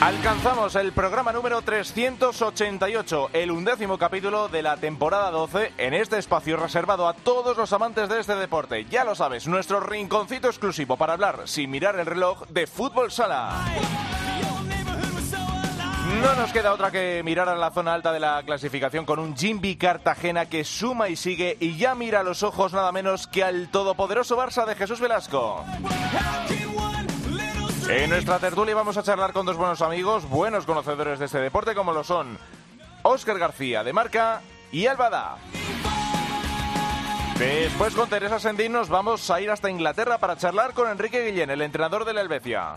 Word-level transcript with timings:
Alcanzamos 0.00 0.76
el 0.76 0.92
programa 0.92 1.30
número 1.30 1.60
388, 1.60 3.30
el 3.34 3.50
undécimo 3.50 3.98
capítulo 3.98 4.48
de 4.48 4.62
la 4.62 4.78
temporada 4.78 5.30
12 5.30 5.74
en 5.76 5.92
este 5.92 6.16
espacio 6.16 6.56
reservado 6.56 7.06
a 7.06 7.12
todos 7.12 7.54
los 7.58 7.70
amantes 7.74 8.08
de 8.08 8.18
este 8.18 8.34
deporte. 8.34 8.86
Ya 8.86 9.04
lo 9.04 9.14
sabes, 9.14 9.46
nuestro 9.46 9.78
rinconcito 9.78 10.48
exclusivo 10.48 10.96
para 10.96 11.12
hablar 11.12 11.42
sin 11.44 11.70
mirar 11.70 12.00
el 12.00 12.06
reloj 12.06 12.46
de 12.48 12.66
fútbol 12.66 13.12
sala. 13.12 13.62
No 16.22 16.34
nos 16.34 16.50
queda 16.50 16.72
otra 16.72 16.90
que 16.90 17.20
mirar 17.22 17.50
a 17.50 17.54
la 17.54 17.70
zona 17.70 17.92
alta 17.92 18.10
de 18.10 18.20
la 18.20 18.42
clasificación 18.42 19.04
con 19.04 19.18
un 19.18 19.36
Jimby 19.36 19.76
Cartagena 19.76 20.46
que 20.46 20.64
suma 20.64 21.10
y 21.10 21.16
sigue 21.16 21.58
y 21.60 21.76
ya 21.76 21.94
mira 21.94 22.20
a 22.20 22.22
los 22.22 22.42
ojos 22.42 22.72
nada 22.72 22.90
menos 22.90 23.26
que 23.26 23.44
al 23.44 23.68
todopoderoso 23.68 24.38
Barça 24.38 24.64
de 24.64 24.76
Jesús 24.76 24.98
Velasco. 24.98 25.62
En 27.90 28.08
nuestra 28.08 28.38
tertulia 28.38 28.72
vamos 28.76 28.96
a 28.96 29.02
charlar 29.02 29.32
con 29.32 29.44
dos 29.44 29.56
buenos 29.56 29.82
amigos, 29.82 30.28
buenos 30.28 30.64
conocedores 30.64 31.18
de 31.18 31.24
este 31.24 31.38
deporte 31.38 31.74
como 31.74 31.92
lo 31.92 32.04
son 32.04 32.38
Óscar 33.02 33.36
García 33.36 33.82
de 33.82 33.92
Marca 33.92 34.42
y 34.70 34.86
Albada. 34.86 35.38
Después 37.36 37.92
con 37.96 38.08
Teresa 38.08 38.38
Sendín 38.38 38.70
nos 38.70 38.88
vamos 38.88 39.28
a 39.28 39.40
ir 39.40 39.50
hasta 39.50 39.68
Inglaterra 39.68 40.18
para 40.18 40.36
charlar 40.36 40.72
con 40.72 40.88
Enrique 40.88 41.26
Guillén, 41.26 41.50
el 41.50 41.62
entrenador 41.62 42.04
de 42.04 42.12
la 42.12 42.20
Helvecia. 42.20 42.76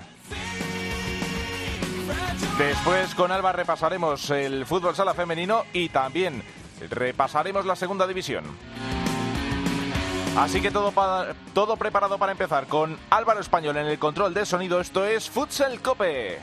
Después 2.58 3.14
con 3.14 3.32
Alba 3.32 3.52
repasaremos 3.52 4.32
el 4.32 4.66
fútbol 4.66 4.96
sala 4.96 5.14
femenino 5.14 5.64
y 5.74 5.90
también 5.90 6.44
repasaremos 6.90 7.68
la 7.68 7.76
segunda 7.76 8.08
división. 8.08 8.46
Así 10.38 10.62
que 10.62 10.72
todo, 10.72 10.92
todo 11.54 11.78
preparado 11.78 12.18
para 12.18 12.32
empezar 12.32 12.66
con 12.66 12.98
Álvaro 13.12 13.40
Español 13.40 13.78
en 13.78 13.86
el 13.86 14.00
control 14.00 14.34
de 14.34 14.46
sonido. 14.46 14.82
Esto 14.82 15.06
es 15.06 15.30
Futsal 15.30 15.80
Cope. 15.80 16.40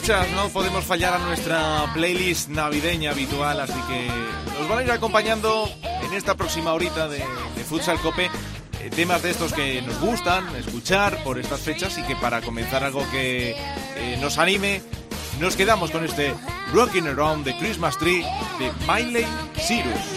Fechas 0.00 0.28
no 0.32 0.48
podemos 0.48 0.84
fallar 0.84 1.14
a 1.14 1.18
nuestra 1.20 1.88
playlist 1.94 2.48
navideña 2.48 3.12
habitual, 3.12 3.60
así 3.60 3.80
que 3.86 4.08
nos 4.58 4.68
van 4.68 4.80
a 4.80 4.82
ir 4.82 4.90
acompañando 4.90 5.70
en 6.02 6.12
esta 6.14 6.34
próxima 6.34 6.72
horita 6.72 7.06
de, 7.06 7.22
Futsal 7.68 8.00
Cope 8.00 8.28
eh, 8.80 8.90
temas 8.90 9.22
de 9.22 9.30
estos 9.30 9.52
que 9.52 9.80
nos 9.82 10.00
gustan 10.00 10.44
escuchar 10.56 11.22
por 11.22 11.38
estas 11.38 11.60
fechas 11.60 11.96
y 11.96 12.02
que 12.02 12.16
para 12.16 12.42
comenzar 12.42 12.82
algo 12.82 13.08
que 13.12 13.54
eh, 13.96 14.18
nos 14.20 14.38
anime, 14.38 14.82
nos 15.38 15.54
quedamos 15.54 15.92
con 15.92 16.04
este 16.04 16.34
Rocking 16.72 17.06
Around 17.06 17.44
the 17.44 17.56
Christmas 17.58 17.96
Tree 17.96 18.24
de 18.58 18.72
Miley 18.88 19.26
Cyrus. 19.56 20.13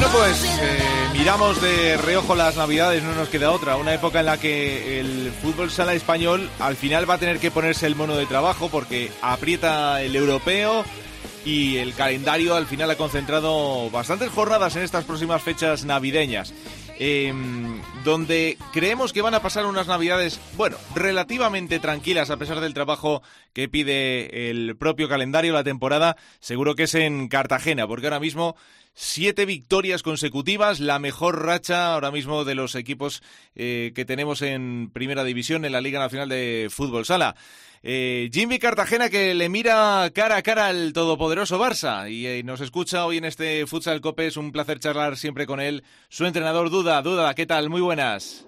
Bueno, 0.00 0.16
pues 0.16 0.42
eh, 0.44 0.78
miramos 1.12 1.60
de 1.60 1.98
reojo 1.98 2.34
las 2.34 2.56
navidades, 2.56 3.02
no 3.02 3.14
nos 3.14 3.28
queda 3.28 3.50
otra. 3.50 3.76
Una 3.76 3.92
época 3.92 4.20
en 4.20 4.26
la 4.26 4.38
que 4.38 4.98
el 4.98 5.30
fútbol 5.30 5.70
sala 5.70 5.92
español 5.92 6.48
al 6.58 6.76
final 6.76 7.08
va 7.08 7.14
a 7.14 7.18
tener 7.18 7.38
que 7.38 7.50
ponerse 7.50 7.86
el 7.86 7.96
mono 7.96 8.16
de 8.16 8.24
trabajo 8.24 8.70
porque 8.70 9.12
aprieta 9.20 10.00
el 10.00 10.16
europeo 10.16 10.86
y 11.44 11.76
el 11.76 11.92
calendario 11.92 12.54
al 12.56 12.64
final 12.64 12.90
ha 12.90 12.96
concentrado 12.96 13.90
bastantes 13.90 14.30
jornadas 14.30 14.74
en 14.76 14.84
estas 14.84 15.04
próximas 15.04 15.42
fechas 15.42 15.84
navideñas. 15.84 16.54
em, 17.02 17.80
donde 18.04 18.58
creemos 18.74 19.14
que 19.14 19.22
van 19.22 19.32
a 19.32 19.40
pasar 19.40 19.64
unas 19.64 19.86
navidades, 19.86 20.38
bueno, 20.58 20.76
relativamente 20.94 21.78
tranquilas 21.78 22.28
a 22.28 22.36
pesar 22.36 22.60
del 22.60 22.74
trabajo 22.74 23.22
que 23.54 23.70
pide 23.70 24.50
el 24.50 24.76
propio 24.76 25.08
calendario, 25.08 25.54
la 25.54 25.64
temporada, 25.64 26.18
seguro 26.40 26.74
que 26.74 26.82
es 26.82 26.94
en 26.94 27.28
Cartagena, 27.28 27.86
porque 27.86 28.06
ahora 28.06 28.20
mismo 28.20 28.54
siete 28.92 29.46
victorias 29.46 30.02
consecutivas, 30.02 30.80
la 30.80 30.98
mejor 30.98 31.44
racha 31.44 31.94
ahora 31.94 32.10
mismo 32.10 32.44
de 32.44 32.54
los 32.54 32.74
equipos 32.74 33.22
eh, 33.54 33.92
que 33.94 34.04
tenemos 34.04 34.42
en 34.42 34.90
Primera 34.92 35.24
División 35.24 35.64
en 35.64 35.72
la 35.72 35.80
Liga 35.80 35.98
Nacional 35.98 36.28
de 36.28 36.68
Fútbol 36.70 37.04
Sala. 37.04 37.36
Eh, 37.82 38.28
Jimmy 38.32 38.58
Cartagena 38.58 39.08
que 39.08 39.34
le 39.34 39.48
mira 39.48 40.10
cara 40.14 40.36
a 40.36 40.42
cara 40.42 40.66
al 40.66 40.92
todopoderoso 40.92 41.58
Barça 41.58 42.10
y 42.10 42.26
eh, 42.26 42.42
nos 42.42 42.60
escucha 42.60 43.06
hoy 43.06 43.16
en 43.16 43.24
este 43.24 43.66
Futsal 43.66 44.02
Cope. 44.02 44.26
Es 44.26 44.36
un 44.36 44.52
placer 44.52 44.80
charlar 44.80 45.16
siempre 45.16 45.46
con 45.46 45.60
él. 45.60 45.82
Su 46.08 46.26
entrenador 46.26 46.68
Duda. 46.68 47.00
Duda, 47.00 47.34
¿qué 47.34 47.46
tal? 47.46 47.70
Muy 47.70 47.80
buenas. 47.80 48.46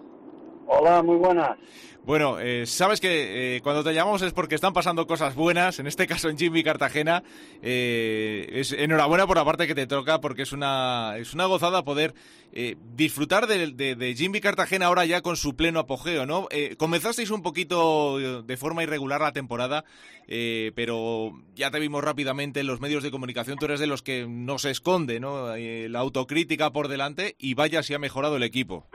Hola, 0.67 1.03
muy 1.03 1.17
buenas. 1.17 1.57
Bueno, 2.05 2.41
eh, 2.41 2.67
sabes 2.67 3.01
que 3.01 3.57
eh, 3.57 3.61
cuando 3.61 3.85
te 3.85 3.95
llamamos 3.95 4.23
es 4.23 4.33
porque 4.33 4.57
están 4.57 4.73
pasando 4.73 5.07
cosas 5.07 5.37
buenas, 5.37 5.79
en 5.79 5.87
este 5.87 6.09
caso 6.09 6.29
en 6.29 6.37
Jimmy 6.37 6.65
Cartagena. 6.65 7.23
Eh, 7.63 8.49
es 8.55 8.73
enhorabuena 8.73 9.25
por 9.25 9.37
la 9.37 9.45
parte 9.45 9.69
que 9.69 9.75
te 9.77 9.87
toca 9.87 10.21
porque 10.21 10.43
es 10.43 10.51
una, 10.51 11.15
es 11.17 11.33
una 11.33 11.47
gozada 11.47 11.85
poder 11.85 12.13
eh, 12.53 12.77
disfrutar 12.97 13.47
de, 13.47 13.71
de, 13.71 14.15
Jimmy 14.17 14.41
Cartagena 14.41 14.87
ahora 14.87 15.05
ya 15.05 15.23
con 15.23 15.37
su 15.37 15.55
pleno 15.55 15.79
apogeo, 15.79 16.27
¿no? 16.27 16.49
Eh, 16.51 16.75
comenzasteis 16.77 17.31
un 17.31 17.41
poquito 17.41 18.19
de 18.43 18.57
forma 18.57 18.83
irregular 18.83 19.21
la 19.21 19.33
temporada, 19.33 19.85
pero 20.27 21.33
ya 21.55 21.71
te 21.71 21.79
vimos 21.79 22.03
rápidamente 22.03 22.61
en 22.61 22.67
los 22.67 22.81
medios 22.81 23.05
de 23.05 23.13
comunicación, 23.13 23.59
tú 23.59 23.67
eres 23.67 23.81
de 23.81 23.87
los 23.87 24.03
que 24.03 24.27
no 24.29 24.59
se 24.59 24.71
esconde, 24.71 25.21
¿no? 25.21 25.57
La 25.57 26.01
autocrítica 26.01 26.73
por 26.73 26.89
delante 26.89 27.37
y 27.39 27.55
vaya 27.55 27.83
si 27.83 27.95
ha 27.95 27.99
mejorado 27.99 28.37
el 28.37 28.43
equipo. 28.43 28.87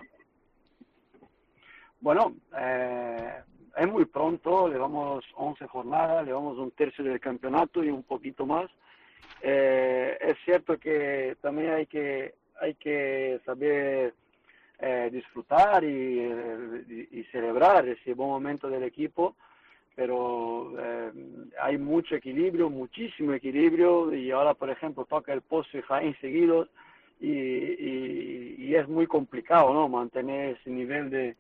Bueno, 1.99 2.35
eh, 2.57 3.41
es 3.75 3.87
muy 3.87 4.05
pronto, 4.05 4.67
llevamos 4.67 5.25
11 5.35 5.67
jornadas, 5.67 6.25
llevamos 6.25 6.57
un 6.57 6.71
tercio 6.71 7.03
del 7.03 7.19
campeonato 7.19 7.83
y 7.83 7.89
un 7.89 8.03
poquito 8.03 8.45
más. 8.45 8.69
Eh, 9.41 10.17
es 10.21 10.37
cierto 10.45 10.77
que 10.79 11.37
también 11.41 11.71
hay 11.71 11.85
que, 11.85 12.35
hay 12.59 12.75
que 12.75 13.39
saber 13.45 14.13
eh, 14.79 15.09
disfrutar 15.11 15.83
y, 15.83 16.19
eh, 16.19 17.25
celebrar 17.31 17.87
ese 17.87 18.13
buen 18.13 18.29
momento 18.29 18.69
del 18.69 18.83
equipo, 18.83 19.35
pero 19.95 20.73
eh, 20.77 21.11
hay 21.59 21.79
mucho 21.79 22.15
equilibrio, 22.15 22.69
muchísimo 22.69 23.33
equilibrio 23.33 24.13
y 24.13 24.29
ahora, 24.29 24.53
por 24.53 24.69
ejemplo, 24.69 25.05
toca 25.05 25.33
el 25.33 25.41
Pozo 25.41 25.77
y 25.77 25.81
Jaén 25.81 26.15
seguidos 26.21 26.69
y, 27.19 27.27
y 27.27 28.75
es 28.75 28.87
muy 28.87 29.07
complicado, 29.07 29.73
¿no? 29.73 29.89
Mantener 29.89 30.57
ese 30.57 30.69
nivel 30.69 31.09
de, 31.09 31.35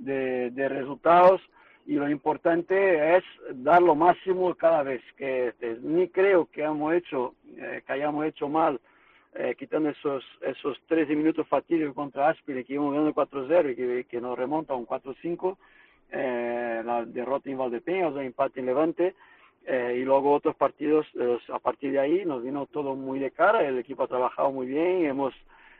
de, 0.00 0.50
de 0.50 0.68
resultados 0.68 1.40
y 1.86 1.94
lo 1.94 2.08
importante 2.08 3.16
es 3.16 3.24
dar 3.54 3.82
lo 3.82 3.94
máximo 3.94 4.54
cada 4.54 4.82
vez 4.82 5.02
que 5.16 5.48
estés. 5.48 5.80
Ni 5.82 6.08
creo 6.08 6.46
que 6.46 6.62
hemos 6.62 6.94
hecho, 6.94 7.34
eh, 7.56 7.82
que 7.86 7.92
hayamos 7.92 8.26
hecho 8.26 8.48
mal 8.48 8.80
eh, 9.34 9.54
quitando 9.56 9.90
esos 9.90 10.24
esos 10.40 10.76
13 10.88 11.14
minutos 11.14 11.46
fatídicos 11.46 11.94
contra 11.94 12.30
Aspire 12.30 12.64
que 12.64 12.74
íbamos 12.74 12.94
ganando 12.94 13.14
4-0 13.14 13.70
y 13.70 13.76
que, 13.76 14.04
que 14.10 14.20
nos 14.20 14.36
remonta 14.36 14.72
a 14.72 14.76
un 14.76 14.88
4-5 14.88 15.56
eh, 16.10 16.82
la 16.84 17.04
derrota 17.04 17.48
en 17.48 17.58
Valdepeñas, 17.58 18.12
el 18.16 18.26
empate 18.26 18.58
en 18.58 18.66
Levante 18.66 19.14
eh, 19.66 19.98
y 20.00 20.04
luego 20.04 20.32
otros 20.32 20.56
partidos 20.56 21.06
a 21.52 21.60
partir 21.60 21.92
de 21.92 22.00
ahí 22.00 22.24
nos 22.24 22.42
vino 22.42 22.66
todo 22.66 22.96
muy 22.96 23.20
de 23.20 23.30
cara, 23.30 23.62
el 23.62 23.78
equipo 23.78 24.02
ha 24.02 24.08
trabajado 24.08 24.50
muy 24.50 24.66
bien, 24.66 25.04
hemos 25.04 25.32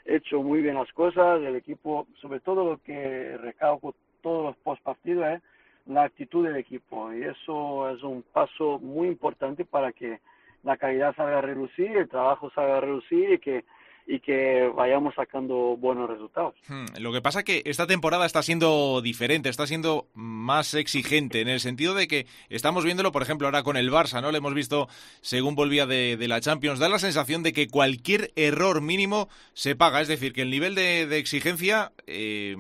hecho 0.05 0.41
muy 0.43 0.63
bien 0.63 0.77
las 0.77 0.93
cosas, 0.93 1.43
el 1.43 1.57
equipo, 1.57 2.07
sobre 2.21 2.39
todo 2.39 2.65
lo 2.65 2.79
que 2.79 3.37
recalco 3.39 3.97
todos 4.23 4.45
los 4.45 4.57
post 4.57 4.83
partidos 4.83 5.27
es 5.27 5.43
la 5.87 6.05
actitud 6.05 6.47
del 6.47 6.57
equipo. 6.57 7.13
Y 7.13 7.23
eso 7.25 7.91
es 7.91 8.03
un 8.03 8.23
paso 8.23 8.79
muy 8.79 9.09
importante 9.09 9.65
para 9.65 9.93
que 9.93 10.21
la 10.63 10.77
calidad 10.77 11.15
salga 11.17 11.39
a 11.39 11.43
relucir, 11.43 11.97
el 11.97 12.09
trabajo 12.09 12.51
salga 12.51 12.79
a 12.79 12.83
y 13.13 13.39
que 13.39 13.65
y 14.13 14.19
que 14.19 14.69
vayamos 14.75 15.15
sacando 15.15 15.77
buenos 15.77 16.11
resultados. 16.11 16.55
Hmm, 16.67 16.87
Lo 16.99 17.13
que 17.13 17.23
pasa 17.23 17.45
que 17.45 17.63
esta 17.65 17.87
temporada 17.87 18.27
está 18.27 18.43
siendo 18.43 19.01
diferente, 19.03 19.49
está 19.49 19.69
siendo 19.69 20.09
más 20.15 20.75
exigente 20.75 21.41
en 21.41 21.49
el 21.49 21.61
sentido 21.61 21.95
de 21.95 22.09
que 22.09 22.27
estamos 22.49 22.85
viéndolo, 22.85 23.13
por 23.13 23.23
ejemplo, 23.23 23.47
ahora 23.47 23.63
con 23.63 23.77
el 23.77 23.93
Barça, 23.93 24.21
¿no? 24.21 24.33
Le 24.33 24.39
hemos 24.39 24.53
visto 24.53 24.89
según 25.21 25.55
volvía 25.55 25.87
de, 25.87 26.17
la 26.27 26.41
Champions, 26.41 26.81
da 26.81 26.89
la 26.89 26.99
sensación 26.99 27.45
de 27.45 27.53
que 27.53 27.69
cualquier 27.69 28.33
error 28.35 28.81
mínimo 28.81 29.29
se 29.53 29.77
paga, 29.77 30.01
es 30.01 30.09
decir, 30.09 30.33
que 30.33 30.43
el 30.43 30.51
nivel 30.51 30.75
de, 30.75 31.17
exigencia, 31.17 31.93
eh, 32.09 32.57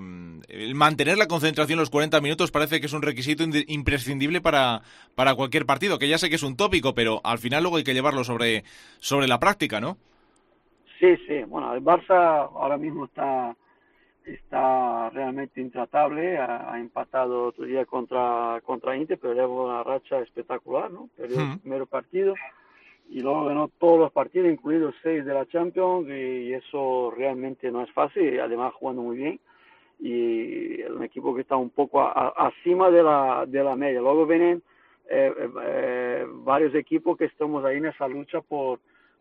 el 0.48 0.74
mantener 0.76 1.18
la 1.18 1.26
concentración 1.26 1.80
los 1.80 1.90
40 1.90 2.20
minutos 2.20 2.52
parece 2.52 2.78
que 2.78 2.86
es 2.86 2.92
un 2.92 3.02
requisito 3.02 3.42
ind- 3.42 3.64
imprescindible 3.66 4.40
para, 4.40 4.82
para 5.16 5.34
cualquier 5.34 5.66
partido, 5.66 5.98
que 5.98 6.06
ya 6.08 6.18
sé 6.18 6.28
que 6.30 6.36
es 6.36 6.44
un 6.44 6.56
tópico, 6.56 6.94
pero 6.94 7.20
al 7.24 7.40
final 7.40 7.64
luego 7.64 7.78
hay 7.78 7.84
que 7.84 7.94
llevarlo 7.94 8.22
sobre, 8.22 8.62
sobre 9.00 9.26
la 9.26 9.40
práctica, 9.40 9.80
¿no? 9.80 9.98
Sí, 11.00 11.16
sí, 11.26 11.42
bueno, 11.44 11.72
el 11.74 11.82
Barça 11.82 12.48
ahora 12.54 12.76
mismo 12.76 13.06
está 13.06 13.56
está 14.24 15.10
realmente 15.10 15.60
intratable, 15.60 16.36
ha, 16.38 16.72
ha 16.72 16.78
empatado 16.78 17.46
otro 17.46 17.64
día 17.64 17.86
contra 17.86 18.60
contra 18.64 18.94
Inter, 18.96 19.18
pero 19.20 19.34
lleva 19.34 19.48
una 19.48 19.82
racha 19.82 20.20
espectacular, 20.20 20.90
¿no? 20.90 21.08
Perdió 21.16 21.38
Hmm. 21.38 21.52
el 21.54 21.58
primer 21.60 21.86
partido 21.86 22.34
y 23.08 23.20
luego 23.20 23.46
ganó 23.46 23.68
todos 23.78 23.98
los 23.98 24.12
partidos, 24.12 24.52
incluidos 24.52 24.94
seis 25.02 25.24
de 25.24 25.34
la 25.34 25.46
Champions, 25.46 26.06
y 26.08 26.52
eso 26.52 27.12
realmente 27.16 27.72
no 27.72 27.82
es 27.82 27.90
fácil, 27.92 28.38
además 28.38 28.74
jugando 28.74 29.02
muy 29.02 29.16
bien, 29.16 29.40
y 29.98 30.82
es 30.82 30.90
un 30.90 31.02
equipo 31.02 31.34
que 31.34 31.40
está 31.40 31.56
un 31.56 31.70
poco 31.70 32.00
a- 32.02 32.12
a- 32.12 32.48
acima 32.48 32.90
de 32.90 33.02
la, 33.02 33.46
de 33.46 33.64
la 33.64 33.74
media. 33.74 34.00
Luego 34.00 34.26
vienen 34.26 34.62
eh, 35.08 35.32
eh, 35.36 35.50
eh, 35.62 36.26
varios 36.44 36.74
equipos 36.74 37.16
que 37.16 37.24
estamos 37.24 37.64
ahí 37.64 37.78
en 37.78 37.86
esa 37.86 38.06
lucha 38.06 38.40
por, 38.42 38.78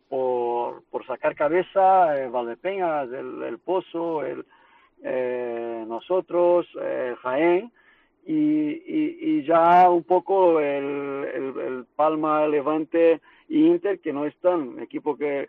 por, 0.09 0.83
por 0.89 1.05
sacar 1.05 1.35
cabeza, 1.35 2.19
eh, 2.19 2.27
Valdepeñas, 2.27 3.09
el, 3.11 3.43
el 3.43 3.59
Pozo, 3.59 4.25
el, 4.25 4.43
eh, 5.03 5.85
nosotros, 5.87 6.67
eh, 6.81 7.15
Jaén, 7.21 7.71
y, 8.25 8.33
y, 8.33 9.17
y 9.21 9.43
ya 9.43 9.89
un 9.89 10.03
poco 10.03 10.59
el, 10.59 11.25
el, 11.33 11.59
el 11.59 11.85
Palma, 11.95 12.47
Levante 12.47 13.21
y 13.47 13.67
Inter, 13.67 13.99
que 13.99 14.11
no 14.11 14.25
están, 14.25 14.79
equipo 14.79 15.15
que, 15.15 15.47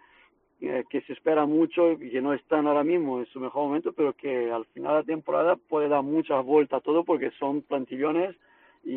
eh, 0.61 0.85
que 0.89 1.01
se 1.03 1.15
espera 1.15 1.47
mucho 1.47 1.93
y 1.93 2.11
que 2.11 2.21
no 2.21 2.33
están 2.33 2.67
ahora 2.67 2.85
mismo 2.85 3.19
en 3.19 3.27
su 3.27 3.41
mejor 3.41 3.67
momento, 3.67 3.93
pero 3.93 4.13
que 4.13 4.51
al 4.51 4.67
final 4.67 4.93
de 4.93 4.99
la 5.01 5.05
temporada 5.05 5.57
puede 5.57 5.89
dar 5.89 6.03
muchas 6.03 6.45
vueltas 6.45 6.79
a 6.79 6.83
todo 6.83 7.05
porque 7.05 7.31
son 7.39 7.63
plantillones 7.63 8.37
y, 8.85 8.93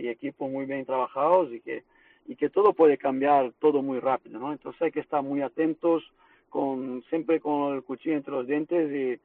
y 0.00 0.08
equipos 0.08 0.50
muy 0.50 0.66
bien 0.66 0.84
trabajados 0.84 1.52
y 1.52 1.60
que 1.60 1.84
y 2.28 2.36
que 2.36 2.50
todo 2.50 2.72
puede 2.74 2.98
cambiar 2.98 3.52
todo 3.58 3.82
muy 3.82 3.98
rápido, 3.98 4.38
¿no? 4.38 4.52
Entonces 4.52 4.80
hay 4.82 4.92
que 4.92 5.00
estar 5.00 5.22
muy 5.22 5.42
atentos, 5.42 6.04
con 6.50 7.02
siempre 7.10 7.40
con 7.40 7.74
el 7.74 7.82
cuchillo 7.82 8.16
entre 8.16 8.32
los 8.32 8.46
dientes 8.46 9.20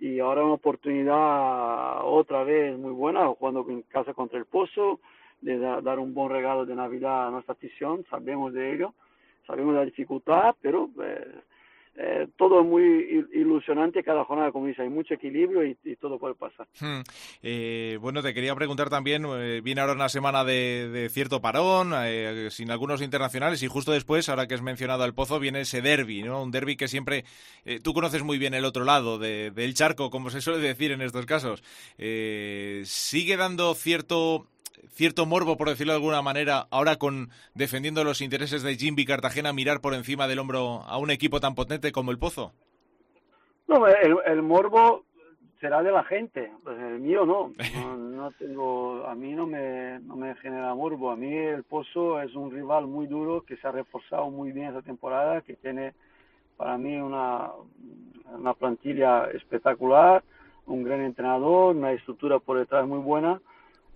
y, 0.00 0.06
y 0.06 0.20
ahora 0.20 0.44
una 0.44 0.54
oportunidad 0.54 2.04
otra 2.04 2.44
vez 2.44 2.76
muy 2.78 2.92
buena, 2.92 3.26
jugando 3.28 3.64
en 3.68 3.82
casa 3.82 4.12
contra 4.12 4.38
el 4.38 4.44
Pozo, 4.44 5.00
de 5.40 5.58
da- 5.58 5.80
dar 5.80 5.98
un 5.98 6.12
buen 6.14 6.30
regalo 6.30 6.66
de 6.66 6.74
Navidad 6.74 7.28
a 7.28 7.30
nuestra 7.30 7.52
afición, 7.54 8.04
sabemos 8.10 8.52
de 8.52 8.74
ello, 8.74 8.92
sabemos 9.46 9.74
la 9.74 9.84
dificultad, 9.84 10.54
pero 10.60 10.90
eh, 11.02 11.26
eh, 12.00 12.28
todo 12.36 12.60
es 12.60 12.66
muy 12.66 12.82
il- 12.84 13.28
ilusionante 13.34 14.04
cada 14.04 14.24
jornada, 14.24 14.52
como 14.52 14.66
dice, 14.66 14.82
hay 14.82 14.88
mucho 14.88 15.14
equilibrio 15.14 15.64
y, 15.64 15.76
todo 15.96 16.16
puede 16.18 16.36
pasar. 16.36 16.68
Hmm. 16.80 17.00
Eh, 17.42 17.98
bueno, 18.00 18.22
te 18.22 18.32
quería 18.32 18.54
preguntar 18.54 18.88
también, 18.88 19.24
eh, 19.26 19.60
viene 19.64 19.80
ahora 19.80 19.94
una 19.94 20.08
semana 20.08 20.44
de, 20.44 21.08
cierto 21.10 21.40
parón, 21.40 21.92
eh, 21.96 22.48
sin 22.52 22.70
algunos 22.70 23.02
internacionales, 23.02 23.64
y 23.64 23.66
justo 23.66 23.90
después, 23.90 24.28
ahora 24.28 24.46
que 24.46 24.54
has 24.54 24.62
mencionado 24.62 25.02
al 25.02 25.12
Pozo, 25.12 25.40
viene 25.40 25.62
ese 25.62 25.82
derby, 25.82 26.22
¿no? 26.22 26.40
Un 26.40 26.52
derby 26.52 26.76
que 26.76 26.86
siempre, 26.86 27.24
eh, 27.64 27.80
tú 27.82 27.92
conoces 27.92 28.22
muy 28.22 28.38
bien 28.38 28.54
el 28.54 28.64
otro 28.64 28.84
lado 28.84 29.18
de- 29.18 29.50
del 29.50 29.74
charco, 29.74 30.08
como 30.10 30.30
se 30.30 30.40
suele 30.40 30.60
decir 30.60 30.92
en 30.92 31.02
estos 31.02 31.26
casos. 31.26 31.64
¿Sigue 31.96 33.36
dando 33.36 33.74
cierto 33.74 34.46
cierto 34.90 35.26
morbo, 35.26 35.56
por 35.56 35.68
decirlo 35.68 35.92
de 35.92 35.98
alguna 35.98 36.22
manera, 36.22 36.66
ahora 36.70 36.96
con 36.96 37.30
defendiendo 37.54 38.04
los 38.04 38.20
intereses 38.20 38.62
de 38.62 38.76
Jimby 38.76 39.04
Cartagena, 39.04 39.52
mirar 39.52 39.80
por 39.80 39.94
encima 39.94 40.28
del 40.28 40.38
hombro 40.38 40.82
a 40.82 40.98
un 40.98 41.10
equipo 41.10 41.40
tan 41.40 41.54
potente 41.54 41.92
como 41.92 42.10
el 42.10 42.18
Pozo? 42.18 42.52
No, 43.66 43.86
el, 43.86 44.16
el 44.26 44.42
morbo 44.42 45.04
será 45.60 45.82
de 45.82 45.90
la 45.90 46.04
gente, 46.04 46.50
pues 46.62 46.78
el 46.78 47.00
mío 47.00 47.26
no. 47.26 47.52
no, 47.74 47.96
no 47.96 48.30
tengo, 48.32 49.04
a 49.06 49.14
mí 49.14 49.32
no 49.32 49.46
me, 49.46 49.98
no 50.00 50.16
me 50.16 50.34
genera 50.36 50.74
morbo. 50.74 51.10
A 51.10 51.16
mí 51.16 51.34
el 51.34 51.64
Pozo 51.64 52.20
es 52.20 52.34
un 52.34 52.50
rival 52.50 52.86
muy 52.86 53.06
duro 53.06 53.42
que 53.42 53.56
se 53.56 53.66
ha 53.66 53.72
reforzado 53.72 54.30
muy 54.30 54.52
bien 54.52 54.68
esta 54.68 54.82
temporada, 54.82 55.40
que 55.42 55.54
tiene 55.54 55.94
para 56.56 56.78
mí 56.78 56.96
una, 56.96 57.50
una 58.36 58.54
plantilla 58.54 59.26
espectacular, 59.30 60.22
un 60.66 60.82
gran 60.82 61.00
entrenador, 61.00 61.74
una 61.74 61.92
estructura 61.92 62.38
por 62.38 62.58
detrás 62.58 62.86
muy 62.86 62.98
buena, 62.98 63.40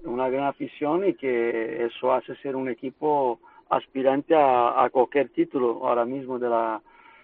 una 0.04 0.28
gran 0.28 0.46
afición 0.46 1.06
y 1.06 1.14
que 1.14 1.84
eso 1.84 2.12
hace 2.12 2.34
ser 2.36 2.56
un 2.56 2.68
equipo 2.68 3.40
aspirante 3.70 4.34
a, 4.34 4.82
a 4.84 4.90
cualquier 4.90 5.30
título 5.30 5.86
ahora 5.86 6.04
mismo 6.04 6.38
de 6.38 6.48
la, 6.48 6.80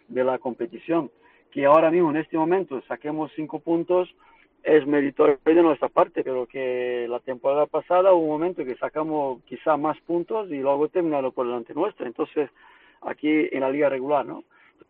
de 0.09 0.25
la 0.25 0.39
competición 0.39 1.11
que 1.51 1.65
ahora 1.65 1.91
mismo 1.91 2.11
en 2.11 2.19
este 2.19 2.37
momento 2.37 2.81
saquemos 2.89 3.31
cinco 3.35 3.59
puntos 3.59 4.15
es 4.63 4.87
meritorio 4.87 5.39
de 5.45 5.63
nuestra 5.63 5.89
parte, 5.89 6.23
pero 6.23 6.47
que 6.47 7.07
la 7.09 7.21
temporada 7.21 7.67
pasada 7.67 8.13
hubo 8.13 8.25
un 8.25 8.31
momento 8.31 8.65
que 8.65 8.77
sacamos 8.77 9.41
quizá 9.45 9.77
más 9.77 9.99
puntos 10.01 10.51
y 10.51 10.59
luego 10.59 10.89
terminaron 10.89 11.33
por 11.33 11.47
delante 11.47 11.75
nuestra. 11.75 12.07
Entonces, 12.07 12.51
aquí 13.03 13.49
en 13.51 13.61
la 13.61 13.71
liga 13.71 13.89
regular, 13.89 14.27
¿no? 14.27 14.45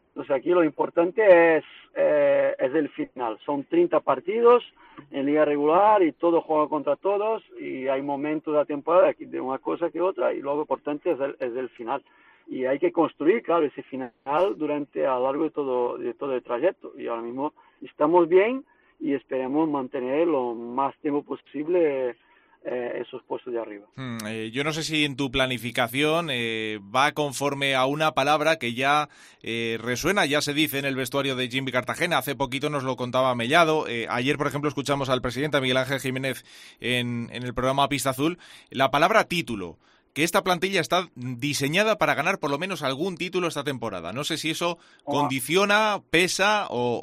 Entonces, 0.09 0.35
aquí 0.35 0.51
lo 0.51 0.65
importante 0.65 1.59
es, 1.59 1.65
eh, 1.95 2.55
es 2.59 2.75
el 2.75 2.89
final. 2.89 3.39
Son 3.45 3.63
30 3.65 4.01
partidos 4.01 4.65
en 5.11 5.27
liga 5.27 5.45
regular 5.45 6.03
y 6.03 6.13
todos 6.13 6.45
juegan 6.45 6.69
contra 6.69 6.97
todos 6.97 7.43
y 7.59 7.89
hay 7.89 8.03
momentos 8.03 8.53
de 8.53 8.59
la 8.59 8.65
temporada 8.65 9.15
de 9.19 9.41
una 9.41 9.59
cosa 9.59 9.91
que 9.91 10.01
otra 10.01 10.33
y 10.33 10.41
luego 10.41 10.63
importante 10.63 11.13
es 11.13 11.21
el, 11.21 11.37
es 11.41 11.57
el 11.57 11.69
final 11.71 12.03
y 12.49 12.65
hay 12.65 12.79
que 12.79 12.93
construir, 12.93 13.43
claro, 13.43 13.67
ese 13.67 13.83
final 13.83 14.11
durante 14.57 15.07
a 15.07 15.15
lo 15.17 15.25
largo 15.25 15.45
de 15.45 15.51
todo, 15.51 15.99
de 15.99 16.15
todo 16.15 16.35
el 16.35 16.43
trayecto. 16.43 16.93
Y 16.97 17.07
ahora 17.07 17.23
mismo 17.23 17.53
estamos 17.83 18.27
bien 18.29 18.65
y 18.99 19.13
esperemos 19.13 19.69
mantener 19.69 20.27
lo 20.27 20.55
más 20.55 20.97
tiempo 20.99 21.23
posible 21.23 22.17
eh, 22.65 23.03
esos 23.07 23.23
puestos 23.25 23.53
de 23.53 23.61
arriba. 23.61 23.87
Hmm, 23.97 24.19
eh, 24.27 24.51
yo 24.53 24.65
no 24.65 24.73
sé 24.73 24.83
si 24.83 25.05
en 25.05 25.17
tu 25.17 25.31
planificación 25.31 26.29
eh, 26.31 26.79
va 26.95 27.13
conforme 27.13 27.75
a 27.75 27.87
una 27.87 28.13
palabra 28.13 28.57
que 28.57 28.75
ya 28.75 29.09
eh, 29.43 29.79
resuena, 29.81 30.27
ya 30.27 30.41
se 30.43 30.55
dice 30.55 30.79
en 30.79 30.85
el 30.85 30.97
vestuario 30.97 31.37
de 31.37 31.49
Jimmy 31.49 31.73
Cartagena. 31.73 32.19
Hace 32.19 32.35
poquito 32.37 32.69
nos 32.71 32.83
lo 32.85 32.97
contaba 32.97 33.35
Mellado. 33.35 33.87
Ayer, 34.11 34.37
por 34.39 34.47
ejemplo, 34.49 34.69
escuchamos 34.69 35.09
al 35.09 35.23
presidente 35.23 35.61
Miguel 35.61 35.77
Ángel 35.79 36.01
Jiménez 36.01 36.45
en, 36.81 37.29
en 37.33 37.43
el 37.43 37.55
programa 37.55 37.89
Pista 37.89 38.11
Azul. 38.11 38.39
La 38.71 38.91
palabra 38.91 39.25
título 39.25 39.79
que 40.15 40.25
esta 40.25 40.43
plantilla 40.43 40.81
está 40.81 41.09
diseñada 41.15 41.97
para 41.97 42.15
ganar 42.15 42.39
por 42.41 42.51
lo 42.51 42.59
menos 42.59 42.83
algún 42.83 43.17
título 43.17 43.47
esta 43.47 43.63
temporada. 43.63 44.13
No 44.13 44.25
sé 44.25 44.37
si 44.37 44.51
eso 44.51 44.77
condiciona, 45.05 46.01
pesa 46.11 46.67
o, 46.71 46.99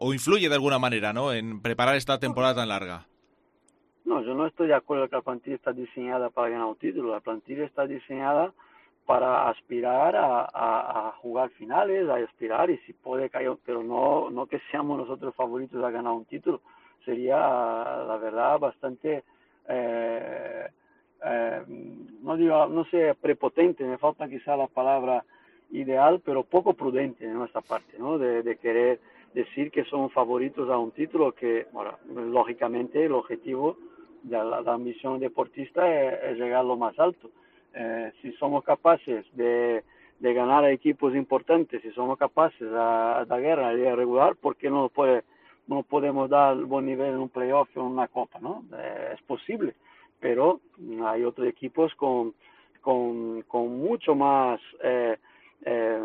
o- 0.00 0.04
o 0.04 0.12
influye 0.14 0.48
de 0.48 0.54
alguna 0.56 0.78
manera 0.80 1.12
¿no? 1.12 1.32
en 1.32 1.60
preparar 1.60 1.94
esta 1.96 2.18
temporada 2.18 2.56
tan 2.56 2.68
larga. 2.68 3.06
No, 4.08 4.22
yo 4.22 4.34
no 4.34 4.46
estoy 4.48 4.68
de 4.68 4.74
acuerdo 4.74 5.08
que 5.08 5.16
la 5.18 5.22
plantilla 5.22 5.56
está 5.56 5.72
diseñada 5.72 6.30
para 6.30 6.50
ganar 6.50 6.68
un 6.68 6.76
título. 6.78 7.12
La 7.12 7.20
plantilla 7.20 7.66
está 7.66 7.86
diseñada 7.86 8.54
para 9.06 9.50
aspirar 9.50 10.16
a, 10.16 10.42
a- 10.52 11.08
a 11.10 11.12
jugar 11.22 11.50
finales, 11.52 12.08
a 12.10 12.16
aspirar 12.16 12.70
y 12.70 12.78
si 12.80 12.94
puede 12.94 13.30
caer, 13.30 13.56
pero 13.66 13.84
no, 13.84 14.30
no 14.30 14.46
que 14.46 14.60
seamos 14.72 14.98
nosotros 14.98 15.34
favoritos 15.36 15.84
a 15.84 15.92
ganar 15.92 16.14
un 16.14 16.26
título. 16.26 16.62
Sería, 17.06 17.36
la 17.38 18.18
verdad, 18.22 18.58
bastante, 18.60 19.24
eh, 19.68 20.68
eh, 21.26 21.62
no 22.22 22.36
digo, 22.36 22.66
no 22.68 22.86
sé, 22.86 23.14
prepotente, 23.20 23.84
me 23.84 23.98
falta 23.98 24.28
quizá 24.28 24.56
la 24.56 24.68
palabra 24.68 25.24
ideal, 25.72 26.22
pero 26.24 26.44
poco 26.44 26.74
prudente 26.74 27.26
de 27.26 27.34
nuestra 27.34 27.62
parte, 27.62 27.98
¿no? 27.98 28.18
De, 28.18 28.42
de 28.44 28.58
querer 28.58 29.00
decir 29.34 29.70
que 29.72 29.84
somos 29.86 30.12
favoritos 30.14 30.70
a 30.70 30.78
un 30.78 30.92
título 30.92 31.32
que, 31.32 31.68
bueno, 31.72 31.98
lógicamente 32.32 33.06
el 33.06 33.12
objetivo 33.14 33.76
de 34.22 34.36
la, 34.36 34.60
la 34.60 34.72
ambición 34.74 35.20
deportista 35.20 35.86
es, 35.88 36.38
llegar 36.38 36.60
a 36.60 36.64
lo 36.64 36.76
más 36.76 36.98
alto. 36.98 37.30
Eh, 37.74 38.12
si 38.22 38.32
somos 38.32 38.64
capaces 38.64 39.24
de, 39.34 39.84
de 40.18 40.34
ganar 40.34 40.64
a 40.64 40.70
equipos 40.70 41.14
importantes, 41.14 41.82
si 41.82 41.90
somos 41.92 42.18
capaces 42.18 42.60
de 42.60 42.70
dar 42.70 43.40
guerra 43.40 43.68
a 43.68 43.72
la 43.72 43.94
regular, 43.94 44.36
¿por 44.36 44.56
qué 44.56 44.70
no, 44.70 44.88
puede, 44.88 45.22
no 45.66 45.82
podemos 45.82 46.28
dar 46.28 46.56
buen 46.56 46.86
nivel 46.86 47.10
en 47.12 47.18
un 47.18 47.28
playoff 47.28 47.68
o 47.76 47.80
en 47.80 47.86
una 47.86 48.08
copa? 48.08 48.38
¿no? 48.40 48.64
Eh, 48.76 49.14
es 49.14 49.22
posible, 49.22 49.74
pero 50.20 50.60
hay 51.04 51.24
otros 51.24 51.46
equipos 51.46 51.94
con, 51.94 52.34
con, 52.80 53.42
con 53.42 53.78
mucho 53.78 54.14
más 54.14 54.60
eh, 54.82 55.18
eh, 55.64 56.00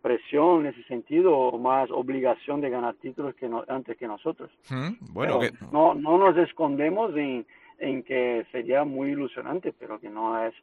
presión 0.00 0.60
en 0.60 0.66
ese 0.72 0.82
sentido, 0.84 1.36
o 1.36 1.58
más 1.58 1.90
obligación 1.90 2.60
de 2.60 2.70
ganar 2.70 2.94
títulos 2.96 3.34
que 3.34 3.48
no, 3.48 3.64
antes 3.68 3.96
que 3.96 4.06
nosotros. 4.06 4.50
Hmm, 4.70 4.92
Bueno, 5.12 5.40
que, 5.40 5.50
no, 5.72 5.94
no 5.94 6.18
nos 6.18 6.36
escondemos 6.36 7.16
en, 7.16 7.46
en 7.78 8.02
que 8.02 8.46
sería 8.52 8.84
muy 8.84 9.10
ilusionante, 9.10 9.72
pero 9.78 9.98
que 9.98 10.10
no 10.10 10.42
es. 10.44 10.54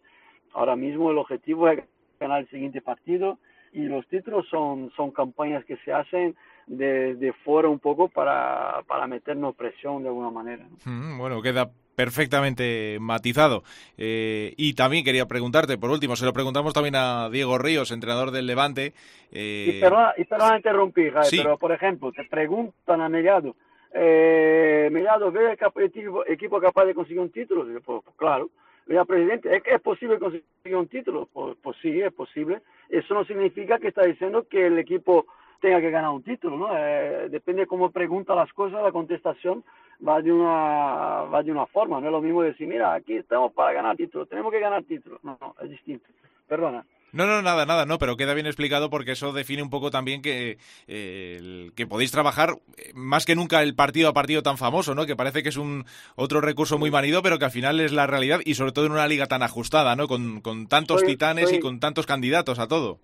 Ahora 0.53 0.75
mismo 0.75 1.11
el 1.11 1.17
objetivo 1.17 1.69
es 1.69 1.83
ganar 2.19 2.41
el 2.41 2.49
siguiente 2.49 2.81
partido, 2.81 3.37
y 3.71 3.83
los 3.83 4.07
títulos 4.07 4.47
son, 4.49 4.91
son 4.95 5.11
campañas 5.11 5.63
que 5.65 5.77
se 5.77 5.93
hacen 5.93 6.35
desde 6.65 7.33
fuera 7.33 7.67
un 7.69 7.79
poco 7.79 8.07
para, 8.09 8.81
para 8.87 9.07
meternos 9.07 9.55
presión 9.55 10.01
de 10.03 10.09
alguna 10.09 10.31
manera. 10.31 10.65
¿no? 10.67 10.91
Mm, 10.91 11.17
Bueno, 11.17 11.41
queda 11.41 11.69
perfectamente 11.99 12.97
matizado. 13.01 13.61
Eh, 13.97 14.53
y 14.55 14.73
también 14.73 15.03
quería 15.03 15.25
preguntarte, 15.25 15.77
por 15.77 15.89
último, 15.89 16.15
se 16.15 16.23
lo 16.23 16.31
preguntamos 16.31 16.73
también 16.73 16.95
a 16.95 17.29
Diego 17.29 17.57
Ríos, 17.57 17.91
entrenador 17.91 18.31
del 18.31 18.47
Levante. 18.47 18.93
eh, 19.33 19.73
Y 19.75 19.81
perdona, 19.81 20.13
y 20.15 20.23
perdona 20.23 20.55
interrumpir, 20.55 21.13
Sí. 21.23 21.39
pero 21.43 21.57
por 21.57 21.73
ejemplo, 21.73 22.13
te 22.13 22.23
preguntan 22.23 23.01
a 23.01 23.09
Mellado, 23.09 23.57
eh, 23.93 24.87
Mellado, 24.93 25.29
¿ve 25.29 25.57
el 25.75 25.83
equipo, 25.83 26.25
equipo 26.25 26.61
capaz 26.61 26.85
de 26.85 26.93
conseguir 26.93 27.19
un 27.19 27.31
título? 27.31 27.65
Pues, 27.83 28.01
pues 28.05 28.15
claro. 28.15 28.49
Mira, 28.87 29.03
presidente, 29.03 29.53
¿es, 29.53 29.61
que 29.61 29.75
¿es 29.75 29.81
posible 29.81 30.17
conseguir 30.19 30.75
un 30.77 30.87
título? 30.87 31.27
Pues, 31.33 31.57
pues 31.61 31.75
sí, 31.81 31.99
es 31.99 32.13
posible. 32.13 32.61
Eso 32.87 33.13
no 33.13 33.25
significa 33.25 33.77
que 33.77 33.89
está 33.89 34.03
diciendo 34.03 34.47
que 34.49 34.67
el 34.67 34.79
equipo 34.79 35.25
tenga 35.59 35.79
que 35.81 35.91
ganar 35.91 36.11
un 36.11 36.23
título, 36.23 36.57
¿no? 36.57 36.67
Eh, 36.77 37.27
depende 37.29 37.61
de 37.61 37.67
cómo 37.67 37.91
pregunta 37.91 38.33
las 38.35 38.51
cosas, 38.53 38.81
la 38.83 38.91
contestación 38.91 39.63
va 40.07 40.21
de 40.21 40.31
una 40.31 41.23
va 41.31 41.43
de 41.43 41.51
una 41.51 41.65
forma. 41.67 41.99
No 41.99 42.07
es 42.07 42.11
lo 42.11 42.21
mismo 42.21 42.41
decir, 42.41 42.67
mira, 42.67 42.93
aquí 42.93 43.17
estamos 43.17 43.51
para 43.53 43.73
ganar 43.73 43.95
título, 43.97 44.25
tenemos 44.25 44.51
que 44.51 44.59
ganar 44.59 44.83
título. 44.83 45.19
No, 45.23 45.37
no, 45.41 45.55
es 45.61 45.69
distinto. 45.69 46.05
Perdona. 46.47 46.83
No, 47.11 47.25
no, 47.25 47.41
nada, 47.41 47.65
nada, 47.65 47.87
no, 47.87 47.97
pero 47.97 48.15
queda 48.17 48.35
bien 48.35 48.45
explicado 48.45 48.91
porque 48.91 49.13
eso 49.13 49.33
define 49.33 49.63
un 49.63 49.71
poco 49.71 49.89
también 49.89 50.21
que, 50.21 50.59
eh, 50.87 51.37
el- 51.39 51.73
que 51.75 51.87
podéis 51.87 52.11
trabajar 52.11 52.57
eh, 52.77 52.91
más 52.93 53.25
que 53.25 53.35
nunca 53.35 53.63
el 53.63 53.73
partido 53.73 54.09
a 54.09 54.13
partido 54.13 54.43
tan 54.43 54.59
famoso, 54.59 54.93
¿no? 54.93 55.07
Que 55.07 55.15
parece 55.15 55.41
que 55.41 55.49
es 55.49 55.57
un 55.57 55.85
otro 56.15 56.39
recurso 56.39 56.77
muy 56.77 56.91
manido, 56.91 57.23
pero 57.23 57.39
que 57.39 57.45
al 57.45 57.51
final 57.51 57.79
es 57.79 57.91
la 57.93 58.05
realidad 58.05 58.41
y 58.45 58.53
sobre 58.53 58.73
todo 58.73 58.85
en 58.85 58.91
una 58.91 59.07
liga 59.07 59.25
tan 59.25 59.41
ajustada, 59.41 59.95
¿no? 59.95 60.07
Con, 60.07 60.41
con 60.41 60.67
tantos 60.67 60.99
Soy- 61.01 61.07
titanes 61.09 61.51
y 61.51 61.59
con 61.59 61.79
tantos 61.79 62.05
candidatos 62.05 62.59
a 62.59 62.67
todo. 62.67 62.99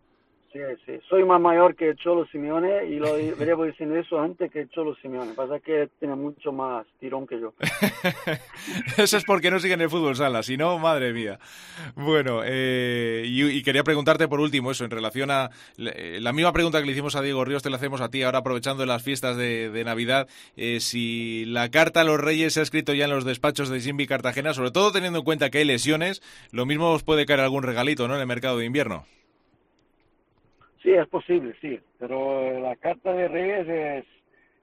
Sí, 0.55 0.61
sí. 0.85 0.93
Soy 1.09 1.25
más 1.25 1.41
mayor 1.41 1.75
que 1.75 1.95
Cholo 1.95 2.25
Simeone 2.27 2.85
y 2.85 2.95
lo 2.95 3.13
veníamos 3.37 3.67
diciendo 3.67 3.97
eso 3.97 4.17
antes 4.17 4.49
que 4.49 4.69
Cholo 4.69 4.95
Simeone. 5.01 5.33
Pasa 5.33 5.59
que 5.59 5.89
tiene 5.99 6.15
mucho 6.15 6.53
más 6.53 6.87
tirón 6.97 7.27
que 7.27 7.41
yo. 7.41 7.53
Eso 8.97 9.17
es 9.17 9.25
porque 9.25 9.51
no 9.51 9.59
siguen 9.59 9.81
el 9.81 9.89
fútbol 9.89 10.15
sala, 10.15 10.43
si 10.43 10.55
no, 10.55 10.79
madre 10.79 11.11
mía. 11.11 11.39
Bueno, 11.95 12.39
eh, 12.45 13.23
y, 13.25 13.43
y 13.43 13.63
quería 13.63 13.83
preguntarte 13.83 14.29
por 14.29 14.39
último 14.39 14.71
eso, 14.71 14.85
en 14.85 14.91
relación 14.91 15.29
a 15.29 15.49
eh, 15.77 16.19
la 16.21 16.31
misma 16.31 16.53
pregunta 16.53 16.79
que 16.79 16.85
le 16.85 16.93
hicimos 16.93 17.17
a 17.17 17.21
Diego 17.21 17.43
Ríos, 17.43 17.61
te 17.61 17.69
la 17.69 17.75
hacemos 17.75 17.99
a 17.99 18.09
ti 18.09 18.23
ahora 18.23 18.39
aprovechando 18.39 18.85
las 18.85 19.03
fiestas 19.03 19.35
de, 19.35 19.69
de 19.69 19.83
Navidad, 19.83 20.29
eh, 20.55 20.79
si 20.79 21.43
la 21.45 21.69
carta 21.69 22.01
a 22.01 22.03
los 22.05 22.19
Reyes 22.19 22.53
se 22.53 22.61
ha 22.61 22.63
escrito 22.63 22.93
ya 22.93 23.05
en 23.05 23.11
los 23.11 23.25
despachos 23.25 23.67
de 23.67 23.81
Simbi 23.81 24.07
Cartagena, 24.07 24.53
sobre 24.53 24.71
todo 24.71 24.93
teniendo 24.93 25.19
en 25.19 25.25
cuenta 25.25 25.49
que 25.49 25.57
hay 25.57 25.65
lesiones, 25.65 26.21
lo 26.51 26.65
mismo 26.65 26.91
os 26.91 27.03
puede 27.03 27.25
caer 27.25 27.41
algún 27.41 27.63
regalito, 27.63 28.07
¿no? 28.07 28.15
En 28.15 28.21
el 28.21 28.27
mercado 28.27 28.57
de 28.57 28.65
invierno. 28.65 29.05
Sí, 30.85 30.93
es 30.93 31.07
posible, 31.07 31.55
sí. 31.61 31.79
Pero 31.97 32.59
la 32.59 32.75
carta 32.75 33.11
de 33.11 33.27
Reyes 33.27 34.05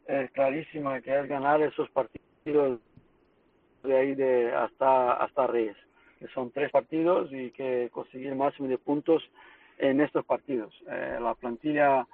es, 0.06 0.30
clarísima, 0.30 1.00
que 1.00 1.18
es 1.18 1.26
ganar 1.26 1.60
esos 1.60 1.90
partidos 1.90 2.78
de 3.82 3.96
ahí 3.96 4.14
de 4.14 4.54
hasta, 4.54 5.14
hasta 5.14 5.48
Reyes. 5.48 5.76
Que 6.20 6.28
son 6.28 6.52
tres 6.52 6.70
partidos 6.70 7.28
y 7.32 7.50
que 7.50 7.90
conseguir 7.90 8.36
máximo 8.36 8.68
de 8.68 8.78
puntos 8.78 9.28
en 9.78 10.00
estos 10.00 10.24
partidos. 10.24 10.72
Eh, 10.88 11.18
la 11.20 11.34
plantilla 11.34 12.06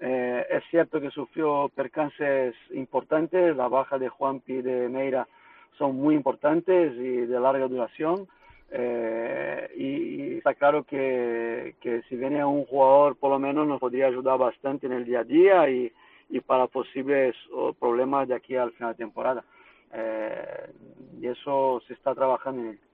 eh, 0.00 0.44
es 0.50 0.64
cierto 0.68 1.00
que 1.00 1.10
sufrió 1.10 1.70
percances 1.72 2.56
importantes, 2.72 3.54
la 3.54 3.68
baja 3.68 3.96
de 3.96 4.08
Juanpi 4.08 4.54
y 4.54 4.62
de 4.62 4.88
Meira 4.88 5.28
son 5.78 5.94
muy 5.94 6.16
importantes 6.16 6.94
y 6.96 7.26
de 7.26 7.38
larga 7.38 7.68
duración. 7.68 8.26
Eh, 8.74 9.70
y, 9.76 10.36
está 10.38 10.54
claro 10.54 10.82
que, 10.84 11.76
que 11.80 12.02
si 12.08 12.16
viene 12.16 12.44
un 12.44 12.64
jugador 12.64 13.16
por 13.16 13.30
lo 13.30 13.38
menos 13.38 13.68
nos 13.68 13.78
podría 13.78 14.06
ayudar 14.06 14.38
bastante 14.38 14.86
en 14.86 14.92
el 14.92 15.04
día 15.04 15.20
a 15.20 15.24
día 15.24 15.70
y, 15.70 15.92
y 16.30 16.40
para 16.40 16.66
posibles 16.66 17.36
oh, 17.52 17.74
problemas 17.74 18.26
de 18.26 18.34
aquí 18.34 18.56
al 18.56 18.72
final 18.72 18.92
de 18.92 18.98
temporada. 19.04 19.44
Eh, 19.92 20.72
y 21.20 21.26
eso 21.26 21.82
se 21.86 21.92
está 21.92 22.14
trabajando 22.14 22.62
en 22.62 22.68
ello. 22.70 22.91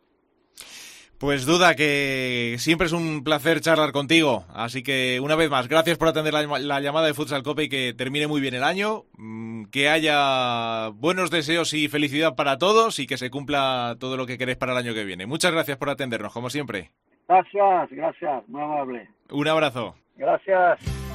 Pues 1.18 1.46
duda 1.46 1.74
que 1.74 2.54
siempre 2.58 2.86
es 2.86 2.92
un 2.92 3.24
placer 3.24 3.60
charlar 3.60 3.90
contigo, 3.90 4.44
así 4.54 4.84
que 4.84 5.18
una 5.20 5.34
vez 5.34 5.50
más, 5.50 5.66
gracias 5.66 5.98
por 5.98 6.06
atender 6.06 6.32
la, 6.32 6.60
la 6.60 6.80
llamada 6.80 7.08
de 7.08 7.14
Futsal 7.14 7.42
Cope 7.42 7.64
y 7.64 7.68
que 7.68 7.92
termine 7.92 8.28
muy 8.28 8.40
bien 8.40 8.54
el 8.54 8.62
año, 8.62 9.02
mm, 9.16 9.64
que 9.64 9.88
haya 9.88 10.90
buenos 10.90 11.32
deseos 11.32 11.74
y 11.74 11.88
felicidad 11.88 12.36
para 12.36 12.56
todos 12.56 13.00
y 13.00 13.08
que 13.08 13.16
se 13.16 13.30
cumpla 13.30 13.96
todo 13.98 14.16
lo 14.16 14.26
que 14.26 14.38
queréis 14.38 14.58
para 14.58 14.72
el 14.72 14.78
año 14.78 14.94
que 14.94 15.04
viene. 15.04 15.26
Muchas 15.26 15.50
gracias 15.50 15.76
por 15.76 15.90
atendernos, 15.90 16.32
como 16.32 16.50
siempre. 16.50 16.92
Gracias, 17.28 17.90
gracias, 17.90 18.48
muy 18.48 18.62
amable. 18.62 19.08
Un 19.30 19.48
abrazo. 19.48 19.96
Gracias. 20.16 21.07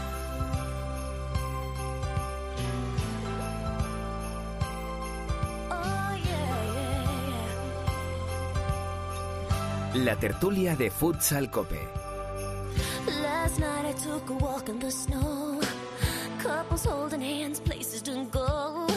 La 9.96 10.16
tertulia 10.16 10.76
de 10.76 10.90
Futsal 10.90 11.52
Cope. 11.52 11.80
Last 13.22 13.60
night 13.60 13.86
I 13.86 13.94
took 13.94 14.28
a 14.28 14.34
walk 14.44 14.68
in 14.68 14.80
the 14.80 14.90
snow. 14.90 15.60
Couples 16.42 16.88
holding 16.88 17.22
hands, 17.22 17.60
places 17.60 18.02
to 18.02 18.26
go. 18.32 18.88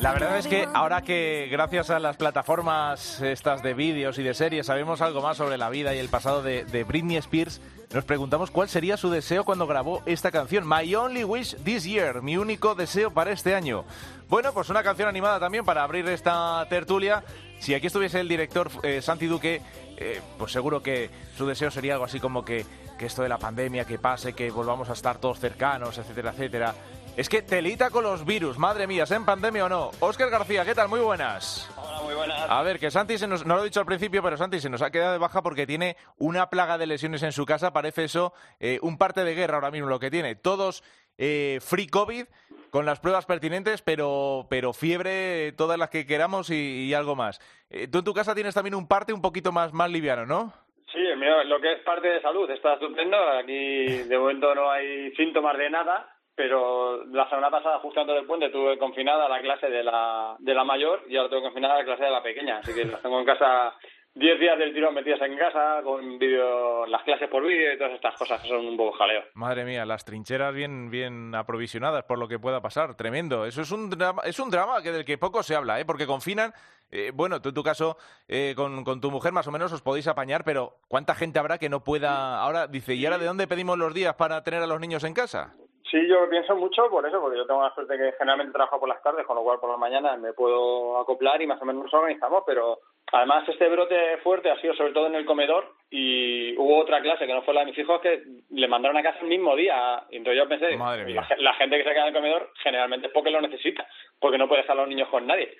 La 0.00 0.12
verdad 0.12 0.38
es 0.38 0.46
que 0.46 0.68
ahora 0.72 1.02
que 1.02 1.48
gracias 1.50 1.90
a 1.90 1.98
las 1.98 2.16
plataformas 2.16 3.20
estas 3.20 3.64
de 3.64 3.74
vídeos 3.74 4.16
y 4.18 4.22
de 4.22 4.34
series 4.34 4.66
sabemos 4.66 5.00
algo 5.00 5.20
más 5.20 5.36
sobre 5.36 5.58
la 5.58 5.68
vida 5.68 5.92
y 5.92 5.98
el 5.98 6.08
pasado 6.08 6.42
de, 6.42 6.64
de 6.64 6.84
Britney 6.84 7.16
Spears, 7.16 7.60
nos 7.92 8.04
preguntamos 8.04 8.52
cuál 8.52 8.68
sería 8.68 8.96
su 8.96 9.10
deseo 9.10 9.44
cuando 9.44 9.66
grabó 9.66 10.02
esta 10.06 10.30
canción, 10.30 10.68
My 10.68 10.94
Only 10.94 11.24
Wish 11.24 11.56
This 11.64 11.82
Year, 11.82 12.22
mi 12.22 12.36
único 12.36 12.76
deseo 12.76 13.10
para 13.10 13.32
este 13.32 13.56
año. 13.56 13.84
Bueno, 14.28 14.52
pues 14.52 14.68
una 14.68 14.84
canción 14.84 15.08
animada 15.08 15.40
también 15.40 15.64
para 15.64 15.82
abrir 15.82 16.06
esta 16.08 16.64
tertulia. 16.68 17.24
Si 17.58 17.74
aquí 17.74 17.88
estuviese 17.88 18.20
el 18.20 18.28
director 18.28 18.70
eh, 18.82 19.02
Santi 19.02 19.26
Duque, 19.26 19.60
eh, 19.96 20.20
pues 20.38 20.52
seguro 20.52 20.82
que 20.82 21.10
su 21.36 21.46
deseo 21.46 21.70
sería 21.70 21.94
algo 21.94 22.04
así 22.04 22.20
como 22.20 22.44
que, 22.44 22.64
que 22.98 23.06
esto 23.06 23.22
de 23.22 23.28
la 23.28 23.38
pandemia, 23.38 23.84
que 23.84 23.98
pase, 23.98 24.32
que 24.32 24.50
volvamos 24.50 24.90
a 24.90 24.92
estar 24.92 25.18
todos 25.18 25.40
cercanos, 25.40 25.98
etcétera, 25.98 26.30
etcétera. 26.30 26.74
Es 27.18 27.28
que 27.28 27.42
telita 27.42 27.90
con 27.90 28.04
los 28.04 28.24
virus, 28.24 28.58
madre 28.58 28.86
mía, 28.86 29.02
¿es 29.02 29.10
en 29.10 29.24
pandemia 29.24 29.64
o 29.64 29.68
no? 29.68 29.90
Óscar 29.98 30.30
García, 30.30 30.64
¿qué 30.64 30.72
tal? 30.72 30.88
Muy 30.88 31.00
buenas. 31.00 31.68
Hola, 31.76 32.00
muy 32.02 32.14
buenas. 32.14 32.48
A 32.48 32.62
ver, 32.62 32.78
que 32.78 32.92
Santi 32.92 33.18
se 33.18 33.26
nos, 33.26 33.44
no 33.44 33.56
lo 33.56 33.62
he 33.62 33.64
dicho 33.64 33.80
al 33.80 33.86
principio, 33.86 34.22
pero 34.22 34.36
Santi 34.36 34.60
se 34.60 34.70
nos 34.70 34.82
ha 34.82 34.92
quedado 34.92 35.14
de 35.14 35.18
baja 35.18 35.42
porque 35.42 35.66
tiene 35.66 35.96
una 36.16 36.48
plaga 36.48 36.78
de 36.78 36.86
lesiones 36.86 37.24
en 37.24 37.32
su 37.32 37.44
casa. 37.44 37.72
Parece 37.72 38.04
eso 38.04 38.32
eh, 38.60 38.78
un 38.82 38.98
parte 38.98 39.24
de 39.24 39.34
guerra 39.34 39.56
ahora 39.56 39.72
mismo 39.72 39.88
lo 39.88 39.98
que 39.98 40.12
tiene. 40.12 40.36
Todos 40.36 40.84
eh, 41.18 41.58
free 41.60 41.88
COVID 41.88 42.24
con 42.70 42.86
las 42.86 43.00
pruebas 43.00 43.26
pertinentes, 43.26 43.82
pero, 43.82 44.46
pero 44.48 44.72
fiebre 44.72 45.52
todas 45.52 45.78
las 45.78 45.90
que 45.90 46.06
queramos 46.06 46.50
y, 46.50 46.86
y 46.86 46.94
algo 46.94 47.16
más. 47.16 47.40
Eh, 47.70 47.88
tú 47.88 47.98
en 47.98 48.04
tu 48.04 48.14
casa 48.14 48.34
tienes 48.34 48.54
también 48.54 48.74
un 48.74 48.88
parte 48.88 49.12
un 49.12 49.22
poquito 49.22 49.52
más, 49.52 49.72
más 49.72 49.90
liviano, 49.90 50.26
¿no? 50.26 50.52
Sí, 50.92 51.00
mío, 51.16 51.44
lo 51.44 51.60
que 51.60 51.72
es 51.72 51.80
parte 51.80 52.08
de 52.08 52.22
salud 52.22 52.50
está 52.50 52.74
estupendo. 52.74 53.16
Aquí 53.16 53.86
de 54.04 54.18
momento 54.18 54.54
no 54.54 54.70
hay 54.70 55.10
síntomas 55.16 55.56
de 55.58 55.70
nada, 55.70 56.14
pero 56.34 57.04
la 57.06 57.28
semana 57.28 57.50
pasada, 57.50 57.78
justo 57.80 58.00
antes 58.00 58.16
del 58.16 58.26
puente, 58.26 58.48
tuve 58.50 58.78
confinada 58.78 59.28
la 59.28 59.40
clase 59.40 59.68
de 59.68 59.82
la, 59.82 60.36
de 60.38 60.54
la 60.54 60.64
mayor 60.64 61.04
y 61.08 61.16
ahora 61.16 61.30
tengo 61.30 61.42
confinada 61.42 61.78
la 61.78 61.84
clase 61.84 62.04
de 62.04 62.10
la 62.10 62.22
pequeña. 62.22 62.58
Así 62.58 62.74
que 62.74 62.84
las 62.84 63.02
tengo 63.02 63.18
en 63.18 63.26
casa 63.26 63.74
10 64.18 64.40
días 64.40 64.58
del 64.58 64.74
tirón 64.74 64.94
metidas 64.94 65.20
en 65.22 65.36
casa, 65.36 65.80
con 65.84 66.18
vídeo, 66.18 66.84
las 66.86 67.04
clases 67.04 67.28
por 67.28 67.46
vídeo 67.46 67.72
y 67.72 67.78
todas 67.78 67.92
estas 67.92 68.18
cosas 68.18 68.42
que 68.42 68.48
son 68.48 68.66
un 68.66 68.76
poco 68.76 68.96
jaleo. 68.98 69.22
Madre 69.34 69.64
mía, 69.64 69.86
las 69.86 70.04
trincheras 70.04 70.52
bien, 70.52 70.90
bien 70.90 71.32
aprovisionadas 71.36 72.02
por 72.02 72.18
lo 72.18 72.26
que 72.26 72.40
pueda 72.40 72.60
pasar. 72.60 72.96
Tremendo. 72.96 73.46
Eso 73.46 73.62
es 73.62 73.70
un 73.70 73.88
drama, 73.88 74.22
es 74.24 74.40
un 74.40 74.50
drama 74.50 74.82
que 74.82 74.90
del 74.90 75.04
que 75.04 75.18
poco 75.18 75.44
se 75.44 75.54
habla, 75.54 75.78
¿eh? 75.78 75.84
Porque 75.84 76.04
confinan. 76.04 76.52
eh, 76.90 77.12
bueno, 77.14 77.40
tú 77.40 77.50
en 77.50 77.54
tu 77.54 77.62
caso, 77.62 77.96
eh, 78.26 78.54
con, 78.56 78.82
con 78.82 79.00
tu 79.00 79.12
mujer 79.12 79.32
más 79.32 79.46
o 79.46 79.52
menos 79.52 79.72
os 79.72 79.82
podéis 79.82 80.08
apañar, 80.08 80.42
pero 80.42 80.78
¿cuánta 80.88 81.14
gente 81.14 81.38
habrá 81.38 81.58
que 81.58 81.68
no 81.68 81.84
pueda. 81.84 82.40
Ahora 82.42 82.66
dice, 82.66 82.94
¿y 82.94 83.04
ahora 83.06 83.18
de 83.18 83.26
dónde 83.26 83.46
pedimos 83.46 83.78
los 83.78 83.94
días 83.94 84.16
para 84.16 84.42
tener 84.42 84.60
a 84.62 84.66
los 84.66 84.80
niños 84.80 85.04
en 85.04 85.14
casa? 85.14 85.54
Sí, 85.90 86.06
yo 86.08 86.28
pienso 86.28 86.56
mucho 86.56 86.90
por 86.90 87.06
eso, 87.06 87.20
porque 87.20 87.38
yo 87.38 87.46
tengo 87.46 87.62
la 87.62 87.72
suerte 87.72 87.96
que 87.96 88.12
generalmente 88.18 88.52
trabajo 88.52 88.80
por 88.80 88.88
las 88.88 89.02
tardes, 89.02 89.24
con 89.26 89.36
lo 89.36 89.42
cual 89.42 89.60
por 89.60 89.70
las 89.70 89.78
mañanas 89.78 90.18
me 90.18 90.32
puedo 90.32 90.98
acoplar 90.98 91.40
y 91.40 91.46
más 91.46 91.62
o 91.62 91.64
menos 91.64 91.84
nos 91.84 91.94
organizamos, 91.94 92.42
pero 92.44 92.80
además 93.12 93.48
este 93.48 93.68
brote 93.68 94.18
fuerte 94.18 94.50
ha 94.50 94.60
sido 94.60 94.74
sobre 94.74 94.92
todo 94.92 95.06
en 95.06 95.14
el 95.14 95.24
comedor 95.24 95.74
y 95.90 96.56
hubo 96.56 96.78
otra 96.78 97.00
clase 97.00 97.26
que 97.26 97.32
no 97.32 97.42
fue 97.42 97.54
la 97.54 97.60
de 97.60 97.66
mis 97.66 97.78
hijos 97.78 98.00
que 98.00 98.22
le 98.50 98.68
mandaron 98.68 98.96
a 98.96 99.02
casa 99.02 99.20
el 99.22 99.28
mismo 99.28 99.56
día. 99.56 100.04
Y 100.10 100.16
entonces 100.16 100.42
yo 100.42 100.48
pensé, 100.48 100.76
Madre 100.76 101.04
mía. 101.04 101.26
la 101.38 101.54
gente 101.54 101.78
que 101.78 101.84
se 101.84 101.90
queda 101.90 102.02
en 102.02 102.08
el 102.08 102.14
comedor 102.14 102.52
generalmente 102.62 103.06
es 103.06 103.12
porque 103.12 103.30
lo 103.30 103.40
necesita, 103.40 103.86
porque 104.20 104.38
no 104.38 104.48
puede 104.48 104.62
dejar 104.62 104.76
a 104.76 104.80
los 104.82 104.88
niños 104.88 105.08
con 105.08 105.26
nadie. 105.26 105.56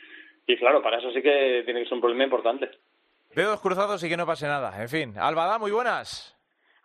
Y 0.47 0.57
claro, 0.57 0.83
para 0.83 0.99
eso 0.99 1.11
sí 1.13 1.23
que 1.23 1.63
tiene 1.65 1.81
que 1.81 1.87
ser 1.87 1.95
un 1.95 2.01
problema 2.01 2.25
importante. 2.25 2.71
Dedos 3.35 3.61
cruzados 3.61 4.03
y 4.03 4.09
que 4.09 4.17
no 4.17 4.27
pase 4.27 4.47
nada. 4.47 4.81
En 4.81 4.89
fin, 4.89 5.15
Albada, 5.19 5.59
muy 5.59 5.71
buenas. 5.71 6.38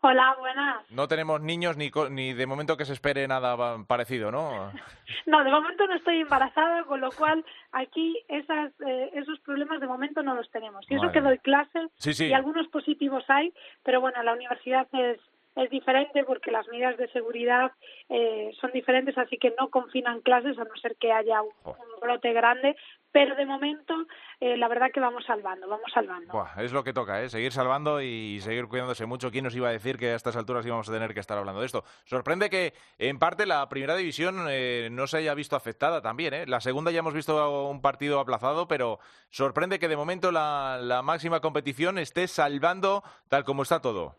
Hola, 0.06 0.36
buenas. 0.38 0.84
No 0.92 1.08
tenemos 1.08 1.40
niños 1.40 1.78
ni, 1.78 1.90
ni 2.12 2.34
de 2.34 2.46
momento 2.46 2.76
que 2.76 2.84
se 2.84 2.92
espere 2.92 3.26
nada 3.26 3.56
pa- 3.56 3.84
parecido, 3.88 4.32
¿no? 4.32 4.72
No, 5.26 5.44
de 5.44 5.50
momento 5.52 5.88
no 5.88 5.96
estoy 5.96 6.20
embarazada, 6.20 6.84
con 6.84 7.00
lo 7.00 7.10
cual 7.12 7.46
aquí 7.72 8.22
esas, 8.28 8.72
eh, 8.86 9.12
esos 9.14 9.40
problemas 9.40 9.80
de 9.80 9.88
momento 9.88 10.22
no 10.24 10.36
los 10.36 10.50
tenemos. 10.52 10.86
Y 10.90 10.96
eso 10.96 11.12
que 11.14 11.22
doy 11.22 11.38
clases 11.40 11.90
Sí, 11.96 12.14
sí. 12.14 12.26
y 12.26 12.34
algunos 12.34 12.68
positivos 12.68 13.24
hay, 13.30 13.54
pero 13.84 14.02
bueno, 14.02 14.22
la 14.24 14.34
universidad 14.34 14.88
es, 14.92 15.20
es 15.56 15.70
diferente 15.70 16.24
porque 16.26 16.52
las 16.52 16.68
medidas 16.68 16.98
de 16.98 17.08
seguridad 17.10 17.72
eh, 18.10 18.52
son 18.60 18.72
diferentes, 18.74 19.18
así 19.18 19.38
que 19.38 19.54
no 19.58 19.70
confinan 19.70 20.20
clases 20.22 20.58
a 20.60 20.66
no 20.66 20.76
ser 20.82 20.96
que 20.98 21.14
haya 21.14 21.42
un, 21.42 21.52
un 21.66 22.00
brote 22.02 22.34
grande. 22.34 22.76
Pero 23.14 23.36
de 23.36 23.46
momento, 23.46 23.94
eh, 24.40 24.58
la 24.58 24.68
verdad 24.68 24.90
que 24.92 25.00
vamos 25.00 25.24
salvando, 25.24 25.68
vamos 25.68 25.92
salvando. 25.94 26.34
Buah, 26.34 26.64
es 26.64 26.74
lo 26.74 26.84
que 26.84 26.94
toca, 26.94 27.22
¿eh? 27.22 27.30
seguir 27.30 27.52
salvando 27.52 28.02
y 28.02 28.40
seguir 28.42 28.66
cuidándose 28.66 29.06
mucho. 29.06 29.30
¿Quién 29.30 29.44
nos 29.44 29.56
iba 29.56 29.70
a 29.70 29.72
decir 29.72 30.00
que 30.00 30.08
a 30.08 30.16
estas 30.16 30.36
alturas 30.36 30.66
íbamos 30.66 30.90
a 30.90 30.94
tener 30.94 31.14
que 31.14 31.20
estar 31.20 31.38
hablando 31.38 31.60
de 31.60 31.68
esto? 31.68 31.84
Sorprende 32.06 32.50
que, 32.50 32.74
en 32.98 33.20
parte, 33.20 33.46
la 33.46 33.70
primera 33.70 33.96
división 33.96 34.48
eh, 34.50 34.90
no 34.92 35.06
se 35.06 35.18
haya 35.18 35.36
visto 35.36 35.56
afectada 35.56 36.02
también. 36.02 36.34
¿eh? 36.34 36.46
La 36.48 36.60
segunda 36.60 36.90
ya 36.90 37.00
hemos 37.00 37.14
visto 37.14 37.70
un 37.70 37.84
partido 37.84 38.20
aplazado, 38.20 38.68
pero 38.68 38.98
sorprende 39.30 39.78
que 39.78 39.88
de 39.88 39.96
momento 39.96 40.32
la, 40.32 40.80
la 40.82 41.04
máxima 41.04 41.40
competición 41.40 42.00
esté 42.00 42.28
salvando 42.28 43.04
tal 43.30 43.44
como 43.44 43.62
está 43.62 43.80
todo. 43.80 44.16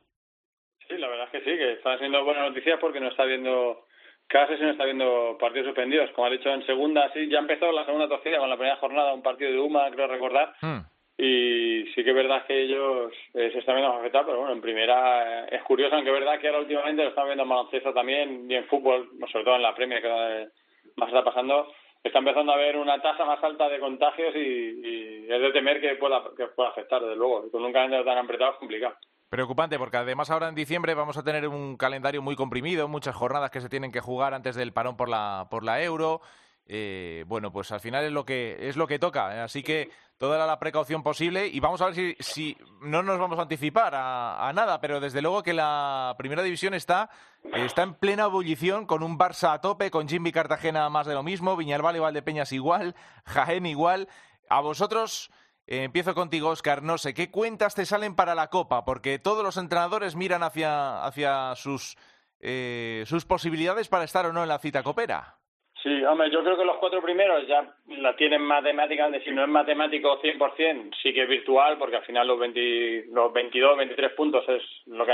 Sí, 0.87 0.97
la 0.99 1.09
verdad 1.09 1.27
es 1.27 1.33
que 1.33 1.51
sí, 1.51 1.59
que 1.59 1.73
están 1.73 1.99
siendo 1.99 2.23
buenas 2.23 2.49
noticias 2.49 2.79
porque 2.81 3.01
no 3.01 3.09
está 3.09 3.25
habiendo 3.25 3.87
casi 4.27 4.55
no 4.55 4.71
está 4.71 4.85
viendo 4.85 5.37
partidos 5.39 5.67
suspendidos. 5.67 6.11
Como 6.13 6.27
ha 6.27 6.31
dicho 6.31 6.51
en 6.51 6.65
segunda, 6.67 7.11
sí, 7.13 7.29
ya 7.29 7.39
empezó 7.39 7.71
la 7.73 7.85
segunda 7.85 8.09
torcida 8.09 8.39
con 8.39 8.51
la 8.51 8.57
primera 8.57 8.77
jornada, 8.77 9.15
un 9.15 9.23
partido 9.23 9.51
de 9.51 9.61
UMA, 9.61 9.91
creo 9.91 10.07
recordar. 10.07 10.55
Hmm. 10.61 10.81
Y 11.17 11.85
sí 11.95 12.03
que 12.03 12.11
es 12.11 12.17
verdad 12.17 12.45
que 12.45 12.63
ellos 12.63 13.13
eh, 13.35 13.51
se 13.53 13.59
están 13.61 13.77
viendo 13.77 13.95
afectados, 13.95 14.27
pero 14.27 14.39
bueno, 14.41 14.53
en 14.53 14.61
primera 14.61 15.45
eh, 15.45 15.49
es 15.53 15.63
curioso, 15.63 15.95
aunque 15.95 16.11
es 16.11 16.19
verdad 16.19 16.41
que 16.41 16.49
ahora 16.49 16.61
últimamente 16.61 17.05
lo 17.05 17.11
están 17.11 17.27
viendo 17.27 17.45
en 17.45 17.49
baloncesto 17.49 17.95
también 17.95 18.51
y 18.51 18.55
en 18.57 18.65
fútbol, 18.65 19.11
sobre 19.31 19.45
todo 19.45 19.55
en 19.55 19.63
la 19.63 19.75
Premier, 19.75 20.03
que 20.03 20.09
es 20.09 20.13
donde 20.13 20.49
más 20.97 21.09
está 21.09 21.23
pasando, 21.23 21.73
está 22.03 22.19
empezando 22.19 22.51
a 22.51 22.57
haber 22.57 22.77
una 22.77 23.01
tasa 23.01 23.25
más 23.25 23.43
alta 23.45 23.69
de 23.69 23.79
contagios 23.79 24.35
y, 24.35 24.39
y 24.41 25.27
es 25.29 25.41
de 25.41 25.53
temer 25.53 25.81
que 25.81 25.95
pueda, 25.95 26.23
que 26.37 26.47
pueda 26.49 26.71
afectar, 26.71 27.01
desde 27.01 27.17
luego. 27.17 27.47
Y 27.47 27.51
con 27.51 27.65
un 27.65 27.73
calendario 27.73 28.05
tan 28.05 28.19
apretado 28.19 28.53
es 28.53 28.59
complicado. 28.59 28.97
Preocupante 29.35 29.81
porque 29.81 29.97
además 29.97 30.31
ahora 30.31 30.49
en 30.49 30.55
diciembre 30.55 30.95
vamos 30.95 31.17
a 31.17 31.25
tener 31.25 31.49
un 31.49 31.77
calendario 31.77 32.23
muy 32.23 32.37
comprimido, 32.37 32.87
muchas 32.87 33.17
jornadas 33.17 33.51
que 33.51 33.61
se 33.61 33.69
tienen 33.69 33.91
que 33.91 33.99
jugar 33.99 34.33
antes 34.33 34.55
del 34.55 34.73
parón 34.73 34.97
por 34.97 35.09
la 35.09 35.49
por 35.51 35.65
la 35.65 35.83
Euro. 35.83 36.21
Eh, 36.67 37.25
bueno, 37.27 37.51
pues 37.51 37.73
al 37.73 37.81
final 37.81 38.05
es 38.05 38.13
lo 38.13 38.25
que 38.25 38.57
es 38.61 38.77
lo 38.77 38.87
que 38.87 39.01
toca, 39.01 39.35
¿eh? 39.35 39.41
así 39.41 39.65
que 39.65 39.91
toda 40.19 40.47
la 40.47 40.61
precaución 40.61 41.03
posible 41.03 41.49
y 41.49 41.59
vamos 41.59 41.83
a 41.83 41.87
ver 41.87 41.97
si, 41.97 42.17
si 42.21 42.57
no 42.81 43.03
nos 43.03 43.19
vamos 43.19 43.37
a 43.41 43.43
anticipar 43.43 43.97
a, 43.97 44.49
a 44.49 44.53
nada, 44.53 44.81
pero 44.81 45.01
desde 45.01 45.21
luego 45.21 45.43
que 45.43 45.53
la 45.53 46.15
primera 46.17 46.45
división 46.45 46.73
está 46.73 47.11
está 47.55 47.83
en 47.83 47.95
plena 47.95 48.27
ebullición 48.27 48.87
con 48.87 49.03
un 49.03 49.19
Barça 49.19 49.53
a 49.53 49.61
tope, 49.61 49.91
con 49.91 50.09
Jimmy 50.09 50.31
Cartagena 50.31 50.89
más 50.91 51.09
de 51.09 51.15
lo 51.15 51.25
mismo, 51.25 51.57
Viñalbal 51.57 51.97
y 51.97 51.99
Valdepeñas 51.99 52.53
igual, 52.53 52.95
Jaén 53.25 53.67
igual. 53.67 54.07
A 54.49 54.61
vosotros 54.61 55.33
eh, 55.67 55.85
empiezo 55.85 56.15
contigo, 56.15 56.49
Oscar. 56.49 56.83
No 56.83 56.99
sé, 56.99 57.15
¿qué 57.15 57.31
cuentas 57.31 57.75
te 57.75 57.87
salen 57.87 58.15
para 58.15 58.35
la 58.35 58.49
Copa? 58.51 58.85
Porque 58.85 59.19
todos 59.19 59.43
los 59.43 59.57
entrenadores 59.57 60.17
miran 60.17 60.43
hacia, 60.43 61.05
hacia 61.05 61.55
sus, 61.57 61.97
eh, 62.41 63.05
sus 63.07 63.25
posibilidades 63.25 63.89
para 63.89 64.05
estar 64.05 64.27
o 64.27 64.33
no 64.33 64.43
en 64.43 64.49
la 64.49 64.59
cita 64.59 64.83
copera. 64.83 65.39
Sí, 65.85 66.03
hombre, 66.03 66.31
yo 66.31 66.43
creo 66.43 66.57
que 66.57 66.65
los 66.65 66.79
cuatro 66.79 67.03
primeros 67.03 67.47
ya 67.47 67.63
la 67.99 68.17
tienen 68.17 68.41
matemáticamente, 68.41 69.23
si 69.23 69.31
no 69.33 69.43
es 69.43 69.49
matemático 69.51 70.19
100%, 70.19 70.97
sí 71.03 71.13
que 71.13 71.25
es 71.25 71.29
virtual, 71.29 71.77
porque 71.77 71.97
al 71.97 72.05
final 72.05 72.27
los, 72.27 72.39
20, 72.39 73.09
los 73.13 73.31
22, 73.35 73.77
23 73.77 74.13
puntos 74.13 74.49
es 74.49 74.63
lo 74.87 75.05
que 75.05 75.13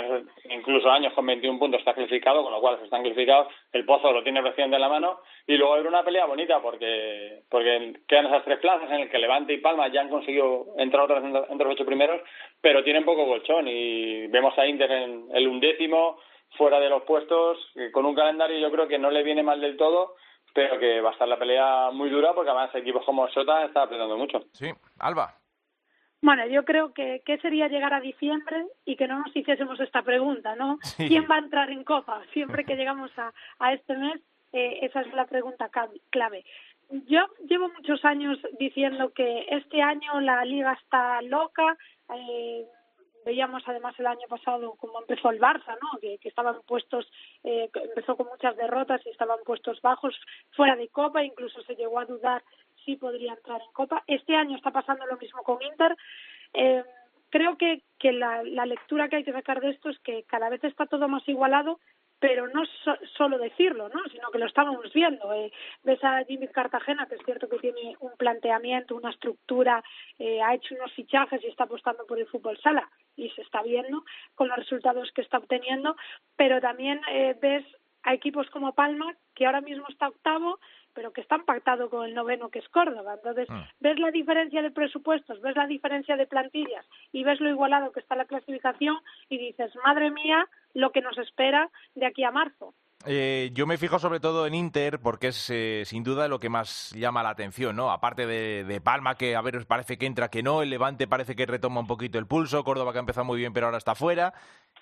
incluso 0.48 0.88
años 0.88 1.12
con 1.14 1.26
21 1.26 1.58
puntos 1.58 1.80
está 1.80 1.92
clasificado, 1.92 2.44
con 2.44 2.52
lo 2.52 2.60
cual 2.60 2.78
se 2.78 2.84
están 2.84 3.02
clasificados, 3.02 3.52
el 3.72 3.84
Pozo 3.84 4.12
lo 4.12 4.22
tiene 4.22 4.42
recién 4.42 4.70
de 4.70 4.78
la 4.78 4.88
mano, 4.88 5.18
y 5.44 5.56
luego 5.56 5.74
hay 5.74 5.84
una 5.84 6.04
pelea 6.04 6.26
bonita, 6.26 6.62
porque 6.62 7.40
porque 7.50 7.94
quedan 8.06 8.26
esas 8.26 8.44
tres 8.44 8.60
plazas 8.60 8.92
en 8.92 9.00
el 9.00 9.10
que 9.10 9.18
Levante 9.18 9.52
y 9.52 9.58
Palma 9.58 9.88
ya 9.88 10.02
han 10.02 10.08
conseguido 10.08 10.66
entrar 10.78 11.02
otra 11.02 11.18
vez 11.18 11.34
entre 11.50 11.66
los 11.66 11.74
ocho 11.74 11.84
primeros, 11.84 12.20
pero 12.60 12.84
tienen 12.84 13.04
poco 13.04 13.26
colchón, 13.26 13.66
y 13.66 14.28
vemos 14.28 14.56
a 14.56 14.68
Inter 14.68 14.92
en 14.92 15.30
el 15.32 15.48
undécimo, 15.48 16.20
fuera 16.56 16.78
de 16.78 16.90
los 16.90 17.02
puestos, 17.02 17.58
con 17.90 18.06
un 18.06 18.14
calendario 18.14 18.60
yo 18.60 18.70
creo 18.70 18.86
que 18.86 19.00
no 19.00 19.10
le 19.10 19.24
viene 19.24 19.42
mal 19.42 19.60
del 19.60 19.76
todo, 19.76 20.14
pero 20.52 20.78
que 20.78 21.00
va 21.00 21.10
a 21.10 21.12
estar 21.12 21.28
la 21.28 21.38
pelea 21.38 21.90
muy 21.92 22.10
dura 22.10 22.32
porque 22.34 22.50
además 22.50 22.74
equipos 22.74 23.04
como 23.04 23.28
Sota 23.28 23.64
está 23.64 23.82
apretando 23.82 24.16
mucho. 24.16 24.44
Sí, 24.52 24.70
Alba. 24.98 25.34
Bueno, 26.22 26.46
yo 26.46 26.64
creo 26.64 26.92
que, 26.92 27.22
que 27.24 27.38
sería 27.38 27.68
llegar 27.68 27.94
a 27.94 28.00
diciembre 28.00 28.66
y 28.84 28.96
que 28.96 29.08
no 29.08 29.20
nos 29.20 29.34
hiciésemos 29.34 29.80
esta 29.80 30.02
pregunta, 30.02 30.54
¿no? 30.54 30.78
Sí. 30.82 31.08
¿Quién 31.08 31.26
va 31.30 31.36
a 31.36 31.38
entrar 31.38 31.70
en 31.70 31.82
Copa? 31.82 32.20
Siempre 32.32 32.64
que 32.64 32.76
llegamos 32.76 33.10
a, 33.18 33.32
a 33.58 33.72
este 33.72 33.96
mes, 33.96 34.20
eh, 34.52 34.80
esa 34.82 35.00
es 35.00 35.12
la 35.14 35.26
pregunta 35.26 35.70
clave. 36.10 36.44
Yo 37.06 37.20
llevo 37.48 37.70
muchos 37.70 38.04
años 38.04 38.38
diciendo 38.58 39.12
que 39.14 39.46
este 39.48 39.80
año 39.80 40.20
la 40.20 40.44
liga 40.44 40.72
está 40.72 41.22
loca. 41.22 41.76
Eh, 42.14 42.66
veíamos 43.24 43.62
además 43.66 43.94
el 43.98 44.06
año 44.06 44.26
pasado 44.28 44.74
cómo 44.78 45.00
empezó 45.00 45.30
el 45.30 45.40
Barça, 45.40 45.76
¿no? 45.80 45.98
Que, 46.00 46.18
que 46.18 46.28
estaban 46.28 46.60
puestos, 46.66 47.10
eh, 47.44 47.70
empezó 47.74 48.16
con 48.16 48.26
muchas 48.26 48.56
derrotas 48.56 49.00
y 49.06 49.10
estaban 49.10 49.38
puestos 49.44 49.80
bajos 49.82 50.14
fuera 50.52 50.76
de 50.76 50.88
Copa, 50.88 51.22
incluso 51.22 51.62
se 51.62 51.74
llegó 51.74 51.98
a 51.98 52.04
dudar 52.04 52.42
si 52.84 52.96
podría 52.96 53.32
entrar 53.32 53.60
en 53.60 53.72
Copa. 53.72 54.02
Este 54.06 54.34
año 54.34 54.56
está 54.56 54.70
pasando 54.70 55.06
lo 55.06 55.16
mismo 55.18 55.42
con 55.42 55.62
Inter. 55.62 55.96
Eh, 56.54 56.84
creo 57.30 57.56
que, 57.56 57.82
que 57.98 58.12
la, 58.12 58.42
la 58.42 58.66
lectura 58.66 59.08
que 59.08 59.16
hay 59.16 59.24
que 59.24 59.32
sacar 59.32 59.60
de 59.60 59.70
esto 59.70 59.90
es 59.90 59.98
que 60.00 60.24
cada 60.24 60.48
vez 60.48 60.62
está 60.64 60.86
todo 60.86 61.08
más 61.08 61.26
igualado, 61.28 61.78
pero 62.20 62.46
no 62.48 62.64
so- 62.84 62.98
solo 63.16 63.38
decirlo, 63.38 63.88
¿no? 63.88 64.00
sino 64.12 64.30
que 64.30 64.38
lo 64.38 64.46
estamos 64.46 64.92
viendo. 64.92 65.32
Eh, 65.32 65.50
ves 65.82 66.02
a 66.04 66.22
Jimmy 66.24 66.46
Cartagena, 66.48 67.06
que 67.06 67.16
es 67.16 67.22
cierto 67.24 67.48
que 67.48 67.58
tiene 67.58 67.96
un 68.00 68.12
planteamiento, 68.16 68.94
una 68.94 69.10
estructura, 69.10 69.82
eh, 70.18 70.40
ha 70.42 70.54
hecho 70.54 70.74
unos 70.74 70.92
fichajes 70.92 71.42
y 71.42 71.48
está 71.48 71.64
apostando 71.64 72.06
por 72.06 72.18
el 72.18 72.26
fútbol 72.26 72.58
sala 72.58 72.88
y 73.16 73.30
se 73.30 73.42
está 73.42 73.62
viendo 73.62 74.04
con 74.34 74.48
los 74.48 74.58
resultados 74.58 75.10
que 75.12 75.22
está 75.22 75.38
obteniendo, 75.38 75.96
pero 76.36 76.60
también 76.60 77.00
eh, 77.10 77.34
ves 77.40 77.64
a 78.02 78.14
equipos 78.14 78.48
como 78.50 78.74
Palma, 78.74 79.14
que 79.34 79.46
ahora 79.46 79.60
mismo 79.60 79.86
está 79.88 80.08
octavo, 80.08 80.58
pero 80.94 81.12
que 81.12 81.20
están 81.20 81.44
pactados 81.44 81.90
con 81.90 82.04
el 82.06 82.14
noveno, 82.14 82.48
que 82.50 82.58
es 82.60 82.68
Córdoba. 82.68 83.14
Entonces, 83.14 83.48
Mm. 83.50 83.60
ves 83.80 83.98
la 83.98 84.10
diferencia 84.10 84.62
de 84.62 84.70
presupuestos, 84.70 85.40
ves 85.40 85.56
la 85.56 85.66
diferencia 85.66 86.16
de 86.16 86.26
plantillas 86.26 86.86
y 87.12 87.24
ves 87.24 87.40
lo 87.40 87.48
igualado 87.48 87.92
que 87.92 88.00
está 88.00 88.16
la 88.16 88.24
clasificación 88.24 88.96
y 89.28 89.38
dices, 89.38 89.72
madre 89.84 90.10
mía, 90.10 90.46
lo 90.74 90.90
que 90.92 91.00
nos 91.00 91.16
espera 91.18 91.70
de 91.94 92.06
aquí 92.06 92.24
a 92.24 92.30
marzo. 92.30 92.74
Eh, 93.06 93.48
yo 93.54 93.66
me 93.66 93.78
fijo 93.78 93.98
sobre 93.98 94.20
todo 94.20 94.46
en 94.46 94.52
Inter 94.54 95.00
porque 95.00 95.28
es 95.28 95.48
eh, 95.48 95.84
sin 95.86 96.04
duda 96.04 96.28
lo 96.28 96.38
que 96.38 96.50
más 96.50 96.92
llama 96.94 97.22
la 97.22 97.30
atención, 97.30 97.74
¿no? 97.74 97.90
Aparte 97.90 98.26
de, 98.26 98.62
de 98.64 98.80
Palma, 98.82 99.14
que 99.14 99.36
a 99.36 99.40
ver, 99.40 99.64
parece 99.66 99.96
que 99.96 100.04
entra, 100.04 100.28
que 100.28 100.42
no, 100.42 100.60
el 100.60 100.68
Levante 100.68 101.08
parece 101.08 101.34
que 101.34 101.46
retoma 101.46 101.80
un 101.80 101.86
poquito 101.86 102.18
el 102.18 102.26
pulso, 102.26 102.62
Córdoba 102.62 102.92
que 102.92 102.98
ha 102.98 103.00
empezado 103.00 103.24
muy 103.24 103.38
bien 103.38 103.54
pero 103.54 103.66
ahora 103.66 103.78
está 103.78 103.94
fuera. 103.94 104.34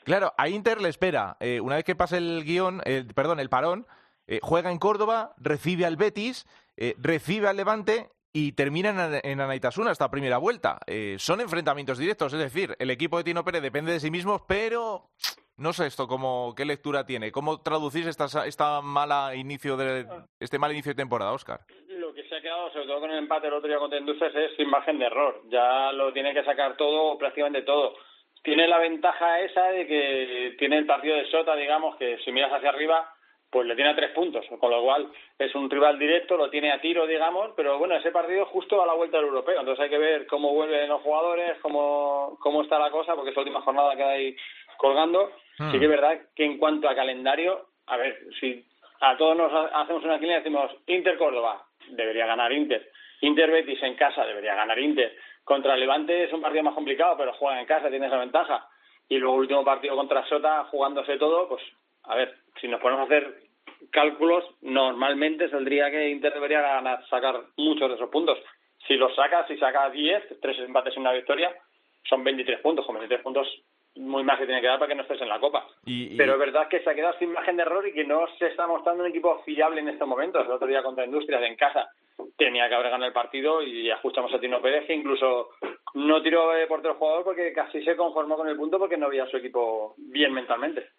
Claro, 0.03 0.33
a 0.37 0.49
Inter 0.49 0.81
le 0.81 0.89
espera, 0.89 1.37
eh, 1.39 1.61
una 1.61 1.77
vez 1.77 1.85
que 1.85 1.95
pase 1.95 2.17
el 2.17 2.43
guion, 2.45 2.81
el- 2.87 3.07
perdón, 3.15 3.39
el 3.39 3.51
parón, 3.51 3.87
eh, 4.29 4.41
juega 4.43 4.71
en 4.71 4.79
Córdoba, 4.79 5.35
recibe 5.39 5.87
al 5.87 5.97
Betis, 5.97 6.47
eh, 6.77 6.95
recibe 6.99 7.49
al 7.49 7.57
Levante 7.57 8.11
y 8.31 8.53
termina 8.53 9.19
en, 9.23 9.41
Anaitasuna 9.41 9.91
esta 9.91 10.11
primera 10.11 10.37
vuelta. 10.37 10.79
Eh, 10.87 11.17
son 11.19 11.41
enfrentamientos 11.41 11.99
directos, 11.99 12.35
es 12.35 12.39
decir, 12.39 12.77
el 12.79 12.91
equipo 12.91 13.17
de 13.17 13.25
Tino 13.25 13.43
Pérez 13.43 13.63
depende 13.63 13.91
de 13.91 14.01
sí 14.01 14.11
mismo, 14.11 14.45
pero 14.47 15.09
no 15.57 15.73
sé 15.73 15.87
esto 15.87 16.07
cómo 16.07 16.55
qué 16.55 16.67
lectura 16.67 17.07
tiene, 17.07 17.33
cómo 17.33 17.63
traducís 17.63 18.07
esta, 18.07 18.47
esta 18.47 18.83
mala 18.83 19.35
inicio 19.35 19.79
de 19.79 20.07
este 20.39 20.59
mal 20.59 20.73
inicio 20.73 20.93
de 20.93 21.03
temporada, 21.03 21.33
Oscar. 21.33 21.61
Lo 21.89 22.13
que 22.13 22.23
se 22.29 22.37
ha 22.37 22.43
quedado, 22.43 22.71
sobre 22.71 22.87
todo 22.87 23.01
con 23.01 23.11
el 23.11 23.19
empate 23.19 23.47
el 23.47 23.55
otro 23.55 23.69
día 23.69 23.79
contra 23.79 23.99
Industrias, 23.99 24.35
es 24.35 24.55
sin 24.59 24.69
margen 24.69 24.99
de 24.99 25.07
error. 25.07 25.41
Ya 25.49 25.91
lo 25.93 26.13
tiene 26.13 26.35
que 26.35 26.45
sacar 26.45 26.77
todo, 26.77 27.17
prácticamente 27.17 27.63
todo. 27.63 27.95
Tiene 28.43 28.69
la 28.69 28.79
ventaja 28.79 29.41
esa 29.41 29.69
de 29.69 29.87
que 29.87 30.55
tiene 30.59 30.77
el 30.77 30.87
partido 30.87 31.17
de 31.17 31.31
Sota, 31.31 31.57
digamos, 31.57 31.97
que 31.97 32.19
si 32.25 32.31
miras 32.31 32.53
hacia 32.53 32.69
arriba, 32.69 33.15
pues 33.51 33.67
le 33.67 33.75
tiene 33.75 33.91
a 33.91 33.97
tres 33.97 34.11
puntos, 34.11 34.45
con 34.61 34.71
lo 34.71 34.83
cual 34.83 35.09
es 35.39 35.55
un 35.55 35.71
rival 35.71 35.99
directo, 35.99 36.37
lo 36.37 36.51
tiene 36.51 36.71
a 36.71 36.81
tiro, 36.81 37.07
digamos, 37.07 37.53
pero 37.57 37.79
bueno, 37.79 37.95
ese 37.97 38.11
partido 38.11 38.43
es 38.43 38.49
justo 38.49 38.83
a 38.83 38.87
la 38.87 38.93
vuelta 38.95 39.17
del 39.17 39.27
europeo, 39.29 39.61
entonces 39.61 39.85
hay 39.85 39.91
que 39.91 39.99
ver 39.99 40.27
cómo 40.27 40.53
vuelven 40.53 40.89
los 40.89 41.01
jugadores, 41.03 41.57
cómo, 41.63 42.37
cómo 42.41 42.63
está 42.63 42.79
la 42.79 42.91
cosa, 42.91 43.15
porque 43.15 43.31
esa 43.31 43.41
última 43.41 43.63
jornada 43.63 43.97
queda 43.97 44.11
ahí 44.11 44.37
colgando. 44.77 45.33
Hmm. 45.59 45.73
Sí 45.73 45.79
que 45.79 45.85
es 45.87 45.91
verdad 45.91 46.19
que 46.37 46.45
en 46.45 46.59
cuanto 46.59 46.89
a 46.89 46.95
calendario, 46.95 47.67
a 47.87 47.97
ver, 47.97 48.19
si 48.39 48.65
a 49.01 49.17
todos 49.17 49.37
nos 49.37 49.53
ha- 49.53 49.81
hacemos 49.81 50.05
una 50.05 50.19
línea 50.19 50.37
y 50.37 50.41
decimos 50.41 50.71
Inter 50.87 51.17
Córdoba, 51.17 51.65
debería 51.89 52.27
ganar 52.27 52.53
Inter. 52.53 52.91
Inter 53.23 53.51
Betis 53.51 53.83
en 53.83 53.95
casa, 53.95 54.25
debería 54.27 54.55
ganar 54.55 54.79
Inter. 54.79 55.17
Contra 55.43 55.75
Levante 55.77 56.25
es 56.25 56.33
un 56.33 56.43
partido 56.43 56.63
más 56.65 56.75
complicado, 56.75 57.17
pero 57.17 57.33
juegan 57.33 57.61
en 57.61 57.67
casa, 57.67 57.89
tiene 57.89 58.07
esa 58.07 58.19
ventaja. 58.19 58.69
Y 59.09 59.17
luego 59.17 59.37
el 59.37 59.41
último 59.41 59.65
partido 59.65 59.97
contra 59.97 60.25
Sota, 60.27 60.65
jugándose 60.65 61.17
todo, 61.17 61.49
pues 61.49 61.63
a 62.09 62.17
ver, 62.17 62.35
si 62.61 62.69
nos 62.69 62.81
ponemos 62.81 63.03
a 63.03 63.07
hacer 63.15 63.35
cálculos, 63.91 64.45
normalmente 64.63 65.49
saldría 65.49 65.91
que 65.91 66.09
Inter 66.09 66.33
debería 66.35 66.61
ganar, 66.61 67.07
sacar 67.09 67.41
muchos 67.57 67.89
de 67.89 67.95
esos 67.95 68.11
puntos. 68.11 68.39
Si 68.87 68.95
los 68.97 69.15
saca, 69.15 69.47
si 69.47 69.57
saca 69.59 69.91
10, 69.91 70.41
tres 70.41 70.59
empates 70.61 70.97
y 70.97 71.01
una 71.01 71.13
victoria, 71.13 71.55
son 72.09 72.25
23 72.25 72.61
puntos. 72.61 72.87
Con 72.87 72.95
23 72.97 73.23
puntos, 73.23 73.47
muy 73.97 74.23
más 74.25 74.39
que 74.39 74.47
tiene 74.47 74.61
que 74.61 74.67
dar 74.67 74.79
para 74.79 74.89
que 74.89 74.95
no 74.95 75.03
estés 75.03 75.21
en 75.21 75.29
la 75.29 75.41
Copa. 75.41 75.67
Y, 75.85 76.15
y- 76.15 76.17
Pero 76.17 76.35
es 76.35 76.39
verdad 76.39 76.69
que 76.69 76.81
se 76.81 76.91
ha 76.91 76.95
quedado 76.95 77.19
sin 77.19 77.33
margen 77.33 77.57
de 77.57 77.63
error 77.63 77.87
y 77.87 77.93
que 77.93 78.05
no 78.05 78.27
se 78.39 78.47
está 78.47 78.67
mostrando 78.67 79.03
un 79.05 79.11
equipo 79.11 79.43
fiable 79.45 79.81
en 79.81 79.89
estos 79.89 80.09
momentos. 80.09 80.45
El 80.47 80.53
otro 80.53 80.69
día 80.69 80.83
contra 80.83 81.05
Industrias 81.05 81.43
en 81.43 81.57
casa 81.57 81.89
tenía 82.37 82.69
que 82.69 82.75
haber 82.75 82.91
ganado 82.91 83.09
el 83.09 83.13
partido 83.13 83.63
y 83.63 83.91
ajustamos 83.91 84.33
a 84.33 84.41
Tino 84.41 84.61
Pérez 84.61 84.87
que 84.87 84.95
incluso 84.95 85.51
no 85.95 86.23
tiró 86.23 86.51
de 86.53 86.67
portero 86.67 86.95
jugador 86.95 87.25
porque 87.25 87.53
casi 87.53 87.83
se 87.83 87.97
conformó 87.97 88.37
con 88.37 88.49
el 88.49 88.57
punto 88.57 88.79
porque 88.79 88.97
no 88.97 89.09
veía 89.09 89.25
a 89.25 89.31
su 89.31 89.37
equipo 89.37 89.95
bien 89.97 90.33
mentalmente. 90.33 90.91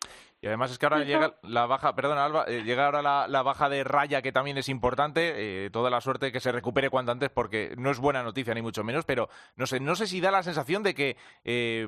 Y 0.42 0.48
además 0.48 0.72
es 0.72 0.78
que 0.78 0.86
ahora 0.86 1.04
llega 1.04 1.36
la 1.44 1.66
baja, 1.66 1.96
perdona 1.96 2.24
Alba, 2.26 2.46
eh, 2.48 2.64
llega 2.64 2.86
ahora 2.86 3.02
la, 3.02 3.28
la 3.28 3.42
baja 3.42 3.68
de 3.68 3.84
Raya 3.84 4.22
que 4.22 4.32
también 4.32 4.58
es 4.58 4.70
importante, 4.70 5.66
eh, 5.66 5.70
toda 5.70 5.90
la 5.90 6.00
suerte 6.00 6.32
que 6.32 6.40
se 6.40 6.52
recupere 6.52 6.90
cuanto 6.90 7.12
antes 7.12 7.30
porque 7.30 7.74
no 7.78 7.92
es 7.92 8.00
buena 8.00 8.24
noticia 8.24 8.54
ni 8.54 8.62
mucho 8.62 8.84
menos, 8.84 9.06
pero 9.06 9.28
no 9.58 9.66
sé, 9.66 9.80
no 9.80 9.96
sé 9.96 10.08
si 10.08 10.22
da 10.22 10.32
la 10.32 10.44
sensación 10.44 10.84
de 10.84 10.94
que 10.94 11.18
eh, 11.44 11.88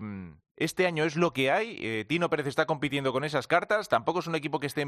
este 0.62 0.86
año 0.86 1.06
es 1.06 1.16
lo 1.16 1.32
que 1.34 1.50
hay, 1.50 1.78
eh, 1.82 2.06
Tino 2.08 2.30
Pérez 2.30 2.46
está 2.46 2.66
compitiendo 2.68 3.12
con 3.12 3.24
esas 3.24 3.48
cartas, 3.48 3.90
tampoco 3.90 4.20
es 4.20 4.28
un 4.28 4.36
equipo 4.36 4.60
que 4.60 4.68
esté 4.68 4.86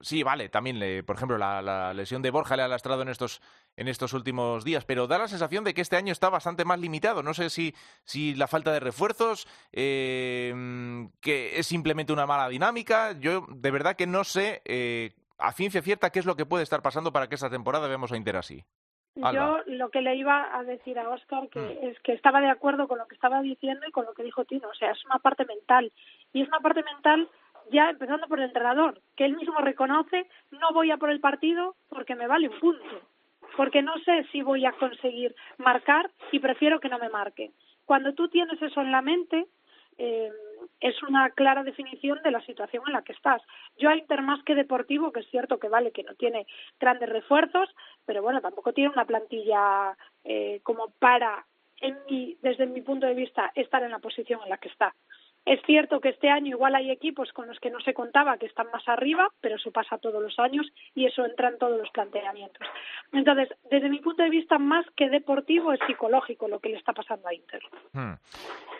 Sí, 0.00 0.22
vale, 0.22 0.48
también, 0.50 0.78
le- 0.78 1.02
por 1.02 1.16
ejemplo, 1.16 1.38
la, 1.38 1.62
la 1.62 1.94
lesión 1.94 2.20
de 2.20 2.30
Borja 2.30 2.54
le 2.56 2.62
ha 2.62 2.68
lastrado 2.68 3.00
en 3.02 3.08
estos, 3.08 3.40
en 3.76 3.88
estos 3.88 4.12
últimos 4.12 4.62
días, 4.62 4.84
pero 4.84 5.06
da 5.06 5.16
la 5.18 5.26
sensación 5.28 5.64
de 5.64 5.72
que 5.72 5.80
este 5.80 5.96
año 5.96 6.12
está 6.12 6.28
bastante 6.28 6.64
más 6.66 6.78
limitado. 6.78 7.22
No 7.22 7.32
sé 7.32 7.48
si, 7.48 7.74
si 8.04 8.34
la 8.34 8.46
falta 8.46 8.72
de 8.72 8.80
refuerzos, 8.80 9.48
eh, 9.72 10.52
mm, 10.54 11.06
que 11.20 11.58
es 11.58 11.66
simplemente 11.66 12.12
una 12.12 12.26
mala 12.26 12.48
dinámica. 12.48 13.12
Yo 13.18 13.46
de 13.48 13.70
verdad 13.70 13.96
que 13.96 14.06
no 14.06 14.24
sé 14.24 14.60
eh, 14.66 15.12
a 15.38 15.52
ciencia 15.52 15.80
cierta 15.82 16.10
qué 16.10 16.18
es 16.18 16.26
lo 16.26 16.36
que 16.36 16.46
puede 16.46 16.62
estar 16.64 16.82
pasando 16.82 17.12
para 17.12 17.28
que 17.28 17.34
esta 17.36 17.48
temporada 17.50 17.88
veamos 17.88 18.12
a 18.12 18.16
Inter 18.16 18.36
así. 18.36 18.64
Alba. 19.22 19.32
Yo 19.66 19.72
lo 19.72 19.88
que 19.90 20.02
le 20.02 20.14
iba 20.14 20.54
a 20.54 20.62
decir 20.64 20.98
a 20.98 21.08
Oscar 21.08 21.48
que 21.48 21.58
Mm. 21.58 21.86
es 21.88 21.98
que 22.00 22.12
estaba 22.12 22.38
de 22.42 22.50
acuerdo 22.50 22.86
con 22.86 22.98
lo 22.98 23.06
que 23.06 23.14
estaba 23.14 23.40
diciendo 23.40 23.86
y 23.88 23.90
con 23.90 24.04
lo 24.04 24.12
que 24.12 24.22
dijo 24.22 24.44
Tino, 24.44 24.68
o 24.68 24.74
sea, 24.74 24.90
es 24.90 25.02
una 25.06 25.18
parte 25.20 25.46
mental 25.46 25.90
y 26.34 26.42
es 26.42 26.48
una 26.48 26.60
parte 26.60 26.82
mental 26.82 27.26
ya 27.70 27.90
empezando 27.90 28.26
por 28.26 28.38
el 28.38 28.46
entrenador, 28.46 29.00
que 29.16 29.24
él 29.24 29.36
mismo 29.36 29.58
reconoce, 29.58 30.26
no 30.50 30.72
voy 30.72 30.90
a 30.90 30.96
por 30.96 31.10
el 31.10 31.20
partido 31.20 31.76
porque 31.88 32.14
me 32.14 32.26
vale 32.26 32.48
un 32.48 32.58
punto, 32.60 33.00
porque 33.56 33.82
no 33.82 33.98
sé 34.00 34.24
si 34.32 34.42
voy 34.42 34.64
a 34.66 34.72
conseguir 34.72 35.34
marcar 35.58 36.10
y 36.32 36.38
prefiero 36.38 36.80
que 36.80 36.88
no 36.88 36.98
me 36.98 37.08
marque. 37.08 37.50
Cuando 37.84 38.14
tú 38.14 38.28
tienes 38.28 38.60
eso 38.60 38.80
en 38.80 38.92
la 38.92 39.02
mente, 39.02 39.46
eh, 39.98 40.30
es 40.80 41.02
una 41.02 41.30
clara 41.30 41.62
definición 41.62 42.20
de 42.22 42.30
la 42.30 42.44
situación 42.44 42.82
en 42.86 42.92
la 42.92 43.02
que 43.02 43.12
estás. 43.12 43.42
Yo 43.78 43.88
a 43.88 43.96
Inter 43.96 44.22
más 44.22 44.42
que 44.44 44.54
deportivo, 44.54 45.10
que 45.10 45.20
es 45.20 45.30
cierto 45.30 45.58
que 45.58 45.68
vale 45.68 45.92
que 45.92 46.02
no 46.02 46.14
tiene 46.14 46.46
grandes 46.78 47.08
refuerzos, 47.08 47.68
pero 48.04 48.22
bueno, 48.22 48.40
tampoco 48.40 48.72
tiene 48.72 48.90
una 48.90 49.06
plantilla 49.06 49.96
eh, 50.24 50.60
como 50.62 50.90
para, 50.98 51.46
en 51.80 51.96
mi, 52.10 52.36
desde 52.42 52.66
mi 52.66 52.82
punto 52.82 53.06
de 53.06 53.14
vista, 53.14 53.52
estar 53.54 53.82
en 53.82 53.90
la 53.90 53.98
posición 53.98 54.40
en 54.42 54.50
la 54.50 54.58
que 54.58 54.68
está. 54.68 54.94
Es 55.46 55.60
cierto 55.64 56.00
que 56.00 56.08
este 56.08 56.28
año 56.28 56.48
igual 56.48 56.74
hay 56.74 56.90
equipos 56.90 57.32
con 57.32 57.46
los 57.46 57.58
que 57.60 57.70
no 57.70 57.78
se 57.80 57.94
contaba 57.94 58.36
que 58.36 58.46
están 58.46 58.66
más 58.72 58.86
arriba, 58.88 59.28
pero 59.40 59.54
eso 59.54 59.70
pasa 59.70 59.96
todos 59.96 60.20
los 60.20 60.36
años 60.40 60.66
y 60.94 61.06
eso 61.06 61.24
entra 61.24 61.48
en 61.48 61.58
todos 61.58 61.78
los 61.78 61.88
planteamientos. 61.90 62.66
Entonces, 63.12 63.48
desde 63.70 63.88
mi 63.88 64.00
punto 64.00 64.24
de 64.24 64.30
vista, 64.30 64.58
más 64.58 64.84
que 64.96 65.08
deportivo, 65.08 65.72
es 65.72 65.78
psicológico 65.86 66.48
lo 66.48 66.58
que 66.58 66.70
le 66.70 66.76
está 66.76 66.92
pasando 66.92 67.28
a 67.28 67.34
Inter. 67.34 67.62
Hmm. 67.92 68.14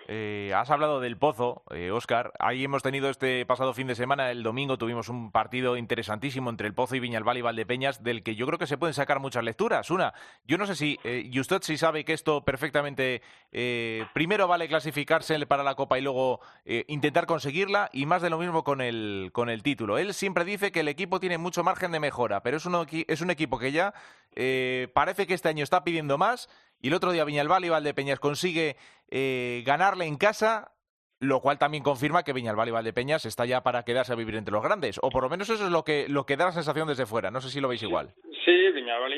Eh, 0.09 0.53
has 0.55 0.71
hablado 0.71 1.01
del 1.01 1.17
Pozo, 1.17 1.63
eh, 1.71 1.93
Óscar. 1.93 2.33
Ahí 2.41 2.65
hemos 2.65 2.83
tenido 2.83 3.11
este 3.11 3.47
pasado 3.47 3.73
fin 3.73 3.87
de 3.87 3.95
semana, 3.95 4.33
el 4.33 4.43
domingo, 4.43 4.77
tuvimos 4.77 5.09
un 5.09 5.31
partido 5.31 5.77
interesantísimo 5.77 6.51
entre 6.51 6.67
el 6.67 6.75
Pozo 6.75 6.97
y 6.97 7.01
Viñalbal 7.01 7.39
y 7.39 7.43
Valdepeñas, 7.43 8.03
del 8.03 8.25
que 8.25 8.35
yo 8.35 8.47
creo 8.47 8.59
que 8.59 8.67
se 8.67 8.79
pueden 8.79 8.95
sacar 8.95 9.21
muchas 9.21 9.45
lecturas. 9.45 9.91
Una, 9.91 10.15
yo 10.45 10.59
no 10.59 10.67
sé 10.67 10.75
si, 10.75 10.99
eh, 11.05 11.23
y 11.25 11.39
usted 11.39 11.63
sí 11.63 11.77
sabe 11.77 12.05
que 12.05 12.13
esto 12.13 12.45
perfectamente, 12.45 13.23
eh, 13.53 14.05
primero 14.15 14.49
vale 14.49 14.67
clasificarse 14.67 15.37
para 15.47 15.63
la 15.63 15.75
Copa 15.77 15.99
y 15.99 16.03
luego 16.03 16.41
eh, 16.65 16.85
intentar 16.89 17.27
conseguirla, 17.27 17.91
y 17.93 18.07
más 18.07 18.23
de 18.23 18.31
lo 18.31 18.39
mismo 18.39 18.65
con 18.65 18.81
el, 18.81 19.31
con 19.33 19.51
el 19.51 19.63
título. 19.63 19.99
Él 19.99 20.15
siempre 20.15 20.45
dice 20.45 20.73
que 20.73 20.81
el 20.81 20.89
equipo 20.89 21.21
tiene 21.21 21.39
mucho 21.39 21.63
margen 21.63 21.93
de 21.93 22.01
mejora, 22.01 22.43
pero 22.43 22.57
es 22.57 22.67
un, 22.67 22.75
equi- 22.75 23.05
es 23.09 23.21
un 23.21 23.31
equipo 23.31 23.59
que 23.59 23.73
ya 23.73 23.95
eh, 24.35 24.89
parece 24.95 25.27
que 25.27 25.35
este 25.35 25.49
año 25.49 25.63
está 25.63 25.85
pidiendo 25.85 26.19
más, 26.19 26.49
y 26.81 26.89
el 26.89 26.95
otro 26.95 27.13
día 27.13 27.25
Viñalbal 27.25 27.65
y 27.65 27.69
Valdepeñas 27.69 28.21
consigue 28.21 28.77
eh, 29.11 29.63
ganarle 29.67 30.07
en 30.07 30.17
casa, 30.17 30.73
lo 31.21 31.41
cual 31.41 31.59
también 31.59 31.83
confirma 31.83 32.23
que 32.23 32.33
Viñalbal 32.33 32.69
y 32.69 32.73
Valdepeñas 32.73 33.25
está 33.25 33.47
ya 33.47 33.63
para 33.63 33.83
quedarse 33.85 34.13
a 34.13 34.17
vivir 34.17 34.35
entre 34.35 34.53
los 34.53 34.63
grandes, 34.63 34.99
o 35.03 35.11
por 35.11 35.23
lo 35.23 35.29
menos 35.29 35.49
eso 35.49 35.65
es 35.65 35.71
lo 35.71 35.83
que, 35.83 36.07
lo 36.09 36.25
que 36.25 36.37
da 36.37 36.47
la 36.47 36.53
sensación 36.53 36.89
desde 36.89 37.07
fuera. 37.07 37.31
No 37.31 37.41
sé 37.41 37.49
si 37.49 37.61
lo 37.61 37.69
veis 37.69 37.83
igual. 37.83 38.09
Sí, 38.45 38.71
Viñalbal 38.73 39.15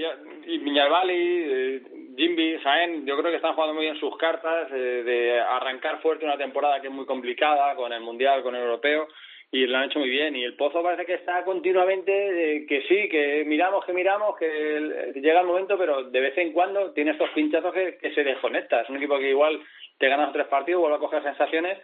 y, 0.47 0.59
Viñalbal 0.59 1.11
y 1.11 1.15
eh, 1.15 1.83
Jimby, 2.17 2.59
Jaén, 2.59 3.07
yo 3.07 3.17
creo 3.19 3.31
que 3.31 3.37
están 3.37 3.55
jugando 3.55 3.75
muy 3.75 3.85
bien 3.85 3.99
sus 3.99 4.17
cartas 4.17 4.69
eh, 4.73 5.03
de 5.05 5.41
arrancar 5.41 6.01
fuerte 6.01 6.25
una 6.25 6.39
temporada 6.39 6.81
que 6.81 6.89
es 6.89 6.93
muy 6.93 7.07
complicada 7.07 7.75
con 7.75 7.93
el 7.93 8.01
Mundial, 8.01 8.43
con 8.43 8.55
el 8.55 8.63
Europeo 8.63 9.09
y 9.51 9.67
lo 9.67 9.79
han 9.79 9.85
hecho 9.85 9.99
muy 9.99 10.11
bien. 10.11 10.37
Y 10.37 10.45
el 10.45 10.57
Pozo 10.57 10.83
parece 10.83 11.07
que 11.07 11.15
está 11.15 11.43
continuamente, 11.45 12.13
eh, 12.13 12.67
que 12.67 12.83
sí, 12.83 13.09
que 13.09 13.45
miramos, 13.47 13.85
que 13.85 13.93
miramos, 13.93 14.37
que 14.37 15.13
llega 15.17 15.41
el 15.41 15.47
momento, 15.47 15.79
pero 15.79 16.05
de 16.05 16.21
vez 16.21 16.37
en 16.39 16.53
cuando 16.53 16.93
tiene 16.93 17.13
estos 17.13 17.31
pinchazos 17.31 17.73
que, 17.73 17.97
que 17.97 18.13
se 18.15 18.25
desconecta. 18.25 18.83
Es 18.83 18.91
un 18.91 18.97
equipo 18.97 19.19
que 19.19 19.31
igual 19.31 19.61
te 19.99 20.09
ganas 20.09 20.33
tres 20.33 20.47
partidos, 20.47 20.81
vuelve 20.81 20.97
a 20.97 21.01
coger 21.01 21.23
sensaciones 21.23 21.79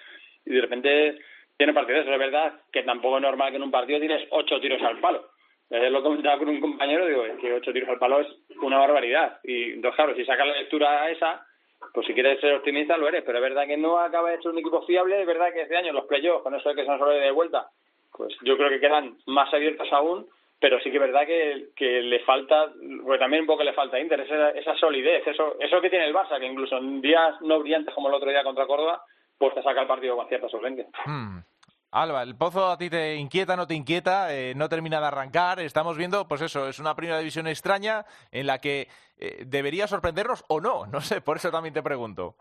y 0.47 0.55
de 0.55 0.61
repente 0.61 1.19
tiene 1.57 1.73
partidos. 1.73 2.07
Es 2.07 2.19
verdad 2.19 2.55
que 2.73 2.83
tampoco 2.83 3.17
es 3.17 3.23
normal 3.23 3.51
que 3.51 3.57
en 3.57 3.63
un 3.63 3.71
partido 3.71 4.01
tires 4.01 4.27
ocho 4.31 4.61
tiros 4.61 4.83
al 4.83 4.99
palo. 5.01 5.31
Ayer 5.71 5.91
lo 5.91 6.03
comentaba 6.03 6.39
con 6.39 6.49
un 6.49 6.61
compañero, 6.61 7.07
digo, 7.07 7.25
es 7.25 7.39
que 7.39 7.53
ocho 7.53 7.73
tiros 7.73 7.89
al 7.89 7.99
palo 7.99 8.21
es 8.21 8.29
una 8.61 8.79
barbaridad. 8.79 9.41
Y 9.43 9.73
entonces, 9.73 9.97
claro, 9.97 10.15
si 10.15 10.25
sacas 10.25 10.47
la 10.47 10.59
lectura 10.59 11.03
a 11.03 11.11
esa, 11.11 11.45
pues 11.93 12.07
si 12.07 12.15
quieres 12.15 12.41
ser 12.41 12.55
optimista 12.55 12.97
lo 12.97 13.09
eres, 13.09 13.23
pero 13.25 13.39
es 13.39 13.43
verdad 13.43 13.67
que 13.67 13.77
no 13.77 13.99
acaba 13.99 14.31
de 14.31 14.41
ser 14.41 14.53
un 14.53 14.59
equipo 14.59 14.83
fiable, 14.87 15.21
es 15.21 15.27
verdad 15.27 15.53
que 15.53 15.63
este 15.63 15.77
año 15.77 15.93
los 15.93 16.07
playoffs, 16.07 16.43
con 16.43 16.55
eso 16.55 16.69
de 16.69 16.75
que 16.77 16.85
son 16.85 16.99
solo 16.99 17.11
de 17.11 17.31
vuelta, 17.31 17.69
pues 18.13 18.35
yo 18.43 18.57
creo 18.57 18.69
que 18.69 18.81
quedan 18.81 19.17
más 19.27 19.53
abiertos 19.53 19.93
aún, 19.93 20.27
pero 20.59 20.79
sí 20.81 20.91
que 20.91 20.97
es 20.97 21.03
verdad 21.03 21.27
que, 21.27 21.69
que 21.77 22.03
le 22.03 22.21
falta, 22.21 22.73
porque 23.03 23.19
también 23.19 23.43
un 23.43 23.47
poco 23.47 23.63
le 23.63 23.73
falta 23.73 23.97
a 23.97 24.01
Inter, 24.01 24.21
esa, 24.21 24.51
esa 24.51 24.75
solidez, 24.77 25.27
eso, 25.27 25.57
eso 25.61 25.81
que 25.81 25.91
tiene 25.91 26.07
el 26.07 26.15
Barça, 26.15 26.39
que 26.39 26.47
incluso 26.47 26.79
en 26.79 27.01
días 27.01 27.41
no 27.43 27.61
brillantes 27.61 27.95
como 27.95 28.09
el 28.09 28.15
otro 28.15 28.31
día 28.31 28.43
contra 28.43 28.67
Córdoba, 28.67 29.03
pues 29.37 29.55
te 29.55 29.63
saca 29.63 29.83
el 29.83 29.89
partido 29.89 30.17
con 30.17 30.29
cierta 30.29 30.49
solvencia. 30.49 30.87
Hmm. 31.05 31.41
Alba, 31.95 32.25
¿el 32.25 32.35
Pozo 32.37 32.71
a 32.71 32.77
ti 32.77 32.91
te 32.91 33.15
inquieta, 33.15 33.55
no 33.55 33.69
te 33.69 33.75
inquieta? 33.75 34.35
Eh, 34.35 34.53
no 34.57 34.69
termina 34.69 34.99
de 34.99 35.07
arrancar. 35.07 35.61
Estamos 35.61 35.97
viendo, 35.97 36.27
pues 36.27 36.43
eso, 36.43 36.69
es 36.69 36.81
una 36.81 36.97
primera 36.97 37.19
división 37.19 37.47
extraña 37.47 38.05
en 38.33 38.49
la 38.49 38.59
que 38.59 38.89
eh, 39.17 39.45
debería 39.47 39.87
sorprendernos 39.87 40.45
o 40.49 40.61
no. 40.61 40.87
No 40.87 41.01
sé, 41.01 41.21
por 41.21 41.37
eso 41.37 41.53
también 41.53 41.73
te 41.73 41.85
pregunto. 41.85 42.35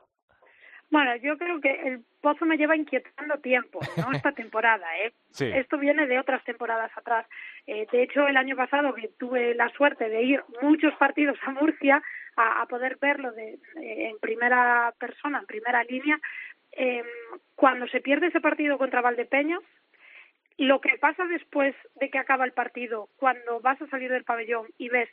Bueno, 0.89 1.15
yo 1.17 1.37
creo 1.37 1.61
que 1.61 1.71
el 1.71 2.03
Pozo 2.19 2.45
me 2.45 2.57
lleva 2.57 2.75
inquietando 2.75 3.37
tiempo, 3.37 3.79
no 3.97 4.11
esta 4.13 4.31
temporada, 4.31 4.87
¿eh? 4.97 5.13
Sí. 5.29 5.45
Esto 5.45 5.77
viene 5.77 6.07
de 6.07 6.19
otras 6.19 6.43
temporadas 6.45 6.91
atrás. 6.95 7.27
Eh, 7.65 7.87
de 7.91 8.03
hecho, 8.03 8.27
el 8.27 8.37
año 8.37 8.55
pasado 8.55 8.93
que 8.93 9.09
tuve 9.19 9.55
la 9.55 9.69
suerte 9.69 10.09
de 10.09 10.23
ir 10.23 10.43
muchos 10.61 10.93
partidos 10.95 11.37
a 11.43 11.51
Murcia 11.51 12.01
a, 12.35 12.65
poder 12.65 12.97
verlo 12.99 13.31
de, 13.31 13.53
eh, 13.53 14.09
en 14.09 14.17
primera 14.19 14.93
persona, 14.99 15.39
en 15.39 15.45
primera 15.45 15.83
línea, 15.83 16.19
eh, 16.71 17.03
cuando 17.55 17.87
se 17.87 18.01
pierde 18.01 18.27
ese 18.27 18.41
partido 18.41 18.77
contra 18.77 19.01
Valdepeñas, 19.01 19.61
lo 20.57 20.81
que 20.81 20.97
pasa 20.97 21.25
después 21.25 21.75
de 21.95 22.09
que 22.09 22.17
acaba 22.17 22.45
el 22.45 22.51
partido, 22.51 23.09
cuando 23.17 23.59
vas 23.59 23.81
a 23.81 23.87
salir 23.87 24.11
del 24.11 24.23
pabellón 24.23 24.67
y 24.77 24.89
ves 24.89 25.09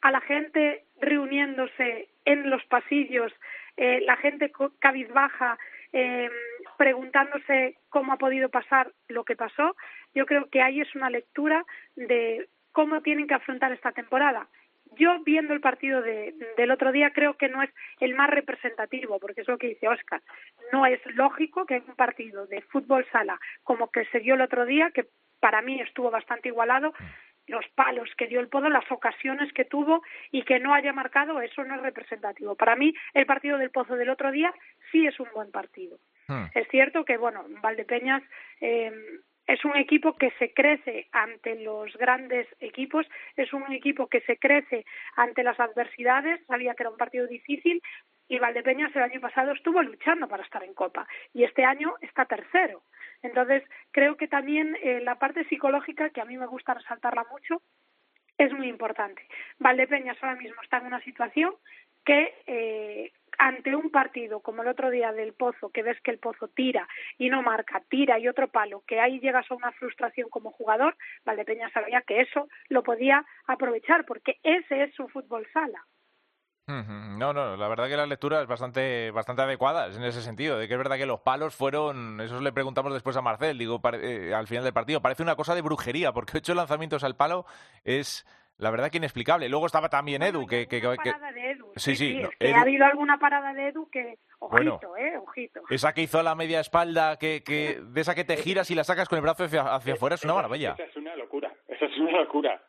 a 0.00 0.10
la 0.10 0.20
gente 0.20 0.84
reuniéndose 1.00 2.08
en 2.24 2.50
los 2.50 2.64
pasillos, 2.66 3.32
eh, 3.76 4.00
la 4.02 4.16
gente 4.16 4.52
cabizbaja, 4.78 5.58
eh, 5.92 6.30
preguntándose 6.76 7.76
cómo 7.88 8.12
ha 8.12 8.18
podido 8.18 8.48
pasar 8.48 8.92
lo 9.08 9.24
que 9.24 9.36
pasó, 9.36 9.76
yo 10.14 10.26
creo 10.26 10.48
que 10.50 10.62
ahí 10.62 10.80
es 10.80 10.94
una 10.94 11.10
lectura 11.10 11.64
de 11.96 12.48
cómo 12.72 13.00
tienen 13.02 13.26
que 13.26 13.34
afrontar 13.34 13.72
esta 13.72 13.92
temporada. 13.92 14.48
Yo, 14.96 15.18
viendo 15.24 15.54
el 15.54 15.60
partido 15.60 16.02
de, 16.02 16.34
del 16.56 16.70
otro 16.70 16.92
día, 16.92 17.10
creo 17.10 17.34
que 17.34 17.48
no 17.48 17.62
es 17.62 17.70
el 18.00 18.14
más 18.14 18.30
representativo, 18.30 19.18
porque 19.18 19.40
es 19.40 19.48
lo 19.48 19.58
que 19.58 19.68
dice 19.68 19.88
Oscar. 19.88 20.22
No 20.72 20.86
es 20.86 21.00
lógico 21.14 21.66
que 21.66 21.76
en 21.76 21.84
un 21.88 21.96
partido 21.96 22.46
de 22.46 22.62
fútbol 22.62 23.04
sala 23.10 23.40
como 23.64 23.90
que 23.90 24.04
se 24.06 24.20
dio 24.20 24.34
el 24.34 24.40
otro 24.40 24.66
día, 24.66 24.90
que 24.90 25.06
para 25.40 25.62
mí 25.62 25.80
estuvo 25.80 26.10
bastante 26.10 26.48
igualado, 26.48 26.94
los 27.46 27.66
palos 27.74 28.08
que 28.16 28.26
dio 28.26 28.40
el 28.40 28.48
Pozo, 28.48 28.68
las 28.68 28.90
ocasiones 28.90 29.52
que 29.52 29.64
tuvo 29.64 30.02
y 30.30 30.42
que 30.42 30.58
no 30.58 30.74
haya 30.74 30.92
marcado, 30.92 31.40
eso 31.40 31.64
no 31.64 31.74
es 31.74 31.82
representativo. 31.82 32.54
Para 32.54 32.76
mí, 32.76 32.94
el 33.12 33.26
partido 33.26 33.58
del 33.58 33.70
Pozo 33.70 33.96
del 33.96 34.10
otro 34.10 34.30
día 34.30 34.52
sí 34.90 35.06
es 35.06 35.18
un 35.20 35.28
buen 35.34 35.50
partido. 35.50 35.98
Hmm. 36.28 36.46
Es 36.54 36.68
cierto 36.68 37.04
que, 37.04 37.16
bueno, 37.16 37.44
Valdepeñas 37.62 38.22
eh, 38.60 38.92
es 39.46 39.64
un 39.64 39.76
equipo 39.76 40.16
que 40.16 40.30
se 40.38 40.52
crece 40.52 41.08
ante 41.12 41.56
los 41.56 41.94
grandes 41.96 42.46
equipos, 42.60 43.06
es 43.36 43.52
un 43.52 43.70
equipo 43.72 44.06
que 44.08 44.20
se 44.22 44.38
crece 44.38 44.84
ante 45.16 45.42
las 45.42 45.60
adversidades, 45.60 46.40
sabía 46.46 46.74
que 46.74 46.82
era 46.82 46.90
un 46.90 46.96
partido 46.96 47.26
difícil 47.26 47.82
y 48.26 48.38
Valdepeñas 48.38 48.94
el 48.96 49.02
año 49.02 49.20
pasado 49.20 49.52
estuvo 49.52 49.82
luchando 49.82 50.28
para 50.28 50.44
estar 50.44 50.64
en 50.64 50.72
Copa 50.72 51.06
y 51.34 51.44
este 51.44 51.64
año 51.64 51.94
está 52.00 52.24
tercero. 52.24 52.82
Entonces, 53.22 53.62
creo 53.90 54.16
que 54.16 54.28
también 54.28 54.76
eh, 54.82 55.00
la 55.02 55.18
parte 55.18 55.44
psicológica, 55.44 56.10
que 56.10 56.20
a 56.20 56.24
mí 56.24 56.36
me 56.36 56.46
gusta 56.46 56.74
resaltarla 56.74 57.26
mucho, 57.30 57.62
es 58.38 58.52
muy 58.52 58.68
importante. 58.68 59.26
Valdepeñas 59.58 60.16
ahora 60.22 60.36
mismo 60.36 60.60
está 60.62 60.78
en 60.78 60.86
una 60.86 61.00
situación 61.02 61.54
que 62.04 62.34
eh, 62.46 63.12
ante 63.38 63.74
un 63.74 63.90
partido 63.90 64.40
como 64.40 64.62
el 64.62 64.68
otro 64.68 64.90
día 64.90 65.12
del 65.12 65.32
Pozo, 65.32 65.70
que 65.70 65.82
ves 65.82 66.00
que 66.02 66.10
el 66.10 66.18
Pozo 66.18 66.48
tira 66.48 66.88
y 67.18 67.28
no 67.28 67.42
marca, 67.42 67.82
tira 67.88 68.18
y 68.18 68.28
otro 68.28 68.48
palo, 68.48 68.82
que 68.86 69.00
ahí 69.00 69.20
llegas 69.20 69.50
a 69.50 69.54
una 69.54 69.72
frustración 69.72 70.28
como 70.30 70.52
jugador, 70.52 70.96
Valdepeñas 71.24 71.72
sabía 71.72 72.02
que 72.02 72.20
eso 72.20 72.48
lo 72.68 72.82
podía 72.82 73.24
aprovechar 73.46 74.04
porque 74.04 74.38
ese 74.42 74.84
es 74.84 74.94
su 74.94 75.08
fútbol 75.08 75.46
sala. 75.52 75.84
No, 76.66 77.34
no, 77.34 77.56
la 77.58 77.68
verdad 77.68 77.88
que 77.88 77.96
la 77.96 78.06
lectura 78.06 78.40
es 78.40 78.48
bastante, 78.48 79.10
bastante 79.10 79.42
adecuada 79.42 79.86
en 79.88 80.02
ese 80.02 80.22
sentido, 80.22 80.56
de 80.56 80.66
que 80.66 80.72
es 80.72 80.78
verdad 80.78 80.96
que 80.96 81.04
los 81.04 81.20
palos 81.20 81.54
fueron, 81.54 82.18
eso 82.22 82.40
le 82.40 82.52
preguntamos 82.52 82.94
después 82.94 83.16
a 83.18 83.22
Marcel, 83.22 83.58
digo, 83.58 83.82
eh, 83.92 84.32
al 84.34 84.46
final 84.46 84.64
del 84.64 84.72
partido, 84.72 85.02
parece 85.02 85.22
una 85.22 85.36
cosa 85.36 85.54
de 85.54 85.60
brujería, 85.60 86.12
porque 86.12 86.38
ocho 86.38 86.54
lanzamientos 86.54 87.04
al 87.04 87.16
palo 87.16 87.44
es, 87.84 88.24
la 88.58 88.70
verdad 88.70 88.90
que 88.90 88.98
inexplicable. 88.98 89.48
Luego 89.48 89.66
estaba 89.66 89.88
también 89.88 90.22
Edu, 90.22 90.46
que... 90.46 90.66
que, 90.68 90.76
Alguna 90.76 91.02
que- 91.02 91.12
parada 91.12 91.32
de 91.32 91.50
Edu. 91.50 91.72
Sí, 91.76 91.96
sí, 91.96 92.14
no, 92.20 92.30
Edu- 92.38 92.54
ha 92.54 92.60
habido 92.60 92.84
alguna 92.86 93.18
parada 93.18 93.52
de 93.52 93.68
Edu 93.68 93.88
que, 93.90 94.18
Bueno. 94.40 94.74
ojito, 94.74 94.96
eh, 94.96 95.16
ojito. 95.18 95.60
esa 95.70 95.92
que 95.92 96.02
hizo 96.02 96.18
a 96.20 96.22
la 96.22 96.34
media 96.34 96.60
espalda, 96.60 97.18
que, 97.18 97.42
que 97.42 97.80
de 97.82 98.00
esa 98.00 98.14
que 98.14 98.24
te 98.24 98.36
giras 98.36 98.70
y 98.70 98.74
la 98.74 98.84
sacas 98.84 99.08
con 99.08 99.16
el 99.16 99.22
brazo 99.22 99.44
hacia, 99.44 99.62
hacia 99.74 99.94
afuera, 99.94 100.14
es 100.14 100.24
una 100.24 100.34
maravilla. 100.34 100.72
Esa 100.74 100.84
es 100.84 100.96
una 100.96 101.16
locura. 101.16 101.52
Esa 101.68 101.86
es 101.86 101.98
una 101.98 102.12
locura. 102.12 102.62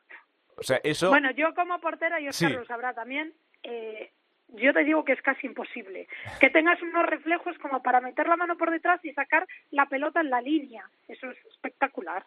O 0.58 0.64
sea, 0.64 0.80
eso... 0.84 1.10
Bueno, 1.10 1.32
yo 1.32 1.54
como 1.54 1.80
portera, 1.80 2.20
y 2.20 2.30
Oscar 2.30 2.50
Sí. 2.50 2.56
lo 2.56 2.66
sabrá 2.66 2.94
también, 2.94 3.34
eh, 3.64 4.12
yo 4.50 4.74
te 4.74 4.84
digo 4.86 5.04
que 5.04 5.12
es 5.14 5.22
casi 5.22 5.48
imposible. 5.48 6.08
Que 6.40 6.50
tengas 6.50 6.82
unos 6.82 7.06
reflejos 7.06 7.58
como 7.60 7.84
para 7.84 8.00
meter 8.00 8.28
la 8.28 8.38
mano 8.38 8.56
por 8.58 8.72
detrás 8.72 9.04
y 9.04 9.12
sacar 9.14 9.46
la 9.72 9.86
pelota 9.88 10.22
en 10.22 10.30
la 10.30 10.40
línea. 10.42 10.86
Eso 11.08 11.30
es 11.30 11.38
espectacular. 11.48 12.26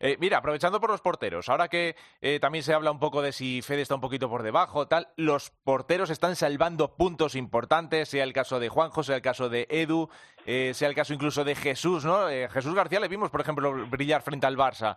Eh, 0.00 0.16
mira, 0.20 0.38
aprovechando 0.38 0.80
por 0.80 0.90
los 0.90 1.00
porteros, 1.00 1.48
ahora 1.48 1.68
que 1.68 1.96
eh, 2.20 2.38
también 2.38 2.62
se 2.62 2.72
habla 2.72 2.92
un 2.92 3.00
poco 3.00 3.20
de 3.20 3.32
si 3.32 3.62
Fede 3.62 3.82
está 3.82 3.96
un 3.96 4.00
poquito 4.00 4.30
por 4.30 4.44
debajo, 4.44 4.86
tal, 4.86 5.08
los 5.16 5.50
porteros 5.50 6.10
están 6.10 6.36
salvando 6.36 6.94
puntos 6.94 7.34
importantes, 7.34 8.08
sea 8.08 8.22
el 8.22 8.32
caso 8.32 8.60
de 8.60 8.68
Juanjo, 8.68 9.02
sea 9.02 9.16
el 9.16 9.22
caso 9.22 9.48
de 9.48 9.66
Edu, 9.68 10.08
eh, 10.46 10.72
sea 10.72 10.88
el 10.88 10.94
caso 10.94 11.14
incluso 11.14 11.42
de 11.42 11.56
Jesús, 11.56 12.04
¿no? 12.04 12.28
Eh, 12.28 12.48
Jesús 12.48 12.74
García 12.74 13.00
le 13.00 13.08
vimos, 13.08 13.30
por 13.30 13.40
ejemplo, 13.40 13.72
brillar 13.88 14.22
frente 14.22 14.46
al 14.46 14.56
Barça. 14.56 14.96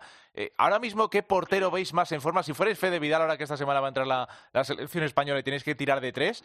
Ahora 0.56 0.78
mismo, 0.78 1.10
¿qué 1.10 1.24
portero 1.24 1.72
veis 1.72 1.92
más 1.92 2.12
en 2.12 2.20
forma? 2.20 2.44
Si 2.44 2.52
fuerais 2.52 2.78
Fede 2.78 3.00
Vidal, 3.00 3.22
ahora 3.22 3.36
que 3.36 3.42
esta 3.42 3.56
semana 3.56 3.80
va 3.80 3.88
a 3.88 3.90
entrar 3.90 4.06
la, 4.06 4.28
la 4.52 4.62
selección 4.62 5.02
española 5.02 5.40
y 5.40 5.42
tenéis 5.42 5.64
que 5.64 5.74
tirar 5.74 6.00
de 6.00 6.12
tres, 6.12 6.44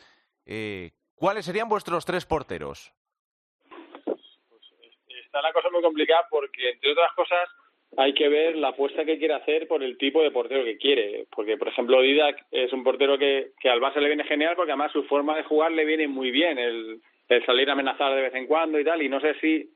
¿cuáles 1.15 1.45
serían 1.45 1.69
vuestros 1.69 2.05
tres 2.05 2.25
porteros? 2.25 2.91
Está 5.25 5.41
la 5.41 5.53
cosa 5.53 5.69
muy 5.71 5.81
complicada 5.83 6.25
porque, 6.29 6.71
entre 6.71 6.91
otras 6.91 7.13
cosas, 7.15 7.47
hay 7.95 8.13
que 8.13 8.27
ver 8.27 8.55
la 8.57 8.69
apuesta 8.69 9.05
que 9.05 9.17
quiere 9.17 9.35
hacer 9.35 9.67
por 9.67 9.81
el 9.81 9.97
tipo 9.97 10.21
de 10.21 10.31
portero 10.31 10.63
que 10.63 10.77
quiere. 10.77 11.25
Porque, 11.33 11.57
por 11.57 11.69
ejemplo, 11.69 12.01
Didac 12.01 12.45
es 12.51 12.73
un 12.73 12.83
portero 12.83 13.17
que, 13.17 13.51
que 13.59 13.69
al 13.69 13.79
Barça 13.79 13.99
le 13.99 14.07
viene 14.07 14.25
genial 14.25 14.55
porque 14.55 14.71
además 14.71 14.91
su 14.91 15.03
forma 15.03 15.37
de 15.37 15.43
jugar 15.43 15.71
le 15.71 15.85
viene 15.85 16.07
muy 16.07 16.31
bien, 16.31 16.57
el, 16.57 16.99
el 17.29 17.45
salir 17.45 17.69
a 17.69 17.73
amenazar 17.73 18.13
de 18.13 18.21
vez 18.21 18.35
en 18.35 18.47
cuando 18.47 18.79
y 18.79 18.83
tal. 18.83 19.01
Y 19.01 19.09
no 19.09 19.19
sé 19.21 19.35
si, 19.39 19.69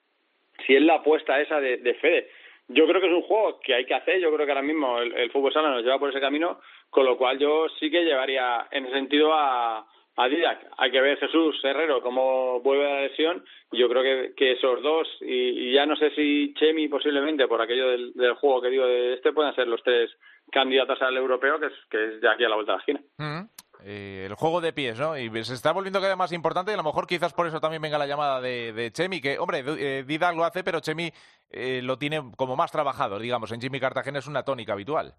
si 0.66 0.76
es 0.76 0.82
la 0.82 0.96
apuesta 0.96 1.40
esa 1.40 1.60
de, 1.62 1.78
de 1.78 1.94
Fede. 1.96 2.28
Yo 2.68 2.88
creo 2.88 3.02
que 3.02 3.08
es 3.08 3.14
un 3.14 3.24
juego 3.24 3.60
que 3.60 3.74
hay 3.74 3.86
que 3.86 3.96
hacer. 3.96 4.20
Yo 4.20 4.34
creo 4.34 4.46
que 4.46 4.52
ahora 4.52 4.62
mismo 4.62 5.00
el, 5.00 5.14
el 5.14 5.32
fútbol 5.32 5.54
sala 5.54 5.70
nos 5.70 5.84
lleva 5.84 6.00
por 6.00 6.10
ese 6.10 6.22
camino, 6.22 6.60
con 6.90 7.06
lo 7.06 7.18
cual 7.18 7.40
yo 7.40 7.68
sí 7.80 7.90
que 7.90 8.04
llevaría 8.04 8.68
en 8.72 8.86
ese 8.86 8.94
sentido 8.94 9.34
a, 9.34 9.86
a 10.22 10.28
Didac. 10.28 10.68
Hay 10.78 10.92
que 10.92 11.02
ver 11.02 11.18
Jesús 11.18 11.60
Herrero 11.64 12.02
cómo 12.02 12.60
vuelve 12.62 12.90
a 12.90 12.94
la 12.96 13.02
lesión. 13.02 13.44
Yo 13.72 13.90
creo 13.90 14.34
que, 14.36 14.52
esos 14.52 14.82
dos, 14.82 15.08
y, 15.22 15.74
ya 15.74 15.86
no 15.86 15.96
sé 15.96 16.12
si 16.12 16.54
Chemi 16.56 16.88
posiblemente, 16.88 17.48
por 17.48 17.62
aquello 17.62 17.90
del, 17.90 18.14
del 18.14 18.34
juego 18.36 18.62
que 18.62 18.70
digo 18.70 18.86
de 18.86 19.14
este, 19.14 19.34
pueden 19.34 19.56
ser 19.56 19.68
los 19.68 19.82
tres 19.84 20.12
candidatos 20.52 21.02
al 21.02 21.18
europeo, 21.18 21.60
que 21.60 21.68
es, 21.68 21.74
que 21.90 22.06
es 22.06 22.22
de 22.22 22.30
aquí 22.30 22.44
a 22.44 22.50
la 22.50 22.56
vuelta 22.56 22.74
de 22.74 22.78
la 22.78 22.82
esquina. 22.82 23.50
Eh, 23.84 24.28
el 24.28 24.36
juego 24.36 24.62
de 24.62 24.74
pies, 24.74 25.00
¿no? 25.00 25.18
Y 25.18 25.30
se 25.44 25.56
está 25.56 25.72
volviendo 25.72 26.00
cada 26.00 26.12
vez 26.12 26.18
más 26.18 26.32
importante 26.32 26.72
y 26.72 26.76
a 26.76 26.78
lo 26.78 26.84
mejor 26.84 27.08
quizás 27.08 27.34
por 27.34 27.48
eso 27.48 27.60
también 27.60 27.82
venga 27.82 27.98
la 27.98 28.06
llamada 28.06 28.40
de, 28.40 28.74
de 28.74 28.92
Chemi, 28.92 29.22
que, 29.22 29.40
hombre, 29.40 29.64
eh, 29.66 30.04
Didac 30.06 30.36
lo 30.36 30.46
hace, 30.46 30.64
pero 30.64 30.82
Chemi 30.82 31.12
eh, 31.50 31.82
lo 31.82 31.98
tiene 31.98 32.22
como 32.38 32.56
más 32.56 32.72
trabajado, 32.72 33.18
digamos. 33.18 33.52
En 33.52 33.60
Jimmy 33.60 33.80
Cartagena 33.80 34.20
es 34.20 34.28
una 34.28 34.44
tónica 34.44 34.74
habitual. 34.74 35.16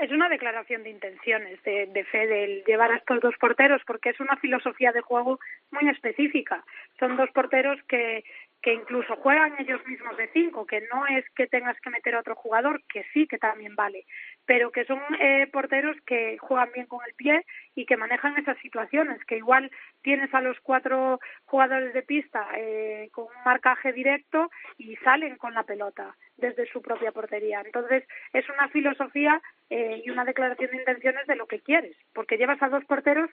Es 0.00 0.10
una 0.10 0.30
declaración 0.30 0.82
de 0.82 0.88
intenciones 0.88 1.62
de, 1.62 1.86
de 1.86 2.04
Fede 2.04 2.44
el 2.44 2.64
llevar 2.64 2.90
a 2.90 2.96
estos 2.96 3.20
dos 3.20 3.34
porteros 3.38 3.82
porque 3.86 4.08
es 4.08 4.18
una 4.18 4.36
filosofía 4.36 4.92
de 4.92 5.02
juego 5.02 5.38
muy 5.70 5.90
específica. 5.90 6.64
Son 6.98 7.18
dos 7.18 7.30
porteros 7.32 7.78
que, 7.86 8.24
que 8.62 8.74
incluso 8.74 9.16
juegan 9.16 9.54
ellos 9.58 9.80
mismos 9.86 10.16
de 10.16 10.28
cinco, 10.32 10.66
que 10.66 10.82
no 10.92 11.06
es 11.06 11.24
que 11.34 11.46
tengas 11.46 11.78
que 11.80 11.90
meter 11.90 12.14
a 12.14 12.20
otro 12.20 12.34
jugador, 12.34 12.82
que 12.92 13.04
sí 13.12 13.26
que 13.26 13.38
también 13.38 13.74
vale, 13.74 14.04
pero 14.44 14.70
que 14.70 14.84
son 14.84 15.00
eh, 15.20 15.46
porteros 15.52 15.96
que 16.06 16.36
juegan 16.38 16.70
bien 16.72 16.86
con 16.86 17.00
el 17.06 17.14
pie 17.14 17.44
y 17.74 17.86
que 17.86 17.96
manejan 17.96 18.36
esas 18.36 18.58
situaciones, 18.58 19.24
que 19.24 19.38
igual 19.38 19.70
tienes 20.02 20.32
a 20.34 20.40
los 20.40 20.58
cuatro 20.60 21.20
jugadores 21.44 21.94
de 21.94 22.02
pista 22.02 22.48
eh, 22.56 23.08
con 23.12 23.24
un 23.24 23.44
marcaje 23.44 23.92
directo 23.92 24.50
y 24.76 24.96
salen 24.96 25.36
con 25.36 25.54
la 25.54 25.62
pelota 25.62 26.14
desde 26.40 26.66
su 26.66 26.82
propia 26.82 27.12
portería. 27.12 27.62
Entonces, 27.64 28.04
es 28.32 28.48
una 28.48 28.68
filosofía 28.68 29.40
eh, 29.68 30.02
y 30.04 30.10
una 30.10 30.24
declaración 30.24 30.70
de 30.70 30.78
intenciones 30.78 31.26
de 31.26 31.36
lo 31.36 31.46
que 31.46 31.60
quieres, 31.60 31.96
porque 32.12 32.36
llevas 32.36 32.62
a 32.62 32.68
dos 32.68 32.84
porteros 32.84 33.30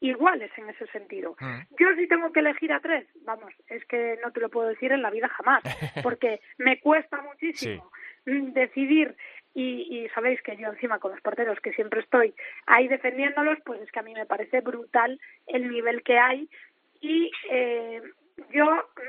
iguales 0.00 0.50
en 0.56 0.68
ese 0.70 0.86
sentido. 0.88 1.36
Yo 1.78 1.88
sí 1.96 2.06
tengo 2.06 2.32
que 2.32 2.40
elegir 2.40 2.72
a 2.72 2.80
tres, 2.80 3.06
vamos, 3.24 3.52
es 3.68 3.84
que 3.86 4.18
no 4.22 4.30
te 4.32 4.40
lo 4.40 4.48
puedo 4.48 4.68
decir 4.68 4.92
en 4.92 5.02
la 5.02 5.10
vida 5.10 5.28
jamás, 5.28 5.62
porque 6.02 6.40
me 6.56 6.78
cuesta 6.80 7.20
muchísimo 7.22 7.90
mm, 8.26 8.52
decidir 8.52 9.16
y, 9.54 10.04
y 10.04 10.08
sabéis 10.10 10.40
que 10.42 10.56
yo 10.56 10.68
encima 10.68 11.00
con 11.00 11.10
los 11.10 11.20
porteros 11.20 11.58
que 11.60 11.72
siempre 11.72 12.00
estoy 12.00 12.32
ahí 12.66 12.86
defendiéndolos, 12.86 13.58
pues 13.64 13.80
es 13.80 13.90
que 13.90 13.98
a 13.98 14.04
mí 14.04 14.14
me 14.14 14.26
parece 14.26 14.60
brutal 14.60 15.20
el 15.48 15.68
nivel 15.68 16.02
que 16.02 16.18
hay 16.18 16.48
y 17.00 17.30
eh, 17.50 18.00
yo 18.52 18.64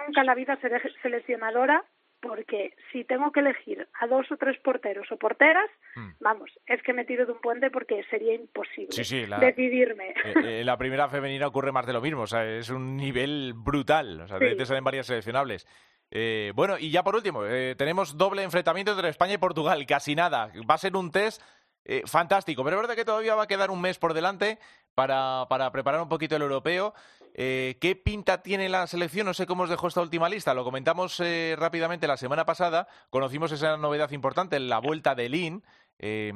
nunca 0.06 0.21
en 0.21 0.25
la 0.25 0.36
vida 0.36 0.58
seré 0.58 0.82
seleccionadora 1.02 1.84
porque 2.21 2.73
si 2.91 3.03
tengo 3.03 3.32
que 3.32 3.39
elegir 3.39 3.88
a 3.99 4.08
dos 4.08 4.32
o 4.32 4.38
tres 4.38 4.58
porteros 4.60 5.12
o 5.12 5.17
porteras, 5.17 5.69
Mm. 5.95 6.10
vamos, 6.19 6.49
es 6.67 6.82
que 6.84 6.93
me 6.93 7.05
tiro 7.05 7.25
de 7.25 7.32
un 7.32 7.39
puente 7.41 7.71
porque 7.71 8.03
sería 8.10 8.34
imposible 8.36 8.91
Sí, 8.91 9.03
sí, 9.03 9.25
la- 9.25 9.39
decidirme. 9.39 10.10
Eh, 10.23 10.34
eh, 10.43 10.63
la 10.63 10.77
primera 10.77 11.10
femenina 11.10 11.47
ocurre 11.47 11.71
más 11.71 11.86
de 11.86 11.93
lo 11.93 12.01
mismo, 12.01 12.21
o 12.21 12.27
sea, 12.27 12.45
es 12.45 12.69
un 12.69 12.95
nivel 12.97 13.53
brutal, 13.55 14.21
o 14.21 14.27
sea, 14.27 14.38
Sí. 14.39 14.55
te 14.58 14.65
salen 14.65 14.84
varias 14.84 15.08
seleccionables. 15.08 15.65
Eh, 16.12 16.51
bueno, 16.55 16.77
y 16.79 16.89
ya 16.91 17.03
por 17.03 17.15
último, 17.15 17.45
eh, 17.45 17.75
tenemos 17.77 18.17
doble 18.17 18.43
enfrentamiento 18.43 18.91
entre 18.93 19.10
España 19.10 19.34
y 19.34 19.38
Portugal, 19.38 19.86
casi 19.86 20.15
nada. 20.15 20.51
Va 20.69 20.75
a 20.75 20.79
ser 20.79 20.95
un 20.95 21.12
test 21.12 21.41
eh, 21.86 22.03
fantástico, 22.05 22.63
pero 22.63 22.75
es 22.75 22.82
verdad 22.82 22.95
que 22.95 23.05
todavía 23.05 23.34
va 23.36 23.43
a 23.43 23.47
quedar 23.47 23.71
un 23.71 23.82
mes 23.82 23.97
por 23.97 24.13
delante 24.13 24.60
para, 24.93 25.45
para 25.49 25.71
preparar 25.71 26.01
un 26.01 26.10
poquito 26.10 26.36
el 26.36 26.41
europeo. 26.43 26.93
Eh, 27.33 27.77
¿Qué 27.79 27.95
pinta 27.95 28.41
tiene 28.41 28.69
la 28.69 28.87
selección? 28.87 29.25
No 29.25 29.33
sé 29.33 29.45
cómo 29.45 29.63
os 29.63 29.69
dejó 29.69 29.87
esta 29.87 30.01
última 30.01 30.29
lista. 30.29 30.53
Lo 30.53 30.63
comentamos 30.63 31.19
eh, 31.19 31.55
rápidamente 31.57 32.07
la 32.07 32.17
semana 32.17 32.45
pasada. 32.45 32.87
Conocimos 33.09 33.51
esa 33.51 33.77
novedad 33.77 34.11
importante, 34.11 34.59
la 34.59 34.79
vuelta 34.79 35.15
de 35.15 35.29
Lin. 35.29 35.63
Eh, 36.01 36.31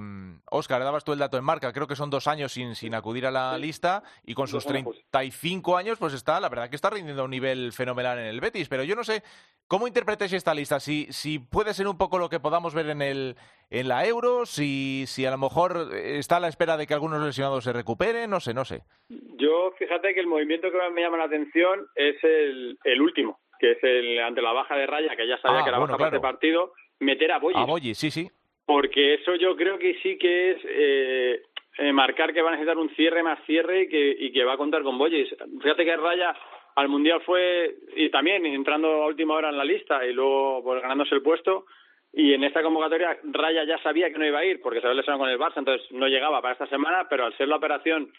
Oscar, 0.52 0.84
dabas 0.84 1.04
tú 1.06 1.14
el 1.14 1.20
dato 1.20 1.38
en 1.38 1.44
marca. 1.44 1.72
Creo 1.72 1.88
que 1.88 1.96
son 1.96 2.10
dos 2.10 2.28
años 2.28 2.52
sin, 2.52 2.76
sin 2.76 2.94
acudir 2.94 3.26
a 3.26 3.32
la 3.32 3.58
lista 3.58 4.04
y 4.26 4.34
con 4.34 4.48
sus 4.48 4.64
Dos 4.66 4.74
años, 4.74 4.84
pues. 4.84 4.98
35 5.12 5.78
años, 5.78 5.98
pues 6.00 6.14
está, 6.14 6.40
la 6.42 6.50
verdad 6.50 6.70
que 6.70 6.76
está 6.76 6.90
rindiendo 6.90 7.22
a 7.22 7.26
un 7.26 7.32
nivel 7.32 7.72
fenomenal 7.72 8.20
en 8.20 8.26
el 8.26 8.42
Betis. 8.42 8.68
Pero 8.68 8.84
yo 8.84 8.96
no 8.96 9.04
sé 9.06 9.24
cómo 9.68 9.88
interpretáis 9.88 10.34
esta 10.34 10.54
lista. 10.54 10.80
Si, 10.82 11.08
si 11.12 11.40
puede 11.40 11.74
ser 11.74 11.88
un 11.88 11.98
poco 11.98 12.18
lo 12.20 12.30
que 12.30 12.42
podamos 12.42 12.74
ver 12.74 12.90
en, 12.90 13.02
el, 13.02 13.38
en 13.70 13.88
la 13.88 14.06
Euro, 14.06 14.46
si, 14.46 15.06
si 15.08 15.26
a 15.26 15.32
lo 15.32 15.38
mejor 15.38 15.90
está 15.96 16.38
a 16.38 16.40
la 16.42 16.50
espera 16.50 16.76
de 16.76 16.86
que 16.86 16.94
algunos 16.94 17.22
lesionados 17.24 17.64
se 17.64 17.72
recuperen, 17.74 18.30
no 18.30 18.42
sé, 18.42 18.54
no 18.54 18.66
sé. 18.66 18.84
Yo, 19.08 19.72
fíjate 19.80 20.14
que 20.14 20.20
el 20.20 20.28
movimiento 20.28 20.70
que 20.70 20.78
más 20.78 20.92
me 20.92 21.02
llama 21.02 21.18
la 21.18 21.24
atención 21.26 21.88
es 21.96 22.22
el, 22.24 22.78
el 22.84 23.02
último, 23.02 23.40
que 23.60 23.72
es 23.72 23.78
el 23.84 24.20
ante 24.20 24.42
la 24.42 24.52
baja 24.52 24.76
de 24.76 24.88
raya, 24.88 25.16
que 25.16 25.26
ya 25.28 25.38
sabía 25.38 25.62
Ah, 25.62 25.64
que 25.64 25.70
era 25.70 25.80
bueno, 25.80 25.94
baja 25.94 25.98
para 26.00 26.10
claro. 26.12 26.18
este 26.18 26.34
partido, 26.34 26.74
meter 27.00 27.32
a 27.32 27.40
Boyes. 27.40 27.58
A 27.58 27.64
Boyi, 27.66 27.96
sí, 27.96 28.12
sí. 28.12 28.30
Porque 28.66 29.16
eso 29.16 29.36
yo 29.36 29.56
creo 29.56 29.78
que 29.78 29.96
sí 30.02 30.18
que 30.18 30.52
es 30.52 30.58
eh, 30.64 31.42
eh, 31.78 31.94
marcar 31.94 32.34
que 32.34 32.42
va 32.42 32.50
a 32.50 32.52
necesitar 32.54 32.78
un 32.78 32.90
cierre 32.96 33.24
más 33.24 33.44
cierre 33.46 33.84
y 33.84 33.90
que, 33.90 34.16
y 34.20 34.32
que 34.32 34.44
va 34.44 34.54
a 34.54 34.58
contar 34.58 34.84
con 34.84 34.98
Boyes. 34.98 35.36
Fíjate 35.62 35.86
que 35.86 35.98
Raya 35.98 36.36
al 36.76 36.90
Mundial 36.90 37.22
fue, 37.22 37.76
y 37.96 38.10
también 38.10 38.46
entrando 38.46 38.88
a 39.04 39.08
última 39.08 39.36
hora 39.36 39.50
en 39.50 39.58
la 39.58 39.66
lista 39.66 40.06
y 40.06 40.14
luego 40.14 40.64
pues, 40.64 40.82
ganándose 40.82 41.16
el 41.16 41.22
puesto, 41.22 41.66
y 42.12 42.34
en 42.34 42.44
esta 42.44 42.62
convocatoria 42.62 43.18
Raya 43.24 43.64
ya 43.64 43.78
sabía 43.80 44.12
que 44.12 44.20
no 44.20 44.26
iba 44.26 44.40
a 44.40 44.46
ir 44.46 44.62
porque 44.62 44.80
se 44.80 44.88
había 44.88 44.98
lesionado 44.98 45.24
con 45.24 45.30
el 45.30 45.40
Barça, 45.40 45.58
entonces 45.58 45.92
no 45.92 46.08
llegaba 46.08 46.42
para 46.42 46.54
esta 46.54 46.68
semana, 46.68 47.08
pero 47.10 47.26
al 47.26 47.36
ser 47.38 47.48
la 47.48 47.58
operación, 47.58 48.12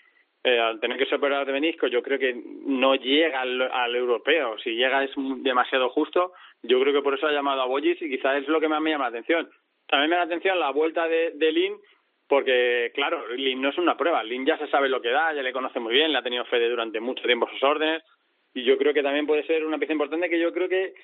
eh, 0.42 0.61
al 0.61 0.78
tener 0.78 0.98
que 0.98 1.07
ser 1.07 1.16
operar 1.16 1.46
de 1.46 1.52
menisco, 1.52 1.87
yo 1.87 2.02
creo 2.02 2.18
que 2.18 2.38
no 2.66 2.96
llega 2.96 3.40
al, 3.40 3.96
europeo. 3.96 4.59
Si 4.59 4.72
llega 4.72 5.02
es 5.02 5.11
demasiado 5.38 5.88
justo. 5.88 6.33
Yo 6.62 6.78
creo 6.80 6.92
que 6.92 7.02
por 7.02 7.14
eso 7.14 7.26
ha 7.26 7.33
llamado 7.33 7.62
a 7.62 7.66
Boyes 7.66 8.00
y 8.02 8.11
quizás 8.11 8.42
es 8.42 8.48
lo 8.48 8.61
que 8.61 8.68
más 8.68 8.83
me 8.83 8.90
llama 8.90 9.04
la 9.04 9.09
atención. 9.09 9.48
También 9.94 10.11
me 10.11 10.16
la 10.16 10.22
atención 10.22 10.59
la 10.59 10.72
vuelta 10.72 11.07
de, 11.07 11.30
de 11.37 11.52
Lin, 11.52 11.76
porque, 12.26 12.90
claro, 12.94 13.28
Lin 13.28 13.62
no 13.62 13.68
es 13.68 13.78
una 13.78 13.96
prueba. 13.96 14.24
Lin 14.24 14.44
ya 14.44 14.59
se 14.59 14.66
sabe 14.66 14.88
lo 14.88 15.00
que 15.00 15.11
da, 15.11 15.33
ya 15.33 15.40
le 15.40 15.52
conoce 15.52 15.78
muy 15.78 15.94
bien, 15.94 16.11
le 16.11 16.18
ha 16.18 16.22
tenido 16.22 16.44
Fede 16.46 16.68
durante 16.68 16.98
mucho 16.98 17.22
tiempo 17.22 17.48
sus 17.48 17.62
órdenes, 17.62 18.02
y 18.52 18.64
yo 18.64 18.76
creo 18.76 18.92
que 18.92 19.04
también 19.04 19.24
puede 19.24 19.46
ser 19.46 19.64
una 19.64 19.78
pieza 19.78 19.92
importante 19.92 20.28
que 20.28 20.40
yo 20.40 20.52
creo 20.52 20.68
que 20.68 20.94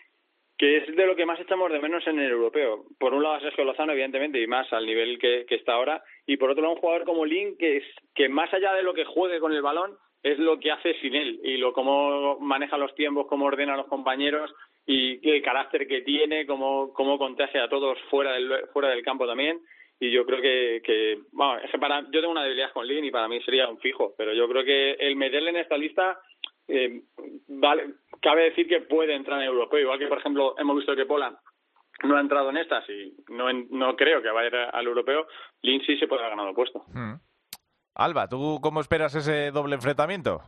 que 0.58 0.78
es 0.78 0.96
de 0.96 1.06
lo 1.06 1.14
que 1.14 1.24
más 1.24 1.38
echamos 1.38 1.70
de 1.70 1.78
menos 1.78 2.04
en 2.08 2.18
el 2.18 2.32
europeo. 2.32 2.84
Por 2.98 3.14
un 3.14 3.22
lado 3.22 3.38
Sergio 3.40 3.64
Lozano, 3.64 3.92
evidentemente, 3.92 4.42
y 4.42 4.48
más 4.48 4.70
al 4.72 4.84
nivel 4.84 5.20
que, 5.20 5.46
que 5.48 5.54
está 5.54 5.74
ahora, 5.74 6.02
y 6.26 6.36
por 6.36 6.50
otro 6.50 6.62
lado 6.62 6.74
un 6.74 6.80
jugador 6.80 7.04
como 7.04 7.24
Lin, 7.24 7.56
que, 7.56 7.76
es, 7.76 7.84
que 8.12 8.28
más 8.28 8.52
allá 8.52 8.74
de 8.74 8.82
lo 8.82 8.92
que 8.92 9.04
juegue 9.04 9.38
con 9.38 9.52
el 9.52 9.62
balón, 9.62 9.96
es 10.24 10.36
lo 10.40 10.58
que 10.58 10.72
hace 10.72 10.94
sin 11.00 11.14
él, 11.14 11.40
y 11.44 11.58
lo 11.58 11.72
cómo 11.72 12.40
maneja 12.40 12.76
los 12.76 12.92
tiempos, 12.96 13.28
cómo 13.28 13.46
ordena 13.46 13.74
a 13.74 13.76
los 13.76 13.86
compañeros, 13.86 14.52
y 14.86 15.28
el 15.30 15.42
carácter 15.42 15.86
que 15.86 16.00
tiene, 16.02 16.46
cómo, 16.46 16.92
cómo 16.92 17.18
contagia 17.18 17.64
a 17.64 17.68
todos 17.68 17.98
fuera 18.10 18.32
del, 18.32 18.66
fuera 18.72 18.88
del 18.88 19.02
campo 19.02 19.26
también. 19.26 19.60
y 20.00 20.10
yo 20.10 20.24
creo 20.24 20.40
que, 20.40 20.80
que 20.82 21.18
bueno, 21.32 21.58
es 21.58 21.70
que 21.70 21.78
para, 21.78 22.00
yo 22.10 22.20
tengo 22.20 22.30
una 22.30 22.42
debilidad 22.44 22.72
con 22.72 22.86
Lin 22.86 23.04
y 23.04 23.10
para 23.10 23.28
mí 23.28 23.40
sería 23.42 23.68
un 23.68 23.78
fijo, 23.78 24.14
pero 24.16 24.32
yo 24.32 24.48
creo 24.48 24.64
que 24.64 24.92
el 24.92 25.14
meterle 25.16 25.50
en 25.50 25.56
esta 25.56 25.76
lista, 25.76 26.18
eh, 26.68 27.02
vale, 27.48 27.94
cabe 28.22 28.44
decir 28.44 28.66
que 28.66 28.80
puede 28.80 29.14
entrar 29.14 29.38
en 29.40 29.48
europeo, 29.48 29.78
igual 29.78 29.98
que 29.98 30.06
por 30.08 30.18
ejemplo 30.18 30.54
hemos 30.58 30.76
visto 30.76 30.96
que 30.96 31.04
Pola 31.06 31.38
no 32.04 32.16
ha 32.16 32.20
entrado 32.20 32.48
en 32.48 32.56
estas 32.56 32.88
y 32.88 33.14
no, 33.28 33.50
en- 33.50 33.68
no 33.70 33.94
creo 33.94 34.22
que 34.22 34.30
vaya 34.30 34.70
al 34.70 34.86
europeo, 34.86 35.26
Lin 35.62 35.82
sí 35.82 35.98
se 35.98 36.06
puede 36.08 36.22
haber 36.22 36.30
ganado 36.30 36.48
el 36.48 36.54
puesto. 36.54 36.82
Mm. 36.94 37.14
Alba, 37.96 38.26
¿tú 38.28 38.58
cómo 38.62 38.80
esperas 38.80 39.14
ese 39.14 39.50
doble 39.50 39.74
enfrentamiento? 39.74 40.40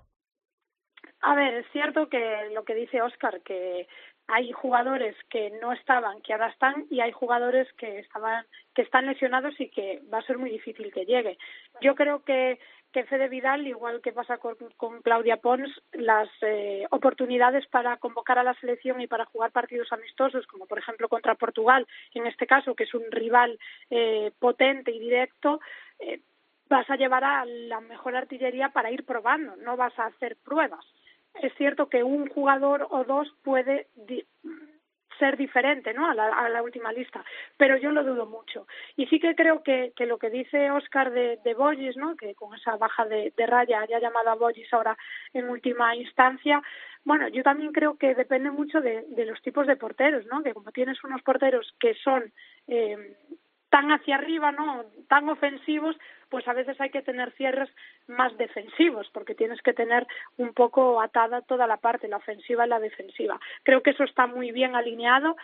A 1.21 1.35
ver, 1.37 1.55
es 1.55 1.67
cierto 1.73 2.09
que 2.09 2.49
lo 2.55 2.65
que 2.65 2.75
dice 2.75 3.03
Oscar, 3.03 3.43
que 3.43 3.87
hay 4.29 4.53
jugadores 4.53 5.17
que 5.29 5.51
no 5.61 5.73
estaban, 5.73 6.23
que 6.23 6.33
ahora 6.33 6.49
están, 6.49 6.87
y 6.91 7.01
hay 7.01 7.13
jugadores 7.13 7.71
que 7.75 7.99
estaban, 7.99 8.47
que 8.75 8.83
están 8.83 9.07
lesionados 9.07 9.59
y 9.61 9.69
que 9.69 10.01
va 10.13 10.19
a 10.19 10.27
ser 10.27 10.39
muy 10.39 10.51
difícil 10.51 10.93
que 10.93 11.05
llegue. 11.05 11.39
Yo 11.81 11.95
creo 11.95 12.23
que 12.25 12.59
que 12.93 13.05
Fede 13.05 13.29
Vidal, 13.29 13.67
igual 13.67 14.01
que 14.03 14.13
pasa 14.13 14.37
con, 14.37 14.55
con 14.77 15.01
Claudia 15.01 15.39
Pons, 15.39 15.71
las 15.93 16.29
eh, 16.43 16.87
oportunidades 16.91 17.67
para 17.69 17.97
convocar 17.97 18.39
a 18.39 18.45
la 18.45 18.55
selección 18.55 19.01
y 19.01 19.07
para 19.07 19.25
jugar 19.25 19.51
partidos 19.51 19.91
amistosos, 19.93 20.47
como 20.47 20.67
por 20.67 20.79
ejemplo 20.79 21.09
contra 21.09 21.35
Portugal, 21.35 21.87
en 22.15 22.27
este 22.27 22.47
caso, 22.47 22.75
que 22.75 22.85
es 22.85 22.95
un 22.95 23.11
rival 23.11 23.59
eh, 23.91 24.31
potente 24.39 24.93
y 24.93 24.99
directo, 24.99 25.61
eh, 25.99 26.21
vas 26.69 26.89
a 26.91 26.97
llevar 26.97 27.25
a 27.25 27.45
la 27.47 27.81
mejor 27.81 28.15
artillería 28.15 28.69
para 28.69 28.91
ir 28.91 29.05
probando, 29.05 29.57
no 29.57 29.77
vas 29.77 29.99
a 29.99 30.07
hacer 30.07 30.37
pruebas. 30.37 30.85
Es 31.35 31.53
cierto 31.57 31.89
que 31.89 32.03
un 32.03 32.29
jugador 32.29 32.87
o 32.91 33.05
dos 33.05 33.29
puede 33.43 33.89
ser 35.19 35.37
diferente 35.37 35.95
¿no? 35.95 36.11
a, 36.11 36.15
la, 36.15 36.27
a 36.29 36.49
la 36.49 36.63
última 36.63 36.93
lista, 36.93 37.25
pero 37.57 37.77
yo 37.77 37.91
lo 37.93 38.03
dudo 38.03 38.27
mucho. 38.27 38.67
Y 38.97 39.07
sí 39.07 39.21
que 39.21 39.35
creo 39.35 39.63
que, 39.63 39.93
que 39.95 40.07
lo 40.07 40.19
que 40.19 40.31
dice 40.31 40.71
Oscar 40.71 41.13
de, 41.13 41.39
de 41.45 41.55
Bollis, 41.55 41.97
¿no? 41.97 42.17
que 42.17 42.35
con 42.35 42.55
esa 42.55 42.77
baja 42.77 43.05
de, 43.05 43.33
de 43.37 43.47
raya 43.47 43.81
haya 43.81 44.01
llamado 44.01 44.31
a 44.31 44.35
Bollis 44.35 44.73
ahora 44.73 44.97
en 45.33 45.49
última 45.49 45.95
instancia, 45.95 46.63
bueno, 47.05 47.29
yo 47.29 47.43
también 47.43 47.73
creo 47.73 47.97
que 47.97 48.15
depende 48.15 48.51
mucho 48.51 48.81
de, 48.81 49.03
de 49.09 49.25
los 49.25 49.41
tipos 49.43 49.67
de 49.67 49.77
porteros, 49.77 50.27
¿no? 50.27 50.43
que 50.43 50.55
como 50.55 50.73
tienes 50.73 51.03
unos 51.05 51.23
porteros 51.23 51.75
que 51.79 51.95
son 51.95 52.33
eh, 52.67 53.17
tan 53.73 53.91
hacia 53.91 54.17
arriba, 54.17 54.53
¿no? 54.53 54.85
tan 55.09 55.27
ofensivos, 55.31 55.97
pues 56.29 56.47
a 56.47 56.53
veces 56.53 56.79
hay 56.79 56.91
que 56.91 57.01
tener 57.01 57.33
cierres 57.33 57.71
más 58.07 58.37
defensivos, 58.37 59.09
porque 59.15 59.35
tienes 59.35 59.63
que 59.63 59.73
tener 59.73 60.07
un 60.37 60.53
poco 60.53 61.01
atada 61.01 61.41
toda 61.41 61.67
la 61.67 61.79
parte, 61.79 62.07
la 62.07 62.19
ofensiva 62.19 62.67
y 62.67 62.69
la 62.69 62.81
defensiva. 62.81 63.41
Creo 63.63 63.83
que 63.83 63.91
eso 63.91 64.05
está 64.05 64.27
muy 64.27 64.53
bien 64.53 64.77
alineado. 64.77 65.37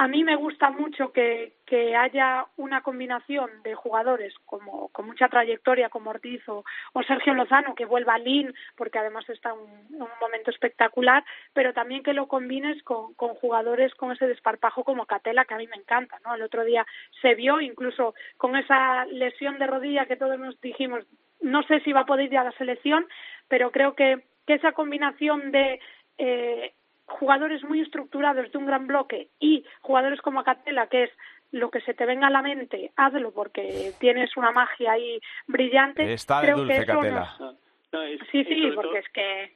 A 0.00 0.06
mí 0.06 0.22
me 0.22 0.36
gusta 0.36 0.70
mucho 0.70 1.12
que, 1.12 1.54
que 1.66 1.96
haya 1.96 2.46
una 2.56 2.82
combinación 2.82 3.50
de 3.64 3.74
jugadores 3.74 4.32
como 4.44 4.90
con 4.90 5.06
mucha 5.06 5.28
trayectoria 5.28 5.88
como 5.88 6.10
Ortiz 6.10 6.40
o, 6.48 6.64
o 6.92 7.02
Sergio 7.02 7.34
Lozano 7.34 7.74
que 7.74 7.84
vuelva 7.84 8.14
a 8.14 8.18
Lin 8.18 8.54
porque 8.76 9.00
además 9.00 9.28
está 9.28 9.50
en 9.50 9.58
un, 9.58 9.96
en 9.96 10.02
un 10.02 10.18
momento 10.20 10.52
espectacular, 10.52 11.24
pero 11.52 11.72
también 11.74 12.04
que 12.04 12.12
lo 12.12 12.28
combines 12.28 12.80
con, 12.84 13.14
con 13.14 13.34
jugadores 13.34 13.92
con 13.96 14.12
ese 14.12 14.28
desparpajo 14.28 14.84
como 14.84 15.04
Catela 15.04 15.44
que 15.46 15.54
a 15.54 15.58
mí 15.58 15.66
me 15.66 15.74
encanta, 15.74 16.20
¿no? 16.24 16.32
El 16.36 16.42
otro 16.42 16.62
día 16.62 16.86
se 17.20 17.34
vio 17.34 17.60
incluso 17.60 18.14
con 18.36 18.54
esa 18.54 19.04
lesión 19.06 19.58
de 19.58 19.66
rodilla 19.66 20.06
que 20.06 20.14
todos 20.14 20.38
nos 20.38 20.60
dijimos 20.60 21.04
no 21.40 21.64
sé 21.64 21.80
si 21.80 21.92
va 21.92 22.02
a 22.02 22.06
poder 22.06 22.32
ir 22.32 22.38
a 22.38 22.44
la 22.44 22.52
selección, 22.52 23.04
pero 23.48 23.72
creo 23.72 23.96
que, 23.96 24.22
que 24.46 24.54
esa 24.54 24.70
combinación 24.70 25.50
de 25.50 25.80
eh, 26.18 26.74
jugadores 27.08 27.62
muy 27.64 27.80
estructurados 27.80 28.50
de 28.52 28.58
un 28.58 28.66
gran 28.66 28.86
bloque 28.86 29.28
y 29.40 29.64
jugadores 29.80 30.20
como 30.20 30.44
Catela, 30.44 30.86
que 30.88 31.04
es 31.04 31.10
lo 31.50 31.70
que 31.70 31.80
se 31.80 31.94
te 31.94 32.04
venga 32.06 32.26
a 32.26 32.30
la 32.30 32.42
mente, 32.42 32.92
hazlo 32.96 33.32
porque 33.32 33.92
tienes 33.98 34.36
una 34.36 34.50
magia 34.52 34.92
ahí 34.92 35.18
brillante. 35.46 36.12
Está 36.12 36.40
de 36.40 36.46
creo 36.46 36.56
dulce 36.58 36.74
que 36.74 36.80
eso 36.82 36.92
Catela. 36.92 37.20
nos- 37.40 37.54
No, 37.90 38.06
y- 38.06 38.18
Sí, 38.30 38.44
sí, 38.44 38.70
porque 38.74 38.88
todo- 38.88 38.96
es 38.96 39.08
que... 39.08 39.52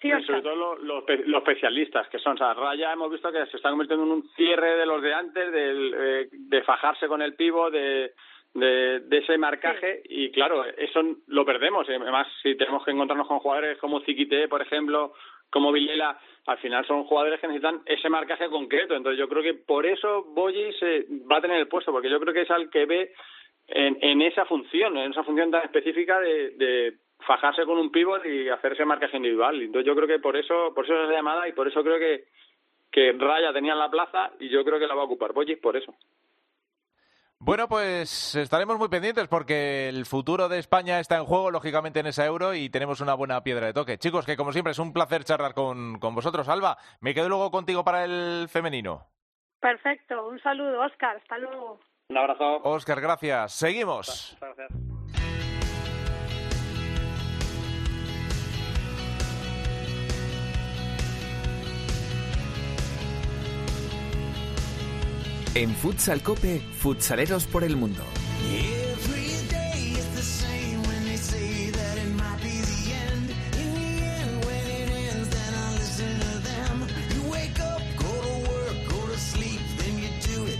Sí, 0.00 0.10
sobre 0.24 0.40
todo 0.40 0.54
lo- 0.54 0.76
los, 0.78 1.04
pe- 1.04 1.24
los 1.26 1.40
especialistas 1.42 2.08
que 2.08 2.18
son. 2.20 2.34
O 2.34 2.38
sea, 2.38 2.54
Raya 2.54 2.92
hemos 2.92 3.10
visto 3.10 3.30
que 3.30 3.44
se 3.46 3.56
está 3.58 3.68
convirtiendo 3.68 4.06
en 4.06 4.12
un 4.12 4.28
cierre 4.30 4.76
de 4.76 4.86
los 4.86 5.02
de 5.02 5.12
antes, 5.12 5.52
del, 5.52 5.94
eh, 5.98 6.28
de 6.32 6.62
fajarse 6.62 7.06
con 7.06 7.20
el 7.20 7.34
pivo, 7.34 7.70
de, 7.70 8.14
de, 8.54 9.00
de 9.00 9.18
ese 9.18 9.36
marcaje. 9.36 10.00
Y 10.06 10.30
claro, 10.30 10.64
eso 10.64 11.02
lo 11.26 11.44
perdemos. 11.44 11.86
Además, 11.86 12.26
si 12.42 12.54
tenemos 12.56 12.82
que 12.82 12.92
encontrarnos 12.92 13.28
con 13.28 13.40
jugadores 13.40 13.76
como 13.78 14.00
Ziquité, 14.00 14.48
por 14.48 14.62
ejemplo, 14.62 15.12
como 15.50 15.72
Vilela, 15.72 16.18
al 16.46 16.58
final 16.58 16.86
son 16.86 17.04
jugadores 17.04 17.40
que 17.40 17.46
necesitan 17.46 17.82
ese 17.86 18.08
marcaje 18.08 18.48
concreto. 18.48 18.94
Entonces, 18.94 19.18
yo 19.18 19.28
creo 19.28 19.42
que 19.42 19.54
por 19.54 19.86
eso 19.86 20.24
Boyi 20.24 20.72
se 20.74 21.06
va 21.30 21.38
a 21.38 21.40
tener 21.40 21.58
el 21.58 21.68
puesto, 21.68 21.92
porque 21.92 22.10
yo 22.10 22.20
creo 22.20 22.32
que 22.32 22.42
es 22.42 22.50
al 22.50 22.70
que 22.70 22.86
ve 22.86 23.12
en, 23.68 24.22
esa 24.22 24.44
función, 24.46 24.96
en 24.96 25.12
esa 25.12 25.22
función 25.22 25.50
tan 25.50 25.62
específica 25.62 26.18
de, 26.20 26.50
de 26.50 26.94
fajarse 27.20 27.64
con 27.64 27.78
un 27.78 27.90
pívot 27.90 28.24
y 28.26 28.48
hacer 28.48 28.72
ese 28.72 28.84
marcaje 28.84 29.16
individual. 29.16 29.60
Entonces 29.60 29.86
yo 29.86 29.94
creo 29.94 30.08
que 30.08 30.18
por 30.18 30.36
eso, 30.36 30.72
por 30.74 30.84
eso 30.84 30.94
es 31.02 31.08
la 31.08 31.16
llamada 31.16 31.48
y 31.48 31.52
por 31.52 31.68
eso 31.68 31.82
creo 31.82 31.98
que, 31.98 32.24
que 32.90 33.12
Raya 33.12 33.52
tenía 33.52 33.74
la 33.74 33.90
plaza 33.90 34.32
y 34.40 34.48
yo 34.48 34.64
creo 34.64 34.78
que 34.78 34.86
la 34.86 34.94
va 34.94 35.02
a 35.02 35.06
ocupar 35.06 35.32
Boyis 35.32 35.58
por 35.58 35.76
eso. 35.76 35.94
Bueno, 37.42 37.68
pues 37.68 38.34
estaremos 38.34 38.78
muy 38.78 38.88
pendientes 38.88 39.26
porque 39.26 39.88
el 39.88 40.04
futuro 40.04 40.50
de 40.50 40.58
España 40.58 41.00
está 41.00 41.16
en 41.16 41.24
juego, 41.24 41.50
lógicamente, 41.50 42.00
en 42.00 42.06
esa 42.06 42.26
euro 42.26 42.52
y 42.52 42.68
tenemos 42.68 43.00
una 43.00 43.14
buena 43.14 43.42
piedra 43.42 43.66
de 43.66 43.72
toque. 43.72 43.96
Chicos, 43.96 44.26
que 44.26 44.36
como 44.36 44.52
siempre 44.52 44.72
es 44.72 44.78
un 44.78 44.92
placer 44.92 45.24
charlar 45.24 45.54
con, 45.54 45.98
con 45.98 46.14
vosotros. 46.14 46.48
Alba, 46.50 46.76
me 47.00 47.14
quedo 47.14 47.30
luego 47.30 47.50
contigo 47.50 47.82
para 47.82 48.04
el 48.04 48.46
femenino. 48.50 49.06
Perfecto, 49.58 50.28
un 50.28 50.38
saludo, 50.42 50.82
Oscar, 50.82 51.16
hasta 51.16 51.38
luego. 51.38 51.80
Un 52.10 52.18
abrazo. 52.18 52.56
Óscar, 52.62 53.00
gracias. 53.00 53.52
Seguimos. 53.52 54.36
Gracias. 54.40 54.89
It. 80.46 80.58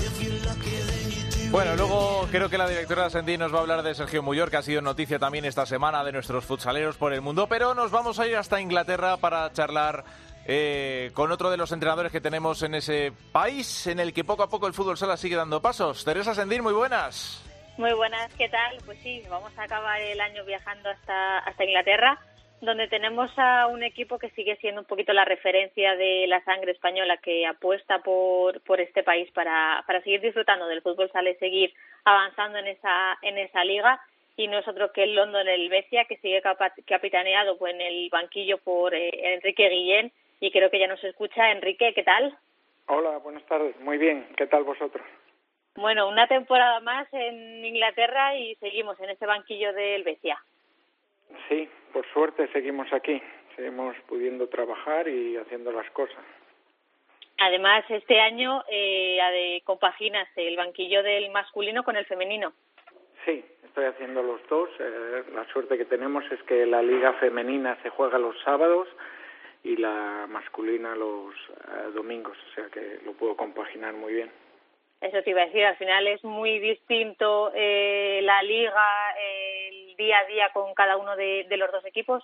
If 0.00 0.22
you're 0.22 0.44
lucky, 0.44 0.70
then 0.70 1.10
you 1.10 1.46
do 1.46 1.50
Bueno, 1.50 1.74
luego 1.74 2.28
creo 2.30 2.48
que 2.48 2.58
la 2.58 2.68
directora 2.68 3.10
Sendí 3.10 3.36
nos 3.36 3.52
va 3.52 3.58
a 3.58 3.60
hablar 3.62 3.82
de 3.82 3.94
Sergio 3.94 4.22
Muyor, 4.22 4.50
que 4.50 4.58
ha 4.58 4.62
sido 4.62 4.82
noticia 4.82 5.18
también 5.18 5.44
esta 5.44 5.66
semana 5.66 6.04
de 6.04 6.12
nuestros 6.12 6.44
futsaleros 6.44 6.96
por 6.96 7.12
el 7.12 7.22
mundo, 7.22 7.48
pero 7.48 7.74
nos 7.74 7.90
vamos 7.90 8.20
a 8.20 8.26
ir 8.26 8.36
hasta 8.36 8.60
Inglaterra 8.60 9.16
para 9.16 9.52
charlar 9.52 10.04
eh, 10.46 11.10
con 11.14 11.30
otro 11.32 11.50
de 11.50 11.56
los 11.56 11.72
entrenadores 11.72 12.12
que 12.12 12.20
tenemos 12.20 12.62
en 12.62 12.74
ese 12.74 13.12
país 13.32 13.86
en 13.86 14.00
el 14.00 14.12
que 14.12 14.24
poco 14.24 14.42
a 14.42 14.48
poco 14.48 14.66
el 14.66 14.74
fútbol 14.74 14.96
sala 14.96 15.16
sigue 15.16 15.36
dando 15.36 15.62
pasos. 15.62 16.04
Teresa 16.04 16.34
Sendín, 16.34 16.62
muy 16.62 16.72
buenas. 16.72 17.44
Muy 17.76 17.92
buenas, 17.94 18.32
¿qué 18.34 18.48
tal? 18.48 18.76
Pues 18.84 18.98
sí, 18.98 19.22
vamos 19.30 19.56
a 19.56 19.62
acabar 19.62 20.00
el 20.00 20.20
año 20.20 20.44
viajando 20.44 20.90
hasta, 20.90 21.38
hasta 21.38 21.64
Inglaterra, 21.64 22.18
donde 22.60 22.88
tenemos 22.88 23.30
a 23.38 23.68
un 23.68 23.82
equipo 23.82 24.18
que 24.18 24.28
sigue 24.30 24.56
siendo 24.56 24.82
un 24.82 24.86
poquito 24.86 25.14
la 25.14 25.24
referencia 25.24 25.96
de 25.96 26.26
la 26.26 26.44
sangre 26.44 26.72
española 26.72 27.16
que 27.16 27.46
apuesta 27.46 28.00
por, 28.00 28.60
por 28.62 28.80
este 28.80 29.02
país 29.02 29.30
para, 29.32 29.82
para 29.86 30.02
seguir 30.02 30.20
disfrutando 30.20 30.66
del 30.66 30.82
fútbol 30.82 31.10
sale, 31.10 31.38
seguir 31.38 31.72
avanzando 32.04 32.58
en 32.58 32.66
esa, 32.66 33.18
en 33.22 33.38
esa 33.38 33.64
liga. 33.64 34.00
Y 34.36 34.46
no 34.46 34.58
es 34.58 34.68
otro 34.68 34.92
que 34.92 35.04
el 35.04 35.14
London 35.14 35.48
Helvecia, 35.48 36.04
que 36.04 36.16
sigue 36.18 36.42
capitaneado 36.86 37.56
en 37.66 37.80
el 37.80 38.10
banquillo 38.10 38.58
por 38.58 38.94
eh, 38.94 39.34
Enrique 39.34 39.68
Guillén. 39.68 40.12
Y 40.40 40.50
creo 40.50 40.70
que 40.70 40.80
ya 40.80 40.86
nos 40.86 41.04
escucha. 41.04 41.50
Enrique, 41.52 41.92
¿qué 41.94 42.02
tal? 42.02 42.36
Hola, 42.86 43.18
buenas 43.18 43.44
tardes. 43.46 43.78
Muy 43.80 43.98
bien. 43.98 44.26
¿Qué 44.36 44.46
tal 44.46 44.64
vosotros? 44.64 45.06
Bueno, 45.76 46.08
una 46.08 46.26
temporada 46.26 46.80
más 46.80 47.06
en 47.12 47.64
Inglaterra 47.64 48.34
y 48.36 48.54
seguimos 48.56 48.98
en 49.00 49.10
ese 49.10 49.26
banquillo 49.26 49.72
de 49.74 49.96
Helvecia. 49.96 50.42
Sí, 51.48 51.68
por 51.92 52.06
suerte 52.12 52.48
seguimos 52.52 52.92
aquí. 52.92 53.22
Seguimos 53.54 53.94
pudiendo 54.08 54.48
trabajar 54.48 55.06
y 55.08 55.36
haciendo 55.36 55.70
las 55.72 55.88
cosas. 55.90 56.24
Además, 57.38 57.84
este 57.88 58.20
año 58.20 58.64
eh, 58.70 59.60
compaginas 59.64 60.28
el 60.36 60.56
banquillo 60.56 61.02
del 61.02 61.30
masculino 61.30 61.84
con 61.84 61.96
el 61.96 62.06
femenino. 62.06 62.52
Sí, 63.24 63.44
estoy 63.64 63.84
haciendo 63.84 64.22
los 64.22 64.46
dos. 64.48 64.68
Eh, 64.78 65.24
la 65.34 65.44
suerte 65.52 65.78
que 65.78 65.84
tenemos 65.84 66.24
es 66.32 66.42
que 66.44 66.66
la 66.66 66.82
liga 66.82 67.12
femenina 67.14 67.78
se 67.82 67.90
juega 67.90 68.18
los 68.18 68.38
sábados 68.42 68.88
y 69.62 69.76
la 69.76 70.26
masculina 70.28 70.94
los 70.94 71.34
eh, 71.34 71.90
domingos, 71.94 72.36
o 72.50 72.54
sea 72.54 72.68
que 72.68 73.00
lo 73.04 73.12
puedo 73.12 73.36
compaginar 73.36 73.94
muy 73.94 74.14
bien. 74.14 74.30
Eso 75.00 75.22
te 75.22 75.30
iba 75.30 75.42
a 75.42 75.46
decir, 75.46 75.64
al 75.64 75.76
final 75.76 76.06
es 76.06 76.22
muy 76.24 76.58
distinto 76.58 77.50
eh, 77.54 78.20
la 78.22 78.42
liga, 78.42 78.86
el 79.18 79.96
día 79.96 80.18
a 80.18 80.26
día 80.26 80.50
con 80.52 80.74
cada 80.74 80.96
uno 80.98 81.16
de, 81.16 81.46
de 81.48 81.56
los 81.56 81.72
dos 81.72 81.84
equipos. 81.86 82.22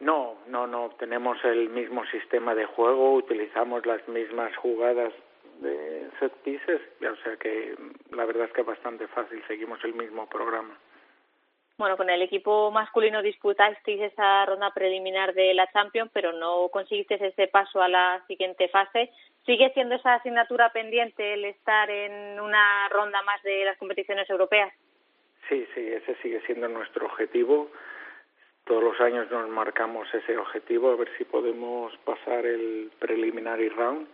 No, 0.00 0.38
no, 0.48 0.66
no. 0.66 0.90
Tenemos 0.98 1.38
el 1.44 1.68
mismo 1.68 2.04
sistema 2.06 2.56
de 2.56 2.66
juego, 2.66 3.14
utilizamos 3.14 3.86
las 3.86 4.06
mismas 4.08 4.56
jugadas 4.56 5.12
de 5.60 6.08
set 6.18 6.32
pieces, 6.42 6.80
o 7.00 7.16
sea 7.22 7.36
que 7.36 7.76
la 8.10 8.24
verdad 8.24 8.46
es 8.46 8.52
que 8.52 8.62
es 8.62 8.66
bastante 8.66 9.06
fácil, 9.06 9.42
seguimos 9.46 9.82
el 9.84 9.94
mismo 9.94 10.28
programa. 10.28 10.76
Bueno, 11.78 11.96
con 11.96 12.10
el 12.10 12.22
equipo 12.22 12.70
masculino 12.70 13.22
disputasteis 13.22 14.00
esa 14.00 14.44
ronda 14.46 14.72
preliminar 14.72 15.34
de 15.34 15.54
la 15.54 15.70
Champions, 15.72 16.10
pero 16.12 16.32
no 16.32 16.68
conseguisteis 16.68 17.20
ese 17.22 17.48
paso 17.48 17.80
a 17.80 17.88
la 17.88 18.22
siguiente 18.26 18.68
fase. 18.68 19.10
¿Sigue 19.46 19.72
siendo 19.72 19.96
esa 19.96 20.14
asignatura 20.14 20.70
pendiente 20.72 21.34
el 21.34 21.44
estar 21.46 21.90
en 21.90 22.38
una 22.38 22.88
ronda 22.90 23.22
más 23.22 23.42
de 23.42 23.64
las 23.64 23.76
competiciones 23.78 24.28
europeas? 24.30 24.72
Sí, 25.48 25.66
sí, 25.74 25.80
ese 25.80 26.14
sigue 26.22 26.40
siendo 26.42 26.68
nuestro 26.68 27.06
objetivo. 27.06 27.68
Todos 28.64 28.84
los 28.84 29.00
años 29.00 29.28
nos 29.30 29.48
marcamos 29.48 30.06
ese 30.14 30.36
objetivo, 30.36 30.92
a 30.92 30.96
ver 30.96 31.08
si 31.18 31.24
podemos 31.24 31.96
pasar 32.04 32.46
el 32.46 32.92
preliminary 33.00 33.68
round 33.70 34.06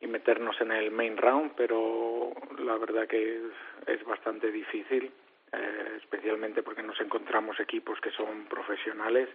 y 0.00 0.08
meternos 0.08 0.60
en 0.60 0.72
el 0.72 0.90
main 0.90 1.16
round, 1.16 1.52
pero 1.56 2.32
la 2.58 2.76
verdad 2.76 3.06
que 3.06 3.40
es 3.86 4.04
bastante 4.04 4.50
difícil, 4.50 5.12
eh, 5.56 5.96
especialmente 5.96 6.62
porque 6.62 6.82
nos 6.82 7.00
encontramos 7.00 7.58
equipos 7.60 8.00
que 8.00 8.10
son 8.10 8.46
profesionales 8.46 9.28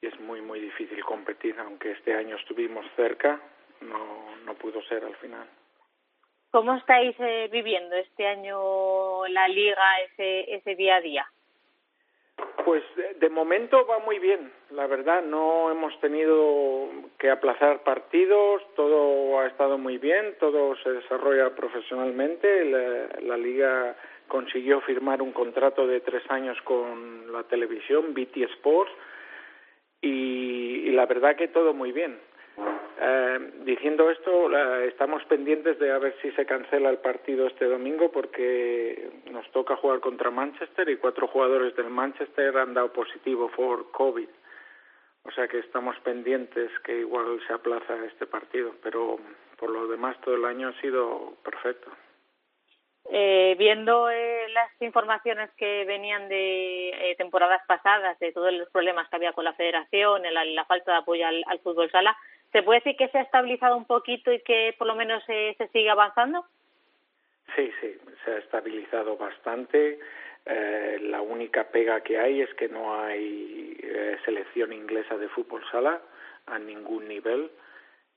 y 0.00 0.06
es 0.06 0.18
muy, 0.20 0.40
muy 0.40 0.60
difícil 0.60 1.02
competir, 1.04 1.56
aunque 1.58 1.92
este 1.92 2.14
año 2.14 2.36
estuvimos 2.36 2.84
cerca, 2.96 3.40
no, 3.80 4.36
no 4.44 4.54
pudo 4.54 4.82
ser 4.82 5.04
al 5.04 5.16
final. 5.16 5.46
¿Cómo 6.50 6.74
estáis 6.76 7.16
eh, 7.18 7.48
viviendo 7.50 7.96
este 7.96 8.26
año 8.26 9.26
la 9.26 9.48
liga, 9.48 10.00
ese, 10.02 10.54
ese 10.54 10.76
día 10.76 10.96
a 10.96 11.00
día? 11.00 11.26
Pues 12.64 12.82
de, 12.96 13.14
de 13.14 13.28
momento 13.28 13.86
va 13.86 13.98
muy 13.98 14.18
bien, 14.18 14.52
la 14.70 14.86
verdad, 14.86 15.22
no 15.22 15.70
hemos 15.70 15.98
tenido 16.00 16.88
que 17.18 17.30
aplazar 17.30 17.82
partidos, 17.82 18.62
todo 18.74 19.40
ha 19.40 19.46
estado 19.46 19.78
muy 19.78 19.98
bien, 19.98 20.36
todo 20.40 20.74
se 20.76 20.90
desarrolla 20.90 21.54
profesionalmente, 21.54 22.64
la, 22.64 23.20
la 23.20 23.36
liga 23.36 23.96
consiguió 24.28 24.80
firmar 24.82 25.22
un 25.22 25.32
contrato 25.32 25.86
de 25.86 26.00
tres 26.00 26.22
años 26.30 26.60
con 26.62 27.32
la 27.32 27.42
televisión, 27.44 28.14
BT 28.14 28.36
Sports, 28.54 28.92
y, 30.00 30.90
la 30.92 31.06
verdad 31.06 31.36
que 31.36 31.48
todo 31.48 31.72
muy 31.72 31.92
bien. 31.92 32.18
Eh, 33.00 33.50
diciendo 33.64 34.10
esto, 34.10 34.48
la- 34.48 34.84
estamos 34.84 35.24
pendientes 35.24 35.78
de 35.78 35.90
a 35.90 35.98
ver 35.98 36.14
si 36.22 36.30
se 36.32 36.46
cancela 36.46 36.90
el 36.90 36.98
partido 36.98 37.46
este 37.48 37.64
domingo 37.64 38.12
porque 38.12 39.10
nos 39.32 39.50
toca 39.50 39.76
jugar 39.76 40.00
contra 40.00 40.30
Manchester 40.30 40.88
y 40.88 40.98
cuatro 40.98 41.26
jugadores 41.26 41.74
del 41.74 41.90
Manchester 41.90 42.56
han 42.56 42.74
dado 42.74 42.92
positivo 42.92 43.50
por 43.56 43.90
COVID. 43.90 44.28
O 45.24 45.30
sea 45.32 45.48
que 45.48 45.58
estamos 45.58 45.96
pendientes 46.00 46.70
que 46.84 47.00
igual 47.00 47.40
se 47.46 47.54
aplaza 47.54 48.04
este 48.04 48.26
partido, 48.26 48.74
pero 48.82 49.18
por 49.58 49.70
lo 49.70 49.88
demás 49.88 50.20
todo 50.20 50.36
el 50.36 50.44
año 50.44 50.68
ha 50.68 50.80
sido 50.80 51.32
perfecto. 51.42 51.90
Eh, 53.10 53.54
viendo 53.58 54.08
eh, 54.08 54.48
las 54.48 54.70
informaciones 54.80 55.50
que 55.58 55.84
venían 55.84 56.26
de 56.28 56.88
eh, 56.88 57.14
temporadas 57.16 57.60
pasadas, 57.66 58.18
de 58.18 58.32
todos 58.32 58.52
los 58.52 58.70
problemas 58.70 59.08
que 59.08 59.16
había 59.16 59.34
con 59.34 59.44
la 59.44 59.52
federación, 59.52 60.22
la, 60.22 60.44
la 60.44 60.64
falta 60.64 60.92
de 60.92 60.98
apoyo 60.98 61.26
al, 61.26 61.44
al 61.46 61.58
fútbol 61.58 61.90
sala, 61.90 62.16
¿se 62.50 62.62
puede 62.62 62.80
decir 62.80 62.96
que 62.96 63.08
se 63.08 63.18
ha 63.18 63.22
estabilizado 63.22 63.76
un 63.76 63.84
poquito 63.84 64.32
y 64.32 64.40
que 64.40 64.74
por 64.78 64.86
lo 64.86 64.94
menos 64.94 65.22
eh, 65.28 65.54
se 65.58 65.68
sigue 65.68 65.90
avanzando? 65.90 66.46
Sí, 67.54 67.70
sí, 67.80 67.94
se 68.24 68.30
ha 68.30 68.38
estabilizado 68.38 69.18
bastante. 69.18 69.98
Eh, 70.46 70.98
la 71.02 71.20
única 71.20 71.64
pega 71.64 72.00
que 72.00 72.18
hay 72.18 72.40
es 72.40 72.52
que 72.54 72.68
no 72.68 72.98
hay 73.02 73.78
selección 74.24 74.72
inglesa 74.72 75.16
de 75.18 75.28
fútbol 75.28 75.62
sala 75.70 76.00
a 76.46 76.58
ningún 76.58 77.06
nivel 77.06 77.50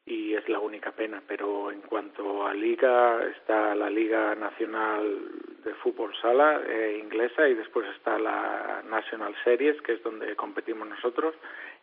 y 0.08 0.34
es 0.34 0.48
la 0.48 0.60
única 0.60 0.92
pena. 0.92 1.22
Pero 1.28 1.70
en 1.70 1.82
cuanto 1.82 2.48
a 2.48 2.54
liga, 2.54 3.24
está 3.38 3.76
la 3.76 3.90
Liga 3.90 4.34
Nacional 4.36 5.20
de 5.64 5.74
Fútbol 5.76 6.16
Sala 6.22 6.62
eh, 6.66 6.98
inglesa 7.04 7.48
y 7.48 7.54
después 7.54 7.86
está 7.96 8.18
la 8.18 8.82
National 8.90 9.36
Series, 9.44 9.80
que 9.82 9.94
es 9.94 10.04
donde 10.04 10.36
competimos 10.36 10.88
nosotros 10.88 11.36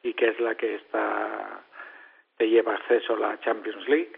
y 0.02 0.14
que 0.14 0.28
es 0.28 0.40
la 0.40 0.54
que 0.54 0.76
está 0.76 1.64
te 2.36 2.48
lleva 2.48 2.74
acceso 2.74 3.14
a 3.14 3.18
la 3.18 3.40
Champions 3.40 3.86
League. 3.88 4.12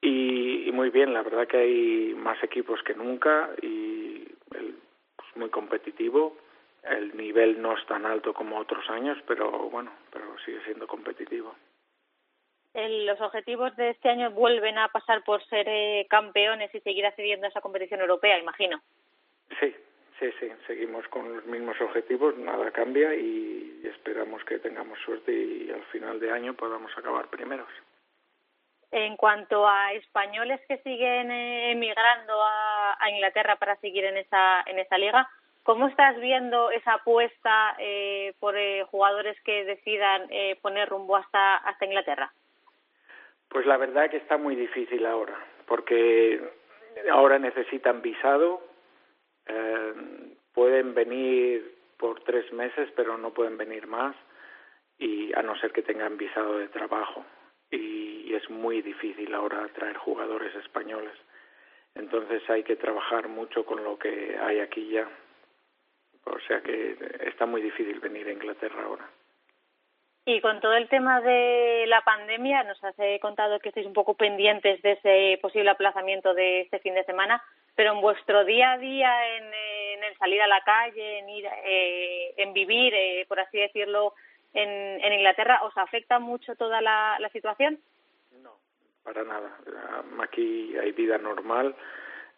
Y, 0.00 0.68
y 0.68 0.72
muy 0.72 0.90
bien, 0.90 1.14
la 1.14 1.22
verdad 1.22 1.46
que 1.46 1.56
hay 1.58 2.14
más 2.14 2.42
equipos 2.42 2.82
que 2.82 2.94
nunca 2.94 3.50
y 3.62 4.28
el, 4.54 4.74
pues 5.16 5.36
muy 5.36 5.48
competitivo. 5.48 6.36
El 6.82 7.16
nivel 7.16 7.60
no 7.62 7.76
es 7.76 7.86
tan 7.86 8.04
alto 8.04 8.34
como 8.34 8.58
otros 8.58 8.88
años, 8.90 9.18
pero 9.26 9.50
bueno, 9.70 9.92
pero 10.12 10.24
sigue 10.44 10.60
siendo 10.64 10.86
competitivo. 10.86 11.54
El- 12.74 13.06
los 13.06 13.20
objetivos 13.20 13.74
de 13.76 13.90
este 13.90 14.08
año 14.10 14.30
vuelven 14.30 14.78
a 14.78 14.88
pasar 14.88 15.24
por 15.24 15.42
ser 15.46 15.66
eh, 15.68 16.06
campeones 16.08 16.74
y 16.74 16.80
seguir 16.80 17.06
accediendo 17.06 17.46
a 17.46 17.50
esa 17.50 17.60
competición 17.60 18.00
europea, 18.00 18.38
imagino. 18.38 18.80
Sí, 19.58 19.74
sí, 20.20 20.30
sí, 20.38 20.52
seguimos 20.66 21.06
con 21.08 21.34
los 21.34 21.44
mismos 21.46 21.80
objetivos, 21.80 22.36
nada 22.36 22.70
cambia 22.70 23.14
y 23.14 23.80
esperamos 23.84 24.44
que 24.44 24.58
tengamos 24.58 24.98
suerte 25.00 25.32
y 25.32 25.70
al 25.70 25.82
final 25.86 26.20
de 26.20 26.30
año 26.30 26.54
podamos 26.54 26.92
acabar 26.96 27.28
primeros. 27.28 27.68
En 28.90 29.16
cuanto 29.16 29.66
a 29.68 29.92
españoles 29.92 30.60
que 30.66 30.78
siguen 30.78 31.30
eh, 31.30 31.72
emigrando 31.72 32.40
a, 32.42 32.96
a 32.98 33.10
Inglaterra 33.10 33.56
para 33.56 33.76
seguir 33.76 34.04
en 34.04 34.16
esa, 34.16 34.62
en 34.66 34.78
esa 34.78 34.96
liga, 34.96 35.28
¿cómo 35.62 35.88
estás 35.88 36.18
viendo 36.20 36.70
esa 36.70 36.94
apuesta 36.94 37.74
eh, 37.78 38.32
por 38.40 38.56
eh, 38.56 38.84
jugadores 38.84 39.38
que 39.42 39.64
decidan 39.64 40.26
eh, 40.30 40.56
poner 40.62 40.88
rumbo 40.88 41.16
hasta, 41.16 41.56
hasta 41.56 41.84
Inglaterra? 41.84 42.32
Pues 43.48 43.66
la 43.66 43.76
verdad 43.76 44.10
que 44.10 44.18
está 44.18 44.36
muy 44.36 44.56
difícil 44.56 45.06
ahora, 45.06 45.38
porque 45.66 46.40
ahora 47.10 47.38
necesitan 47.38 48.02
visado, 48.02 48.62
eh, 49.46 49.94
pueden 50.52 50.94
venir 50.94 51.74
por 51.96 52.20
tres 52.20 52.52
meses, 52.52 52.90
pero 52.94 53.16
no 53.16 53.32
pueden 53.32 53.56
venir 53.56 53.86
más, 53.86 54.14
y 54.98 55.32
a 55.34 55.42
no 55.42 55.56
ser 55.56 55.72
que 55.72 55.82
tengan 55.82 56.16
visado 56.16 56.58
de 56.58 56.68
trabajo. 56.68 57.24
Y, 57.70 58.24
y 58.28 58.34
es 58.34 58.48
muy 58.50 58.82
difícil 58.82 59.34
ahora 59.34 59.68
traer 59.74 59.96
jugadores 59.96 60.54
españoles. 60.56 61.14
Entonces 61.94 62.48
hay 62.48 62.62
que 62.62 62.76
trabajar 62.76 63.28
mucho 63.28 63.64
con 63.64 63.82
lo 63.82 63.98
que 63.98 64.36
hay 64.40 64.60
aquí 64.60 64.88
ya. 64.88 65.08
O 66.24 66.38
sea 66.40 66.60
que 66.60 66.96
está 67.20 67.46
muy 67.46 67.62
difícil 67.62 67.98
venir 68.00 68.28
a 68.28 68.32
Inglaterra 68.32 68.84
ahora. 68.84 69.08
Y 70.28 70.42
con 70.42 70.60
todo 70.60 70.74
el 70.74 70.90
tema 70.90 71.22
de 71.22 71.86
la 71.88 72.02
pandemia, 72.02 72.62
nos 72.64 72.84
has 72.84 72.94
eh, 72.98 73.18
contado 73.18 73.60
que 73.60 73.70
estáis 73.70 73.86
un 73.86 73.94
poco 73.94 74.12
pendientes 74.12 74.82
de 74.82 74.92
ese 74.92 75.38
posible 75.40 75.70
aplazamiento 75.70 76.34
de 76.34 76.60
este 76.60 76.80
fin 76.80 76.92
de 76.92 77.02
semana, 77.04 77.42
pero 77.74 77.94
en 77.94 78.02
vuestro 78.02 78.44
día 78.44 78.72
a 78.72 78.78
día, 78.78 79.36
en, 79.38 79.44
eh, 79.44 79.94
en 79.94 80.04
el 80.04 80.18
salir 80.18 80.42
a 80.42 80.46
la 80.46 80.60
calle, 80.60 81.20
en 81.20 81.30
ir, 81.30 81.46
eh, 81.64 82.34
en 82.36 82.52
vivir, 82.52 82.92
eh, 82.94 83.24
por 83.26 83.40
así 83.40 83.56
decirlo, 83.56 84.12
en, 84.52 84.68
en 85.02 85.12
Inglaterra, 85.14 85.60
¿os 85.62 85.74
afecta 85.78 86.18
mucho 86.18 86.54
toda 86.56 86.82
la, 86.82 87.16
situación? 87.32 87.78
para 89.04 89.24
nada. 89.24 89.56
Aquí 90.20 90.76
hay 90.76 90.92
vida 90.92 91.16
normal, 91.16 91.74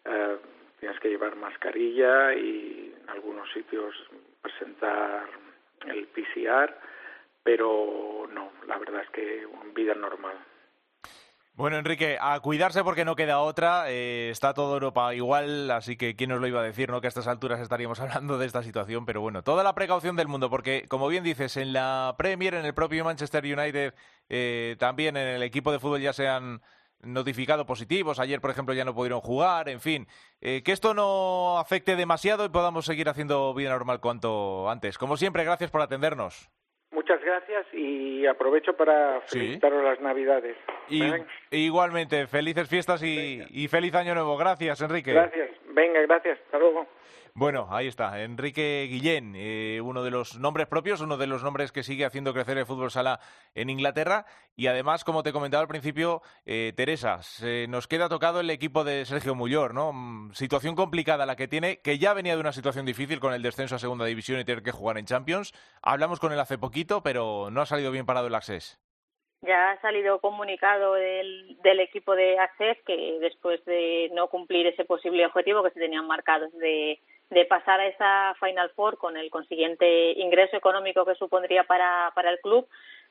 eh, 0.05 0.37
tienes 0.79 0.97
que 1.01 1.09
llevar 1.09 1.35
mascarilla 1.35 2.33
y 2.35 2.95
en 3.03 3.09
algunos 3.09 3.51
sitios 3.51 3.93
presentar 4.41 5.25
el 5.87 6.07
PCR, 6.07 6.73
pero 7.43 8.27
no, 8.31 8.51
la 8.67 8.77
verdad 8.77 9.01
es 9.03 9.09
que 9.09 9.47
vida 9.73 9.95
normal. 9.95 10.37
Bueno, 11.53 11.77
Enrique, 11.77 12.17
a 12.19 12.39
cuidarse 12.39 12.83
porque 12.83 13.05
no 13.05 13.15
queda 13.15 13.39
otra. 13.39 13.83
eh, 13.91 14.29
está 14.31 14.53
toda 14.53 14.73
Europa 14.73 15.13
igual, 15.13 15.69
así 15.69 15.97
que 15.97 16.15
quién 16.15 16.29
nos 16.29 16.39
lo 16.39 16.47
iba 16.47 16.61
a 16.61 16.63
decir, 16.63 16.89
¿no? 16.89 17.01
Que 17.01 17.07
a 17.07 17.09
estas 17.09 17.27
alturas 17.27 17.59
estaríamos 17.59 17.99
hablando 18.01 18.37
de 18.37 18.45
esta 18.45 18.63
situación. 18.63 19.05
Pero 19.05 19.21
bueno, 19.21 19.43
toda 19.43 19.63
la 19.63 19.75
precaución 19.75 20.15
del 20.15 20.27
mundo, 20.27 20.49
porque 20.49 20.85
como 20.87 21.07
bien 21.07 21.23
dices, 21.23 21.57
en 21.57 21.73
la 21.73 22.15
Premier, 22.17 22.53
en 22.55 22.65
el 22.65 22.73
propio 22.73 23.03
Manchester 23.05 23.43
United, 23.43 23.93
eh, 24.29 24.75
también 24.79 25.17
en 25.17 25.27
el 25.27 25.43
equipo 25.43 25.71
de 25.71 25.79
fútbol 25.79 26.01
ya 26.01 26.13
se 26.13 26.27
han 26.27 26.61
notificado 27.01 27.65
positivos. 27.65 28.19
Ayer, 28.19 28.41
por 28.41 28.51
ejemplo, 28.51 28.73
ya 28.73 28.85
no 28.85 28.95
pudieron 28.95 29.21
jugar. 29.21 29.69
En 29.69 29.81
fin, 29.81 30.07
eh, 30.39 30.63
que 30.63 30.71
esto 30.71 30.93
no 30.93 31.59
afecte 31.59 31.95
demasiado 31.95 32.45
y 32.45 32.49
podamos 32.49 32.85
seguir 32.85 33.09
haciendo 33.09 33.53
vida 33.53 33.69
normal 33.71 33.99
cuanto 33.99 34.69
antes. 34.69 34.97
Como 34.97 35.17
siempre, 35.17 35.43
gracias 35.43 35.69
por 35.69 35.81
atendernos. 35.81 36.49
Muchas 36.91 37.21
gracias 37.23 37.65
y 37.73 38.25
aprovecho 38.25 38.73
para 38.75 39.21
Sí. 39.27 39.39
felicitaros 39.39 39.83
las 39.83 40.01
Navidades. 40.01 40.57
Y, 40.89 41.01
igualmente, 41.51 42.27
felices 42.27 42.67
fiestas 42.67 43.01
y, 43.01 43.41
y 43.49 43.67
feliz 43.69 43.95
año 43.95 44.13
nuevo. 44.13 44.35
Gracias, 44.37 44.81
Enrique. 44.81 45.13
Gracias. 45.13 45.49
Venga, 45.69 46.01
gracias. 46.01 46.37
Hasta 46.45 46.59
luego. 46.59 46.85
Bueno, 47.33 47.67
ahí 47.71 47.87
está, 47.87 48.21
Enrique 48.21 48.87
Guillén, 48.89 49.33
eh, 49.37 49.79
uno 49.81 50.03
de 50.03 50.11
los 50.11 50.37
nombres 50.37 50.67
propios, 50.67 50.99
uno 50.99 51.15
de 51.15 51.27
los 51.27 51.43
nombres 51.43 51.71
que 51.71 51.81
sigue 51.81 52.03
haciendo 52.03 52.33
crecer 52.33 52.57
el 52.57 52.65
fútbol 52.65 52.91
sala 52.91 53.21
en 53.55 53.69
Inglaterra. 53.69 54.25
Y 54.57 54.67
además, 54.67 55.05
como 55.05 55.23
te 55.23 55.31
comentaba 55.31 55.61
al 55.61 55.69
principio, 55.69 56.21
eh, 56.45 56.73
Teresa, 56.75 57.21
se 57.21 57.67
nos 57.69 57.87
queda 57.87 58.09
tocado 58.09 58.41
el 58.41 58.49
equipo 58.49 58.83
de 58.83 59.05
Sergio 59.05 59.33
Mullor, 59.33 59.73
¿no? 59.73 59.93
Mm, 59.93 60.33
Situación 60.33 60.75
complicada 60.75 61.25
la 61.25 61.37
que 61.37 61.47
tiene, 61.47 61.79
que 61.81 61.97
ya 61.97 62.13
venía 62.13 62.35
de 62.35 62.41
una 62.41 62.51
situación 62.51 62.85
difícil 62.85 63.21
con 63.21 63.33
el 63.33 63.41
descenso 63.41 63.75
a 63.75 63.79
segunda 63.79 64.05
división 64.05 64.39
y 64.39 64.45
tener 64.45 64.61
que 64.61 64.71
jugar 64.71 64.97
en 64.97 65.05
Champions. 65.05 65.53
Hablamos 65.81 66.19
con 66.19 66.33
él 66.33 66.39
hace 66.39 66.57
poquito, 66.57 67.01
pero 67.01 67.49
no 67.49 67.61
ha 67.61 67.65
salido 67.65 67.91
bien 67.91 68.05
parado 68.05 68.27
el 68.27 68.35
Access. 68.35 68.77
Ya 69.41 69.71
ha 69.71 69.81
salido 69.81 70.19
comunicado 70.19 70.93
del, 70.95 71.57
del 71.63 71.79
equipo 71.79 72.13
de 72.13 72.37
ACEF 72.37 72.77
que 72.85 73.17
después 73.21 73.63
de 73.65 74.09
no 74.13 74.27
cumplir 74.27 74.67
ese 74.67 74.85
posible 74.85 75.25
objetivo 75.25 75.63
que 75.63 75.71
se 75.71 75.79
tenían 75.79 76.05
marcados 76.05 76.51
de, 76.59 76.99
de 77.31 77.45
pasar 77.45 77.79
a 77.79 77.87
esa 77.87 78.35
Final 78.39 78.69
Four 78.75 78.97
con 78.97 79.17
el 79.17 79.31
consiguiente 79.31 80.11
ingreso 80.11 80.55
económico 80.57 81.05
que 81.05 81.15
supondría 81.15 81.63
para, 81.63 82.11
para 82.13 82.29
el 82.29 82.39
club, 82.39 82.67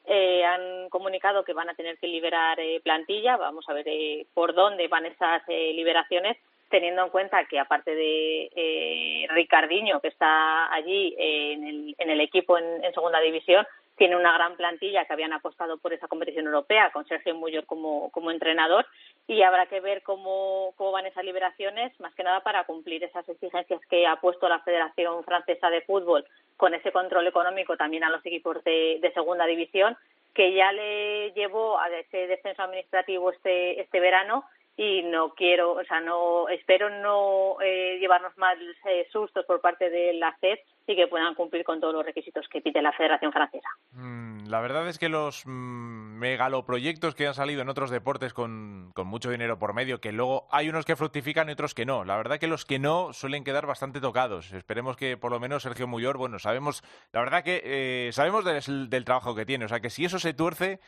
eh, 0.06 0.44
han 0.44 0.88
comunicado 0.90 1.42
que 1.42 1.54
van 1.54 1.70
a 1.70 1.74
tener 1.74 1.98
que 1.98 2.06
liberar 2.06 2.60
eh, 2.60 2.80
plantilla. 2.84 3.36
Vamos 3.38 3.68
a 3.68 3.72
ver 3.72 3.88
eh, 3.88 4.26
por 4.34 4.54
dónde 4.54 4.88
van 4.88 5.06
esas 5.06 5.42
eh, 5.48 5.72
liberaciones, 5.72 6.36
teniendo 6.68 7.02
en 7.02 7.10
cuenta 7.10 7.44
que 7.46 7.58
aparte 7.58 7.94
de 7.94 8.50
eh, 8.54 9.26
Ricardiño, 9.30 10.00
que 10.00 10.08
está 10.08 10.72
allí 10.72 11.16
eh, 11.18 11.52
en, 11.54 11.66
el, 11.66 11.94
en 11.98 12.10
el 12.10 12.20
equipo 12.20 12.58
en, 12.58 12.84
en 12.84 12.92
segunda 12.92 13.20
división, 13.20 13.66
tiene 14.00 14.16
una 14.16 14.32
gran 14.32 14.56
plantilla 14.56 15.04
que 15.04 15.12
habían 15.12 15.34
apostado 15.34 15.76
por 15.76 15.92
esa 15.92 16.08
competición 16.08 16.46
europea, 16.46 16.90
con 16.90 17.06
Sergio 17.06 17.34
Muyor 17.34 17.66
como, 17.66 18.10
como 18.12 18.30
entrenador, 18.30 18.86
y 19.26 19.42
habrá 19.42 19.66
que 19.66 19.80
ver 19.80 20.02
cómo, 20.02 20.72
cómo 20.78 20.92
van 20.92 21.04
esas 21.04 21.22
liberaciones, 21.22 21.92
más 22.00 22.14
que 22.14 22.22
nada 22.22 22.40
para 22.40 22.64
cumplir 22.64 23.04
esas 23.04 23.28
exigencias 23.28 23.78
que 23.90 24.06
ha 24.06 24.16
puesto 24.16 24.48
la 24.48 24.60
Federación 24.60 25.22
Francesa 25.24 25.68
de 25.68 25.82
Fútbol 25.82 26.24
con 26.56 26.72
ese 26.72 26.92
control 26.92 27.26
económico 27.26 27.76
también 27.76 28.02
a 28.02 28.08
los 28.08 28.24
equipos 28.24 28.64
de, 28.64 29.00
de 29.02 29.12
segunda 29.12 29.44
división, 29.44 29.94
que 30.32 30.54
ya 30.54 30.72
le 30.72 31.32
llevó 31.32 31.78
a 31.78 31.90
ese 31.90 32.26
descenso 32.26 32.62
administrativo 32.62 33.30
este, 33.30 33.82
este 33.82 34.00
verano 34.00 34.44
y 34.82 35.02
no 35.02 35.34
quiero, 35.34 35.72
o 35.72 35.84
sea, 35.84 36.00
no 36.00 36.48
espero 36.48 36.88
no 36.88 37.60
eh, 37.60 37.98
llevarnos 38.00 38.34
más 38.38 38.56
eh, 38.86 39.06
sustos 39.12 39.44
por 39.44 39.60
parte 39.60 39.90
de 39.90 40.14
la 40.14 40.34
CED 40.40 40.58
y 40.86 40.96
que 40.96 41.06
puedan 41.06 41.34
cumplir 41.34 41.64
con 41.64 41.80
todos 41.82 41.92
los 41.92 42.02
requisitos 42.06 42.48
que 42.48 42.62
pide 42.62 42.80
la 42.80 42.92
Federación 42.92 43.30
Francesa. 43.30 43.68
Mm, 43.90 44.48
La 44.48 44.60
verdad 44.62 44.88
es 44.88 44.98
que 44.98 45.10
los 45.10 45.42
mm, 45.44 46.18
megaloproyectos 46.18 47.14
que 47.14 47.26
han 47.26 47.34
salido 47.34 47.60
en 47.60 47.68
otros 47.68 47.90
deportes 47.90 48.32
con, 48.32 48.90
con 48.94 49.06
mucho 49.06 49.30
dinero 49.30 49.58
por 49.58 49.74
medio, 49.74 50.00
que 50.00 50.12
luego 50.12 50.48
hay 50.50 50.70
unos 50.70 50.86
que 50.86 50.96
fructifican 50.96 51.50
y 51.50 51.52
otros 51.52 51.74
que 51.74 51.84
no. 51.84 52.06
La 52.06 52.16
verdad 52.16 52.38
que 52.38 52.46
los 52.46 52.64
que 52.64 52.78
no 52.78 53.12
suelen 53.12 53.44
quedar 53.44 53.66
bastante 53.66 54.00
tocados. 54.00 54.50
Esperemos 54.54 54.96
que 54.96 55.18
por 55.18 55.30
lo 55.30 55.40
menos 55.40 55.62
Sergio 55.62 55.88
Muyor, 55.88 56.16
bueno, 56.16 56.38
sabemos, 56.38 56.82
la 57.12 57.20
verdad 57.20 57.44
que 57.44 57.60
eh, 57.62 58.12
sabemos 58.12 58.46
del, 58.46 58.88
del 58.88 59.04
trabajo 59.04 59.34
que 59.34 59.44
tiene. 59.44 59.66
O 59.66 59.68
sea 59.68 59.80
que 59.80 59.90
si 59.90 60.06
eso 60.06 60.18
se 60.18 60.32
tuerce, 60.32 60.80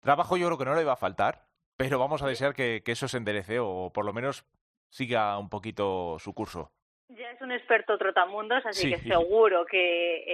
trabajo 0.00 0.36
yo 0.36 0.46
creo 0.46 0.58
que 0.58 0.64
no 0.64 0.76
le 0.76 0.84
va 0.84 0.92
a 0.92 0.96
faltar, 0.96 1.49
pero 1.80 1.98
vamos 1.98 2.22
a 2.22 2.28
desear 2.28 2.52
que, 2.54 2.82
que 2.84 2.92
eso 2.92 3.08
se 3.08 3.16
enderece 3.16 3.58
o 3.58 3.90
por 3.94 4.04
lo 4.04 4.12
menos 4.12 4.44
siga 4.90 5.38
un 5.38 5.48
poquito 5.48 6.18
su 6.18 6.34
curso. 6.34 6.70
Ya 7.08 7.30
es 7.32 7.40
un 7.40 7.50
experto 7.52 7.96
trotamundos, 7.98 8.64
así 8.66 8.82
Sí. 8.82 8.90
que 8.90 8.98
seguro 9.08 9.64
que 9.64 10.24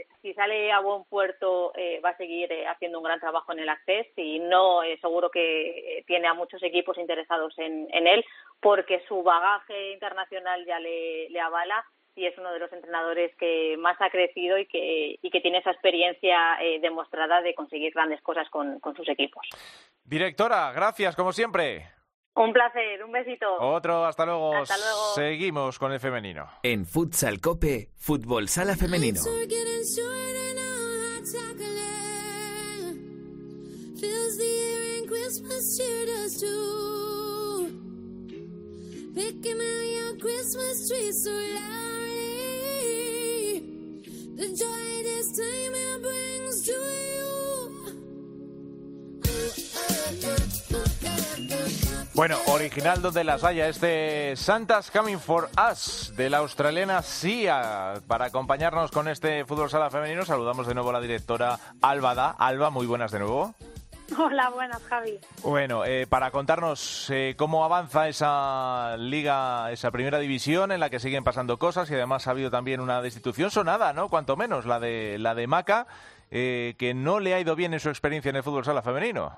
eh, 0.00 0.06
si 0.20 0.34
sale 0.34 0.72
a 0.72 0.80
buen 0.80 1.04
puerto 1.04 1.72
eh, 1.76 2.00
va 2.04 2.10
a 2.10 2.16
seguir 2.16 2.50
eh, 2.52 2.66
haciendo 2.66 2.98
un 2.98 3.04
gran 3.04 3.20
trabajo 3.20 3.52
en 3.52 3.60
el 3.60 3.68
Access 3.68 4.08
y 4.16 4.40
no, 4.40 4.82
eh, 4.82 4.98
seguro 5.00 5.30
que 5.30 5.98
eh, 5.98 6.04
tiene 6.06 6.26
a 6.26 6.34
muchos 6.34 6.62
equipos 6.62 6.98
interesados 6.98 7.54
en, 7.58 7.86
en 7.92 8.06
él 8.08 8.24
porque 8.60 9.02
su 9.06 9.22
bagaje 9.22 9.92
internacional 9.92 10.66
ya 10.66 10.80
le, 10.80 11.30
le 11.30 11.40
avala 11.40 11.84
y 12.16 12.26
es 12.26 12.36
uno 12.38 12.52
de 12.52 12.58
los 12.58 12.72
entrenadores 12.72 13.34
que 13.36 13.76
más 13.78 13.96
ha 14.00 14.10
crecido 14.10 14.58
y 14.58 14.66
que, 14.66 15.18
y 15.20 15.30
que 15.30 15.40
tiene 15.40 15.58
esa 15.58 15.70
experiencia 15.70 16.60
eh, 16.62 16.80
demostrada 16.80 17.42
de 17.42 17.54
conseguir 17.54 17.92
grandes 17.92 18.20
cosas 18.22 18.48
con, 18.50 18.80
con 18.80 18.96
sus 18.96 19.08
equipos. 19.08 19.46
Directora, 20.02 20.72
gracias 20.72 21.14
como 21.14 21.32
siempre. 21.32 21.90
Un 22.34 22.52
placer, 22.52 23.02
un 23.04 23.12
besito. 23.12 23.46
Otro, 23.60 24.04
hasta 24.04 24.26
luego. 24.26 24.56
Hasta 24.56 24.76
luego. 24.76 25.14
Seguimos 25.14 25.78
con 25.78 25.92
el 25.92 26.00
femenino. 26.00 26.48
En 26.62 26.84
Futsal 26.84 27.40
Cope, 27.40 27.88
Fútbol 27.96 28.48
Sala 28.48 28.76
Femenino. 28.76 29.20
The 34.36 34.44
air 34.44 34.98
and 34.98 35.08
Christmas 35.08 35.78
too. 36.40 37.05
Bueno, 52.12 52.36
original 52.48 53.00
donde 53.00 53.24
las 53.24 53.42
haya 53.42 53.68
este 53.68 54.36
Santa's 54.36 54.90
Coming 54.90 55.18
for 55.18 55.48
Us 55.70 56.12
de 56.14 56.28
la 56.28 56.38
australiana 56.38 57.00
Sia. 57.00 58.02
Para 58.06 58.26
acompañarnos 58.26 58.90
con 58.90 59.08
este 59.08 59.46
fútbol 59.46 59.70
sala 59.70 59.88
femenino, 59.88 60.26
saludamos 60.26 60.66
de 60.66 60.74
nuevo 60.74 60.90
a 60.90 60.94
la 60.94 61.00
directora 61.00 61.58
Alba 61.80 62.14
Da. 62.14 62.30
Alba, 62.32 62.68
muy 62.68 62.86
buenas 62.86 63.12
de 63.12 63.20
nuevo. 63.20 63.54
Hola, 64.18 64.50
buenas, 64.50 64.82
Javi. 64.84 65.18
Bueno, 65.42 65.84
eh, 65.84 66.06
para 66.08 66.30
contarnos 66.30 67.10
eh, 67.10 67.34
cómo 67.36 67.64
avanza 67.64 68.08
esa 68.08 68.96
liga, 68.98 69.72
esa 69.72 69.90
primera 69.90 70.18
división 70.18 70.70
en 70.70 70.80
la 70.80 70.90
que 70.90 71.00
siguen 71.00 71.24
pasando 71.24 71.58
cosas 71.58 71.90
y 71.90 71.94
además 71.94 72.26
ha 72.26 72.30
habido 72.30 72.50
también 72.50 72.80
una 72.80 73.02
destitución 73.02 73.50
sonada, 73.50 73.92
¿no? 73.92 74.08
Cuanto 74.08 74.36
menos, 74.36 74.64
la 74.64 74.78
de 74.78 75.18
la 75.18 75.34
de 75.34 75.46
Maca, 75.46 75.86
eh, 76.30 76.74
que 76.78 76.94
no 76.94 77.20
le 77.20 77.34
ha 77.34 77.40
ido 77.40 77.56
bien 77.56 77.72
en 77.74 77.80
su 77.80 77.88
experiencia 77.88 78.30
en 78.30 78.36
el 78.36 78.42
fútbol 78.42 78.64
sala 78.64 78.82
femenino. 78.82 79.32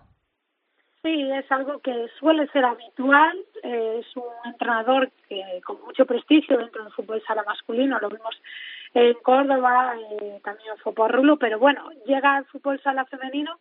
Sí, 1.02 1.30
es 1.30 1.50
algo 1.52 1.78
que 1.80 2.08
suele 2.18 2.46
ser 2.48 2.64
habitual. 2.64 3.36
eh, 3.62 4.00
es 4.00 4.16
un 4.16 4.24
entrenador 4.44 5.10
que 5.28 5.60
con 5.64 5.80
mucho 5.82 6.04
prestigio 6.04 6.58
dentro 6.58 6.82
del 6.82 6.92
fútbol 6.92 7.22
sala 7.26 7.44
masculino. 7.44 7.98
Lo 8.00 8.08
vimos 8.08 8.36
en 8.94 9.14
Córdoba, 9.22 9.94
eh, 9.96 10.40
también 10.42 10.72
en 10.72 10.78
Foporrulo, 10.78 11.36
pero 11.36 11.58
bueno, 11.58 11.88
llega 12.04 12.36
al 12.36 12.46
fútbol 12.46 12.80
sala 12.82 13.04
femenino. 13.06 13.58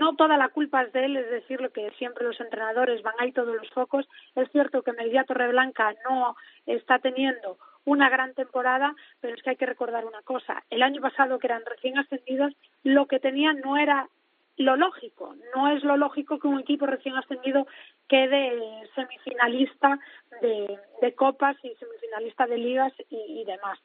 No 0.00 0.16
toda 0.16 0.36
la 0.36 0.48
culpa 0.48 0.82
es 0.82 0.92
de 0.92 1.04
él, 1.04 1.16
es 1.16 1.30
decir, 1.30 1.60
lo 1.60 1.70
que 1.70 1.90
siempre 1.92 2.24
los 2.24 2.40
entrenadores 2.40 3.02
van 3.02 3.14
ahí 3.18 3.32
todos 3.32 3.54
los 3.54 3.70
focos. 3.70 4.08
Es 4.34 4.50
cierto 4.50 4.82
que 4.82 4.92
Media 4.92 5.24
Torreblanca 5.24 5.94
no 6.08 6.36
está 6.66 6.98
teniendo 6.98 7.58
una 7.84 8.08
gran 8.08 8.34
temporada, 8.34 8.94
pero 9.20 9.34
es 9.34 9.42
que 9.42 9.50
hay 9.50 9.56
que 9.56 9.66
recordar 9.66 10.04
una 10.06 10.22
cosa. 10.22 10.62
El 10.70 10.82
año 10.82 11.00
pasado, 11.00 11.38
que 11.38 11.46
eran 11.46 11.64
recién 11.66 11.98
ascendidos, 11.98 12.52
lo 12.82 13.06
que 13.06 13.20
tenían 13.20 13.60
no 13.60 13.76
era 13.76 14.08
lo 14.56 14.76
lógico. 14.76 15.34
No 15.54 15.68
es 15.68 15.82
lo 15.84 15.96
lógico 15.96 16.38
que 16.38 16.48
un 16.48 16.60
equipo 16.60 16.86
recién 16.86 17.16
ascendido 17.16 17.66
quede 18.08 18.88
semifinalista 18.94 19.98
de, 20.40 20.78
copas 21.14 21.56
y 21.62 21.74
semifinalista 21.74 22.46
de 22.46 22.58
ligas 22.58 22.92
y, 23.10 23.40
y 23.40 23.44
demás. 23.44 23.78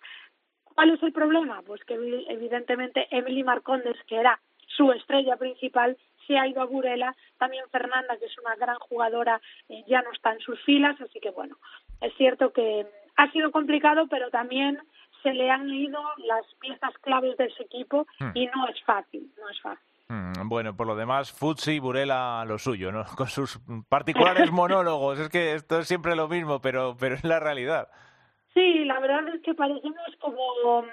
¿Cuál 0.63 0.91
es 0.91 1.03
el 1.03 1.11
problema? 1.11 1.61
Pues 1.63 1.83
que 1.83 1.99
evi- 1.99 2.25
evidentemente 2.29 3.07
Emily 3.11 3.43
Marcondes, 3.43 3.97
que 4.07 4.15
era 4.17 4.39
su 4.79 4.91
estrella 4.93 5.35
principal, 5.35 5.97
se 6.25 6.37
ha 6.37 6.47
ido 6.47 6.61
a 6.61 6.65
Burela. 6.65 7.13
También 7.37 7.65
Fernanda, 7.69 8.15
que 8.17 8.25
es 8.27 8.37
una 8.39 8.55
gran 8.55 8.77
jugadora, 8.79 9.41
eh, 9.67 9.83
ya 9.87 10.01
no 10.01 10.11
está 10.13 10.31
en 10.31 10.39
sus 10.39 10.57
filas. 10.63 10.95
Así 11.01 11.19
que 11.19 11.31
bueno, 11.31 11.57
es 12.01 12.13
cierto 12.15 12.53
que 12.53 12.87
ha 13.17 13.29
sido 13.31 13.51
complicado, 13.51 14.07
pero 14.09 14.29
también 14.29 14.79
se 15.21 15.33
le 15.33 15.51
han 15.51 15.69
ido 15.69 15.99
las 16.19 16.45
piezas 16.61 16.93
claves 17.01 17.35
de 17.37 17.45
ese 17.47 17.63
equipo 17.63 18.07
Hmm. 18.19 18.31
y 18.35 18.45
no 18.47 18.67
es 18.69 18.81
fácil, 18.85 19.29
no 19.37 19.49
es 19.49 19.59
fácil. 19.61 19.83
Mm, 20.07 20.47
Bueno, 20.47 20.75
por 20.77 20.87
lo 20.87 20.95
demás, 20.95 21.31
Futsi 21.31 21.73
y 21.73 21.79
Burela 21.79 22.45
lo 22.47 22.57
suyo, 22.57 22.91
¿no? 22.91 23.03
Con 23.17 23.27
sus 23.27 23.59
particulares 23.89 24.49
monólogos. 24.51 25.19
Es 25.19 25.29
que 25.29 25.53
esto 25.55 25.79
es 25.79 25.87
siempre 25.89 26.15
lo 26.15 26.27
mismo, 26.29 26.61
pero, 26.61 26.95
pero 26.97 27.15
es 27.15 27.23
la 27.25 27.39
realidad. 27.41 27.89
Sí, 28.53 28.85
la 28.85 28.99
verdad 28.99 29.27
es 29.35 29.41
que 29.43 29.53
parecemos 29.53 29.99
como 30.19 30.83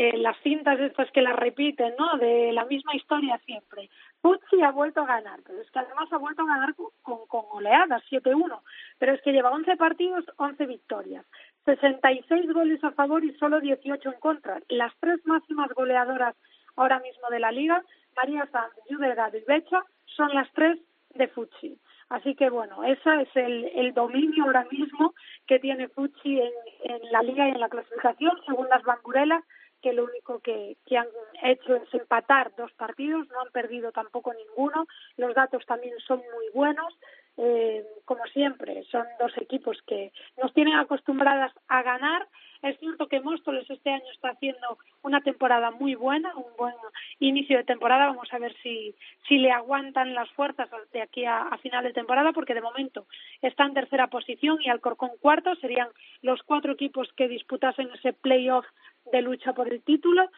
eh, 0.00 0.16
las 0.16 0.36
cintas 0.44 0.78
estas 0.78 1.10
que 1.10 1.22
las 1.22 1.34
repiten, 1.34 1.92
¿no? 1.98 2.18
De 2.18 2.52
la 2.52 2.64
misma 2.66 2.94
historia 2.94 3.36
siempre. 3.44 3.90
Futsi 4.22 4.62
ha 4.62 4.70
vuelto 4.70 5.00
a 5.00 5.06
ganar, 5.06 5.40
pero 5.44 5.60
es 5.60 5.68
que 5.72 5.80
además 5.80 6.06
ha 6.12 6.18
vuelto 6.18 6.42
a 6.42 6.46
ganar 6.46 6.72
con, 6.76 7.26
con, 7.26 7.42
oleadas, 7.50 8.04
7-1. 8.08 8.60
Pero 9.00 9.12
es 9.12 9.20
que 9.22 9.32
lleva 9.32 9.50
11 9.50 9.76
partidos, 9.76 10.24
11 10.36 10.66
victorias. 10.66 11.26
66 11.64 12.52
goles 12.52 12.84
a 12.84 12.92
favor 12.92 13.24
y 13.24 13.34
solo 13.38 13.58
18 13.58 14.08
en 14.08 14.20
contra. 14.20 14.60
Las 14.68 14.92
tres 15.00 15.18
máximas 15.26 15.68
goleadoras 15.70 16.36
ahora 16.76 17.00
mismo 17.00 17.28
de 17.28 17.40
la 17.40 17.50
liga, 17.50 17.82
María 18.16 18.46
Sanz, 18.52 18.72
Judelgado 18.88 19.36
y 19.36 19.42
Becha, 19.48 19.82
son 20.04 20.32
las 20.32 20.48
tres 20.52 20.78
de 21.16 21.26
Futsi. 21.26 21.76
Así 22.08 22.36
que 22.36 22.50
bueno, 22.50 22.84
ese 22.84 23.22
es 23.22 23.34
el, 23.34 23.64
el 23.74 23.94
dominio 23.94 24.44
ahora 24.44 24.64
mismo 24.70 25.14
que 25.48 25.58
tiene 25.58 25.88
Futsi 25.88 26.40
en, 26.40 26.52
en 26.84 27.00
la 27.10 27.22
liga 27.22 27.48
y 27.48 27.50
en 27.50 27.60
la 27.60 27.68
clasificación, 27.68 28.38
según 28.46 28.68
las 28.68 28.84
Bamburelas, 28.84 29.42
que 29.82 29.92
lo 29.92 30.04
único 30.04 30.40
que, 30.40 30.76
que 30.86 30.96
han 30.96 31.08
hecho 31.42 31.76
es 31.76 31.94
empatar 31.94 32.52
dos 32.56 32.72
partidos, 32.72 33.28
no 33.28 33.40
han 33.40 33.52
perdido 33.52 33.92
tampoco 33.92 34.32
ninguno, 34.34 34.86
los 35.16 35.34
datos 35.34 35.64
también 35.66 35.98
son 36.00 36.18
muy 36.18 36.48
buenos, 36.52 36.94
eh, 37.40 37.86
como 38.04 38.24
siempre, 38.26 38.82
son 38.90 39.06
dos 39.20 39.32
equipos 39.38 39.80
que 39.86 40.12
nos 40.42 40.52
tienen 40.54 40.74
acostumbradas 40.74 41.52
a 41.68 41.82
ganar. 41.82 42.26
Es 42.62 42.76
cierto 42.80 43.06
que 43.06 43.20
Móstoles 43.20 43.70
este 43.70 43.90
año 43.90 44.10
está 44.12 44.30
haciendo 44.30 44.78
una 45.02 45.20
temporada 45.20 45.70
muy 45.70 45.94
buena, 45.94 46.34
un 46.34 46.56
buen 46.56 46.74
inicio 47.20 47.56
de 47.56 47.62
temporada. 47.62 48.08
Vamos 48.08 48.32
a 48.32 48.40
ver 48.40 48.52
si, 48.64 48.96
si 49.28 49.38
le 49.38 49.52
aguantan 49.52 50.14
las 50.14 50.28
fuerzas 50.30 50.68
de 50.92 51.00
aquí 51.00 51.24
a, 51.24 51.42
a 51.42 51.58
final 51.58 51.84
de 51.84 51.92
temporada, 51.92 52.32
porque 52.32 52.54
de 52.54 52.60
momento 52.60 53.06
está 53.40 53.64
en 53.64 53.74
tercera 53.74 54.08
posición 54.08 54.58
y 54.60 54.68
Alcorcón 54.68 55.10
cuarto. 55.20 55.54
Serían 55.56 55.88
los 56.22 56.42
cuatro 56.42 56.72
equipos 56.72 57.08
que 57.12 57.28
disputasen 57.28 57.90
ese 57.94 58.12
playoff 58.12 58.66
de 59.12 59.22
lucha 59.22 59.52
por 59.52 59.68
el 59.68 59.82
título. 59.82 60.30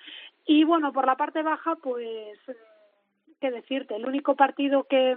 Y 0.46 0.64
bueno, 0.64 0.92
por 0.92 1.06
la 1.06 1.16
parte 1.16 1.42
baja, 1.42 1.76
pues 1.76 2.38
qué 3.40 3.50
decirte. 3.50 3.96
El 3.96 4.06
único 4.06 4.34
partido 4.36 4.84
que, 4.84 5.16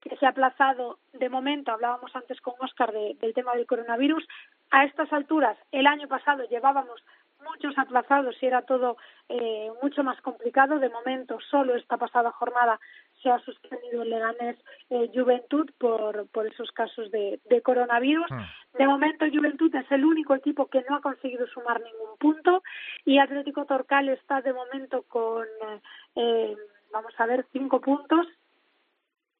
que 0.00 0.16
se 0.16 0.26
ha 0.26 0.30
aplazado 0.30 0.98
de 1.12 1.28
momento, 1.28 1.72
hablábamos 1.72 2.14
antes 2.14 2.40
con 2.40 2.54
Oscar 2.60 2.92
de- 2.92 3.16
del 3.20 3.34
tema 3.34 3.54
del 3.54 3.66
coronavirus, 3.66 4.26
a 4.70 4.84
estas 4.84 5.12
alturas, 5.12 5.56
el 5.72 5.86
año 5.86 6.08
pasado 6.08 6.44
llevábamos 6.44 7.02
muchos 7.44 7.76
aplazados 7.78 8.36
y 8.42 8.46
era 8.46 8.62
todo 8.62 8.96
eh, 9.28 9.70
mucho 9.82 10.02
más 10.04 10.20
complicado. 10.20 10.78
De 10.78 10.88
momento, 10.90 11.38
solo 11.50 11.74
esta 11.76 11.96
pasada 11.96 12.32
jornada 12.32 12.78
se 13.22 13.30
ha 13.30 13.38
suspendido 13.40 14.02
el 14.02 14.10
Leganés 14.10 14.56
eh, 14.90 15.10
Juventud 15.14 15.70
por, 15.78 16.28
por 16.28 16.46
esos 16.46 16.70
casos 16.72 17.10
de, 17.10 17.40
de 17.48 17.62
coronavirus. 17.62 18.26
De 18.74 18.86
momento, 18.86 19.26
Juventud 19.32 19.74
es 19.74 19.90
el 19.90 20.04
único 20.04 20.34
equipo 20.34 20.66
que 20.66 20.84
no 20.88 20.96
ha 20.96 21.00
conseguido 21.00 21.46
sumar 21.46 21.80
ningún 21.80 22.16
punto 22.18 22.62
y 23.04 23.18
Atlético 23.18 23.64
Torcal 23.64 24.08
está 24.10 24.40
de 24.42 24.52
momento 24.52 25.02
con, 25.04 25.46
eh, 26.14 26.56
vamos 26.92 27.12
a 27.18 27.26
ver, 27.26 27.46
cinco 27.52 27.80
puntos. 27.80 28.26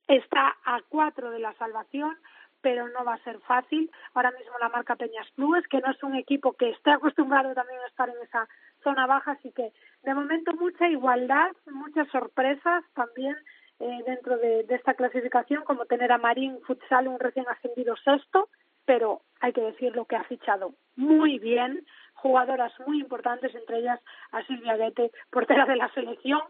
Está 0.06 0.56
a 0.64 0.80
cuatro 0.88 1.30
de 1.30 1.38
la 1.38 1.52
salvación, 1.54 2.16
pero 2.62 2.88
no 2.88 3.04
va 3.04 3.14
a 3.14 3.24
ser 3.24 3.38
fácil. 3.40 3.90
Ahora 4.14 4.30
mismo 4.32 4.58
la 4.58 4.70
marca 4.70 4.96
Peñas 4.96 5.28
Clubes, 5.36 5.66
que 5.68 5.80
no 5.80 5.90
es 5.90 6.02
un 6.02 6.14
equipo 6.14 6.54
que 6.54 6.70
esté 6.70 6.90
acostumbrado 6.90 7.54
también 7.54 7.80
a 7.80 7.86
estar 7.88 8.08
en 8.08 8.16
esa 8.22 8.48
zona 8.82 9.06
baja, 9.06 9.32
así 9.32 9.52
que 9.52 9.72
de 10.02 10.14
momento 10.14 10.54
mucha 10.54 10.88
igualdad, 10.88 11.50
muchas 11.66 12.08
sorpresas 12.08 12.84
también 12.94 13.36
eh, 13.80 14.02
dentro 14.06 14.38
de, 14.38 14.64
de 14.64 14.74
esta 14.74 14.94
clasificación, 14.94 15.64
como 15.64 15.84
tener 15.84 16.10
a 16.12 16.18
Marín 16.18 16.58
Futsal, 16.62 17.08
un 17.08 17.20
recién 17.20 17.46
ascendido 17.48 17.96
sexto, 17.96 18.48
pero 18.88 19.20
hay 19.40 19.52
que 19.52 19.60
decirlo 19.60 20.06
que 20.06 20.16
ha 20.16 20.24
fichado 20.24 20.72
muy 20.96 21.38
bien, 21.38 21.86
jugadoras 22.14 22.72
muy 22.86 22.98
importantes, 23.00 23.54
entre 23.54 23.80
ellas 23.80 24.00
a 24.32 24.42
Silvia 24.46 24.78
Guete, 24.78 25.12
portera 25.30 25.66
de 25.66 25.76
la 25.76 25.92
selección, 25.92 26.40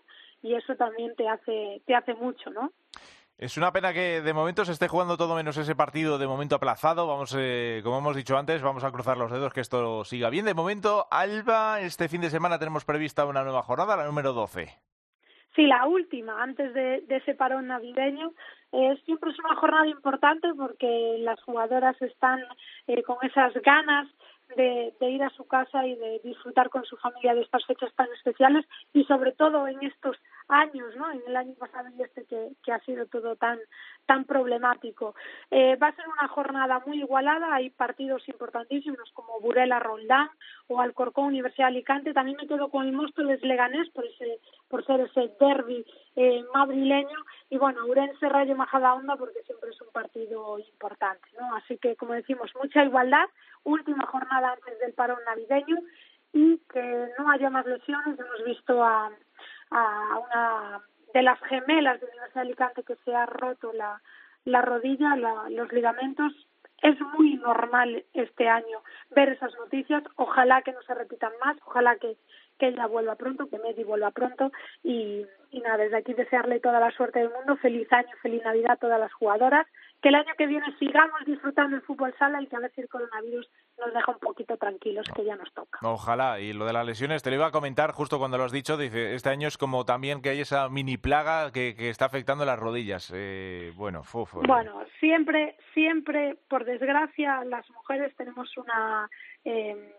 y 0.41 0.55
eso 0.55 0.76
también 0.76 1.16
te 1.16 1.28
hace, 1.28 1.82
te 1.84 1.97
hace 1.97 2.14
mucho, 2.14 2.51
¿no? 2.51 2.70
Es 3.39 3.57
una 3.57 3.72
pena 3.72 3.93
que 3.93 4.22
de 4.22 4.32
momento 4.32 4.64
se 4.64 4.70
esté 4.70 4.86
jugando 4.86 5.16
todo 5.16 5.34
menos 5.34 5.57
ese 5.57 5.74
partido 5.74 6.16
de 6.16 6.28
momento 6.28 6.55
aplazado. 6.55 7.09
Vamos, 7.09 7.34
eh, 7.36 7.80
como 7.82 7.99
hemos 7.99 8.14
dicho 8.14 8.39
antes, 8.39 8.62
vamos 8.62 8.84
a 8.84 8.93
cruzar 8.93 9.16
los 9.16 9.32
dedos 9.32 9.53
que 9.53 9.61
esto 9.61 10.05
siga 10.05 10.30
bien. 10.30 10.45
De 10.45 10.55
momento, 10.55 11.09
Alba, 11.11 11.80
este 11.80 12.09
fin 12.09 12.20
de 12.20 12.30
semana 12.30 12.61
tenemos 12.61 12.84
prevista 12.84 13.26
una 13.26 13.43
nueva 13.43 13.62
jornada, 13.62 13.97
la 13.97 14.07
número 14.07 14.32
12. 14.32 14.88
Sí, 15.59 15.66
la 15.66 15.88
última, 15.88 16.40
antes 16.40 16.72
de, 16.72 17.00
de 17.09 17.16
ese 17.16 17.34
parón 17.34 17.66
navideño. 17.66 18.32
Eh, 18.70 18.96
siempre 19.04 19.32
es 19.32 19.38
una 19.40 19.56
jornada 19.56 19.88
importante 19.88 20.46
porque 20.56 21.16
las 21.18 21.42
jugadoras 21.42 22.00
están 22.00 22.38
eh, 22.86 23.02
con 23.02 23.16
esas 23.22 23.52
ganas 23.54 24.06
de, 24.56 24.94
de 25.00 25.11
ir 25.11 25.22
a 25.24 25.30
su 25.30 25.48
casa 25.48 25.84
y 25.84 25.96
de 25.96 26.20
disfrutar 26.22 26.70
con 26.70 26.84
su 26.84 26.96
familia 26.98 27.34
de 27.34 27.40
estas 27.40 27.66
fechas 27.66 27.92
tan 27.96 28.06
especiales 28.12 28.66
y 28.92 29.02
sobre 29.04 29.32
todo 29.32 29.66
en 29.66 29.82
estos 29.82 30.16
años, 30.48 30.94
¿no? 30.96 31.11
En 31.11 31.22
el 31.26 31.36
año 31.36 31.54
pasado 31.54 31.88
y 31.96 32.02
este 32.02 32.24
que, 32.24 32.72
ha 32.72 32.78
sido 32.80 33.06
todo 33.06 33.36
tan 33.36 33.59
tan 34.06 34.24
problemático. 34.24 35.14
Eh, 35.50 35.76
va 35.76 35.88
a 35.88 35.96
ser 35.96 36.06
una 36.09 36.28
jornada 36.28 36.82
muy 36.86 36.98
igualada, 36.98 37.54
hay 37.54 37.70
partidos 37.70 38.26
importantísimos 38.28 39.11
como 39.12 39.40
Burela 39.40 39.78
Roldán 39.78 40.30
o 40.68 40.80
Alcorcón 40.80 41.26
Universidad 41.26 41.66
de 41.66 41.74
Alicante. 41.74 42.14
También 42.14 42.38
me 42.40 42.46
quedo 42.46 42.70
con 42.70 42.86
el 42.86 42.92
Móstoles 42.92 43.42
Leganés 43.42 43.90
por 43.90 44.06
ese 44.06 44.40
por 44.68 44.84
ser 44.84 45.00
ese 45.00 45.32
derby 45.40 45.84
eh, 46.16 46.44
madrileño 46.54 47.18
y 47.50 47.58
bueno, 47.58 47.86
Urense 47.86 48.28
Rayo 48.28 48.54
Majadahonda 48.54 49.16
porque 49.16 49.42
siempre 49.44 49.70
es 49.70 49.80
un 49.80 49.88
partido 49.92 50.58
importante, 50.58 51.26
¿no? 51.40 51.54
Así 51.56 51.78
que 51.78 51.96
como 51.96 52.12
decimos, 52.14 52.50
mucha 52.62 52.84
igualdad, 52.84 53.26
última 53.64 54.06
jornada 54.06 54.52
antes 54.52 54.78
del 54.80 54.92
parón 54.92 55.18
navideño 55.26 55.76
y 56.32 56.58
que 56.72 57.08
no 57.18 57.30
haya 57.30 57.48
más 57.50 57.64
lesiones. 57.66 58.18
Hemos 58.18 58.44
visto 58.44 58.84
a, 58.84 59.10
a 59.70 60.18
una 60.18 60.80
de 61.14 61.22
las 61.22 61.40
gemelas 61.40 61.98
de 62.00 62.06
Universidad 62.06 62.34
de 62.42 62.48
Alicante 62.48 62.82
que 62.82 62.96
se 62.96 63.14
ha 63.14 63.24
roto 63.26 63.72
la, 63.72 64.00
la 64.44 64.60
rodilla, 64.60 65.16
la- 65.16 65.48
los 65.50 65.72
ligamentos. 65.72 66.32
Es 66.82 67.00
muy 67.00 67.34
normal 67.36 68.04
este 68.12 68.48
año 68.48 68.82
ver 69.10 69.30
esas 69.30 69.52
noticias. 69.54 70.02
Ojalá 70.16 70.62
que 70.62 70.72
no 70.72 70.82
se 70.82 70.94
repitan 70.94 71.32
más, 71.44 71.56
ojalá 71.66 71.96
que, 71.96 72.16
que 72.59 72.68
ella 72.68 72.86
vuelva 72.86 73.16
pronto, 73.16 73.48
que 73.48 73.59
Medi 73.59 73.84
vuelva 73.84 74.11
pronto. 74.11 74.50
Y, 74.82 75.24
y 75.50 75.61
nada, 75.61 75.78
desde 75.78 75.98
aquí 75.98 76.14
desearle 76.14 76.61
toda 76.61 76.80
la 76.80 76.90
suerte 76.90 77.20
del 77.20 77.30
mundo. 77.30 77.56
Feliz 77.56 77.90
año, 77.92 78.11
feliz 78.22 78.42
Navidad 78.44 78.72
a 78.72 78.76
todas 78.76 79.00
las 79.00 79.12
jugadoras. 79.12 79.66
Que 80.02 80.11
el 80.11 80.14
año 80.14 80.32
que 80.36 80.46
viene 80.46 80.66
sigamos 80.78 81.24
disfrutando 81.26 81.74
el 81.74 81.82
fútbol 81.82 82.14
sala 82.18 82.40
y 82.40 82.46
que 82.46 82.54
a 82.54 82.61
ver 82.61 82.70
si 82.72 82.82
el 82.82 82.88
coronavirus 82.88 83.50
nos 83.78 83.92
deja 83.92 84.12
un 84.12 84.18
poquito 84.18 84.56
tranquilos, 84.56 85.06
que 85.14 85.24
ya 85.24 85.34
nos 85.34 85.52
toca. 85.52 85.80
Ojalá. 85.82 86.38
Y 86.38 86.52
lo 86.52 86.66
de 86.66 86.72
las 86.72 86.86
lesiones, 86.86 87.22
te 87.22 87.30
lo 87.30 87.36
iba 87.36 87.46
a 87.46 87.50
comentar 87.50 87.90
justo 87.92 88.18
cuando 88.18 88.38
lo 88.38 88.44
has 88.44 88.52
dicho. 88.52 88.76
Dice, 88.76 89.14
este 89.14 89.30
año 89.30 89.48
es 89.48 89.59
como 89.59 89.84
también 89.84 90.22
que 90.22 90.30
hay 90.30 90.40
esa 90.40 90.68
mini 90.68 90.98
plaga 90.98 91.50
que, 91.50 91.74
que 91.74 91.90
está 91.90 92.04
afectando 92.04 92.44
las 92.44 92.59
rodillas. 92.59 93.12
Eh, 93.14 93.72
bueno, 93.74 94.02
eh. 94.02 94.46
Bueno, 94.46 94.84
siempre, 95.00 95.56
siempre, 95.74 96.36
por 96.48 96.64
desgracia, 96.64 97.44
las 97.44 97.68
mujeres 97.70 98.14
tenemos 98.16 98.56
una 98.56 99.09
eh, 99.44 99.94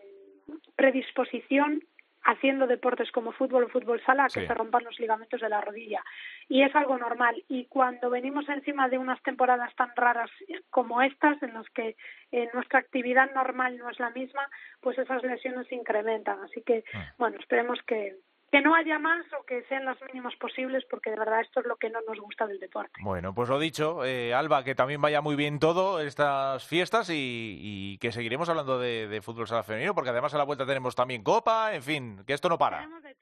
predisposición 0.76 1.82
haciendo 2.24 2.66
deportes 2.66 3.10
como 3.12 3.32
fútbol 3.32 3.64
o 3.64 3.68
fútbol 3.68 4.00
sala 4.04 4.28
que 4.32 4.46
se 4.46 4.54
rompan 4.54 4.84
los 4.84 4.98
ligamentos 4.98 5.40
de 5.40 5.48
la 5.48 5.60
rodilla. 5.60 6.02
Y 6.48 6.62
es 6.62 6.74
algo 6.74 6.98
normal. 6.98 7.42
Y 7.48 7.66
cuando 7.66 8.10
venimos 8.10 8.48
encima 8.48 8.88
de 8.88 8.98
unas 8.98 9.22
temporadas 9.22 9.74
tan 9.76 9.90
raras 9.96 10.30
como 10.70 11.02
estas, 11.02 11.42
en 11.42 11.54
las 11.54 11.68
que 11.70 11.96
eh, 12.32 12.48
nuestra 12.52 12.78
actividad 12.78 13.32
normal 13.34 13.78
no 13.78 13.88
es 13.90 13.98
la 13.98 14.10
misma, 14.10 14.48
pues 14.80 14.98
esas 14.98 15.22
lesiones 15.22 15.66
se 15.68 15.74
incrementan. 15.74 16.38
Así 16.42 16.62
que, 16.62 16.84
bueno, 17.18 17.38
esperemos 17.38 17.80
que, 17.86 18.16
que 18.50 18.60
no 18.60 18.74
haya 18.74 18.98
más 18.98 19.24
o 19.38 19.44
que 19.44 19.62
sean 19.68 19.84
las 19.84 19.96
mínimas 20.02 20.34
posibles, 20.36 20.84
porque 20.90 21.10
de 21.10 21.18
verdad 21.18 21.40
esto 21.40 21.60
es 21.60 21.66
lo 21.66 21.76
que 21.76 21.88
no 21.90 22.00
nos 22.08 22.18
gusta 22.18 22.46
del 22.46 22.58
deporte. 22.58 22.92
Bueno, 23.02 23.32
pues 23.34 23.48
lo 23.48 23.58
dicho, 23.58 24.04
eh, 24.04 24.34
Alba, 24.34 24.64
que 24.64 24.74
también 24.74 25.00
vaya 25.00 25.20
muy 25.20 25.36
bien 25.36 25.58
todo 25.60 26.00
estas 26.00 26.66
fiestas 26.66 27.10
y, 27.10 27.14
y 27.60 27.98
que 27.98 28.10
seguiremos 28.12 28.48
hablando 28.48 28.78
de, 28.78 29.06
de 29.08 29.22
fútbol 29.22 29.46
sala 29.46 29.62
femenino, 29.62 29.94
porque 29.94 30.10
además 30.10 30.34
a 30.34 30.38
la 30.38 30.44
vuelta 30.44 30.66
tenemos 30.66 30.94
también 30.96 31.22
Copa, 31.22 31.74
en 31.74 31.82
fin, 31.82 32.24
que 32.26 32.32
esto 32.32 32.48
no 32.48 32.58
para. 32.58 32.88
de 33.02 33.14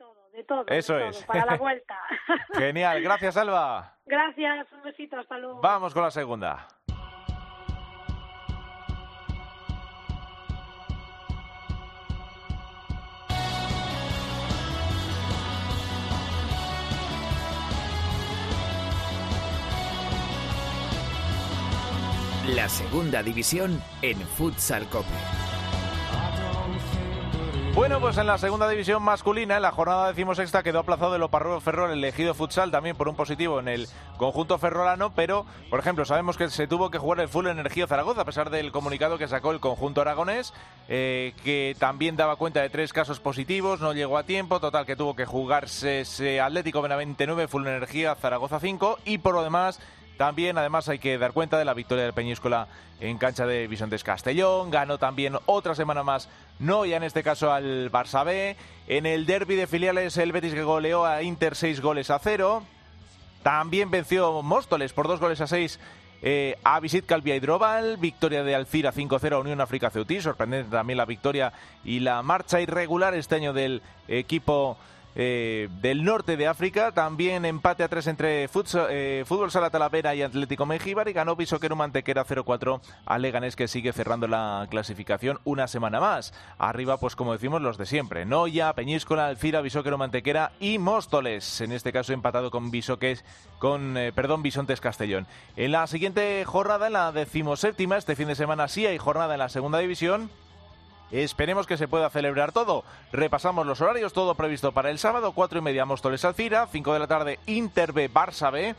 todo, 0.45 0.64
Eso 0.68 0.95
de 0.95 1.01
todo, 1.01 1.11
es. 1.11 1.24
para 1.24 1.45
la 1.45 1.57
vuelta. 1.59 1.99
Genial, 2.55 3.03
gracias 3.03 3.37
Alba. 3.37 3.97
Gracias, 4.07 4.72
un 4.72 4.83
besito, 4.83 5.18
hasta 5.18 5.37
luego. 5.39 5.61
Vamos 5.61 5.93
con 5.93 6.03
la 6.05 6.11
segunda. 6.11 6.66
La 22.55 22.66
segunda 22.66 23.22
división 23.22 23.82
en 24.01 24.18
Futsal 24.18 24.88
Cope. 24.88 25.07
Bueno, 27.74 28.01
pues 28.01 28.16
en 28.16 28.26
la 28.26 28.38
segunda 28.38 28.66
división 28.70 29.03
masculina, 29.03 29.57
en 29.57 29.62
la 29.62 29.70
jornada 29.70 30.09
decimosexta, 30.09 30.62
quedó 30.62 30.78
aplazado 30.78 31.14
el 31.14 31.22
Oparruelo 31.22 31.61
Ferrol, 31.61 31.90
el 31.90 31.99
elegido 31.99 32.32
futsal, 32.32 32.70
también 32.70 32.96
por 32.96 33.07
un 33.07 33.16
positivo 33.16 33.61
en 33.61 33.68
el 33.68 33.86
conjunto 34.16 34.59
ferrolano, 34.59 35.12
pero, 35.14 35.44
por 35.68 35.78
ejemplo, 35.78 36.07
sabemos 36.07 36.38
que 36.38 36.49
se 36.49 36.66
tuvo 36.66 36.90
que 36.90 36.96
jugar 36.96 37.20
el 37.20 37.28
Full 37.28 37.46
Energía 37.49 37.86
Zaragoza, 37.86 38.22
a 38.22 38.24
pesar 38.24 38.49
del 38.49 38.72
comunicado 38.72 39.18
que 39.18 39.28
sacó 39.28 39.53
el 39.53 39.61
conjunto 39.61 40.01
aragonés, 40.01 40.55
eh, 40.88 41.34
que 41.44 41.76
también 41.78 42.16
daba 42.16 42.36
cuenta 42.36 42.62
de 42.62 42.70
tres 42.70 42.94
casos 42.94 43.20
positivos, 43.20 43.80
no 43.80 43.92
llegó 43.92 44.16
a 44.16 44.24
tiempo, 44.24 44.59
total 44.59 44.86
que 44.86 44.96
tuvo 44.96 45.14
que 45.14 45.26
jugarse 45.26 46.01
ese 46.01 46.40
Atlético 46.40 46.80
Benavente 46.80 47.26
9, 47.26 47.46
Full 47.46 47.66
Energía 47.66 48.14
Zaragoza 48.14 48.59
5, 48.59 49.01
y 49.05 49.18
por 49.18 49.34
lo 49.34 49.42
demás... 49.42 49.78
También, 50.19 50.59
además, 50.59 50.89
hay 50.89 50.99
que 50.99 51.16
dar 51.16 51.33
cuenta 51.33 51.59
de 51.59 51.64
la 51.64 51.75
victoria 51.75 52.03
del 52.03 52.12
Peñíscola 52.12 52.66
en 53.01 53.19
cancha 53.19 53.47
de 53.47 53.69
Bisontes 53.69 54.03
Castellón. 54.03 54.71
Ganó 54.71 54.99
también 54.99 55.39
otra 55.47 55.77
semana 55.77 56.03
más, 56.03 56.29
no 56.59 56.85
ya 56.85 56.97
en 56.97 57.05
este 57.05 57.23
caso 57.23 57.53
al 57.53 57.91
Barça 57.93 58.25
B. 58.25 58.57
En 58.89 59.07
el 59.07 59.27
derby 59.27 59.55
de 59.55 59.69
filiales, 59.69 60.16
el 60.16 60.33
Betis 60.33 60.55
que 60.55 60.64
goleó 60.64 61.07
a 61.07 61.23
Inter 61.23 61.55
6 61.55 61.81
goles 61.81 62.11
a 62.11 62.19
0. 62.19 62.64
También 63.45 63.93
venció 63.93 64.43
Móstoles 64.43 64.93
por 64.93 65.07
2 65.07 65.21
goles 65.21 65.41
a 65.41 65.47
6 65.47 65.79
eh, 66.21 66.59
a 66.64 66.81
Visit 66.81 67.07
Calvia 67.07 67.37
Hidrobal, 67.37 67.97
victoria 67.97 68.43
de 68.43 68.57
Alcira 68.57 68.93
5-0 68.93 69.35
a 69.35 69.39
Unión 69.39 69.61
África 69.61 69.89
Ceutí, 69.89 70.21
sorprendente 70.21 70.69
también 70.69 70.97
la 70.97 71.05
victoria 71.05 71.53
y 71.85 72.01
la 72.01 72.25
marcha 72.25 72.61
irregular 72.61 73.14
este 73.14 73.37
año 73.37 73.53
del 73.53 73.83
equipo 74.09 74.77
eh, 75.15 75.69
del 75.81 76.05
norte 76.05 76.37
de 76.37 76.47
África, 76.47 76.93
también 76.93 77.45
empate 77.45 77.83
a 77.83 77.89
3 77.89 78.07
entre 78.09 78.45
eh, 78.45 79.25
Fútbol 79.27 79.51
Sala 79.51 79.71
Talavera 79.71 80.15
y 80.15 80.23
Atlético 80.23 80.67
Mengíbar. 80.67 81.09
Y 81.09 81.13
ganó 81.13 81.37
Bisoquero 81.37 81.77
Mantequera 81.77 82.25
0-4 82.25 82.81
a 83.07 83.19
Leganés 83.19 83.57
que 83.57 83.69
sigue 83.69 83.93
cerrando 83.93 84.29
la 84.29 84.67
clasificación 84.71 85.41
una 85.45 85.67
semana 85.67 86.01
más. 86.01 86.33
Arriba, 86.59 86.99
pues 86.99 87.17
como 87.17 87.33
decimos, 87.33 87.63
los 87.63 87.79
de 87.79 87.87
siempre, 87.87 88.25
Noya, 88.25 88.73
Peñíscola, 88.75 89.27
Alcira, 89.27 89.61
Bisoquero 89.61 89.99
Mantequera 89.99 90.53
y 90.61 90.79
Móstoles, 90.79 91.61
en 91.61 91.73
este 91.73 91.93
caso 91.93 92.13
empatado 92.13 92.51
con 92.51 92.71
Bisoques, 92.71 93.25
con, 93.59 93.97
eh, 93.97 94.13
perdón, 94.13 94.43
Bisontes 94.43 94.81
Castellón. 94.81 95.27
En 95.57 95.73
la 95.73 95.87
siguiente 95.87 96.45
jornada, 96.45 96.87
en 96.87 96.93
la 96.93 97.13
decimoséptima, 97.13 97.97
este 97.97 98.17
fin 98.17 98.29
de 98.29 98.35
semana 98.35 98.69
sí 98.69 98.87
hay 98.87 98.99
jornada 98.99 99.35
en 99.35 99.41
la 99.41 99.49
segunda 99.49 99.79
división, 99.79 100.31
Esperemos 101.11 101.67
que 101.67 101.77
se 101.77 101.89
pueda 101.89 102.11
celebrar 102.11 102.53
todo. 102.53 102.85
Repasamos 103.13 103.67
los 103.67 103.81
horarios, 103.81 104.13
todo 104.13 104.35
previsto 104.35 104.73
para 104.73 104.91
el 104.91 104.99
sábado, 104.99 105.33
cuatro 105.33 105.59
y 105.59 105.63
media 105.63 105.85
Móstoles 105.85 106.25
Alcira, 106.25 106.67
5 106.71 106.93
de 106.93 106.99
la 106.99 107.07
tarde 107.07 107.39
Inter 107.47 107.93
B 107.93 108.11
Barça 108.11 108.53
B, 108.53 108.75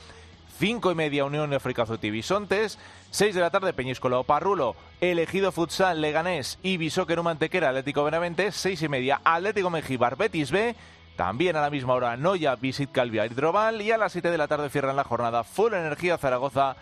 5 0.59 0.91
y 0.91 0.95
media 0.95 1.25
Unión 1.25 1.53
África 1.53 1.85
Bisontes, 1.85 2.77
6 3.11 3.33
de 3.33 3.41
la 3.41 3.49
tarde 3.49 3.73
Peñíscola 3.73 4.21
Parrulo, 4.23 4.75
Elegido 5.01 5.51
Futsal 5.51 6.01
Leganés 6.01 6.59
y 6.61 6.77
Bisóquer 6.77 7.23
Mantequera 7.23 7.69
Atlético 7.69 8.03
Benavente, 8.03 8.51
6 8.51 8.83
y 8.83 8.89
media 8.89 9.21
Atlético 9.23 9.69
Mejíbar 9.69 10.17
Betis 10.17 10.51
B, 10.51 10.75
también 11.15 11.55
a 11.55 11.61
la 11.61 11.69
misma 11.69 11.93
hora 11.93 12.15
Noya 12.15 12.55
Visit 12.55 12.91
Calvia 12.91 13.25
Hidrobal 13.25 13.81
y 13.81 13.91
a 13.91 13.97
las 13.97 14.11
7 14.11 14.29
de 14.29 14.37
la 14.37 14.47
tarde 14.47 14.69
cierran 14.69 14.95
la 14.95 15.03
jornada 15.03 15.43
Full 15.43 15.73
Energía 15.73 16.17
Zaragoza 16.17 16.75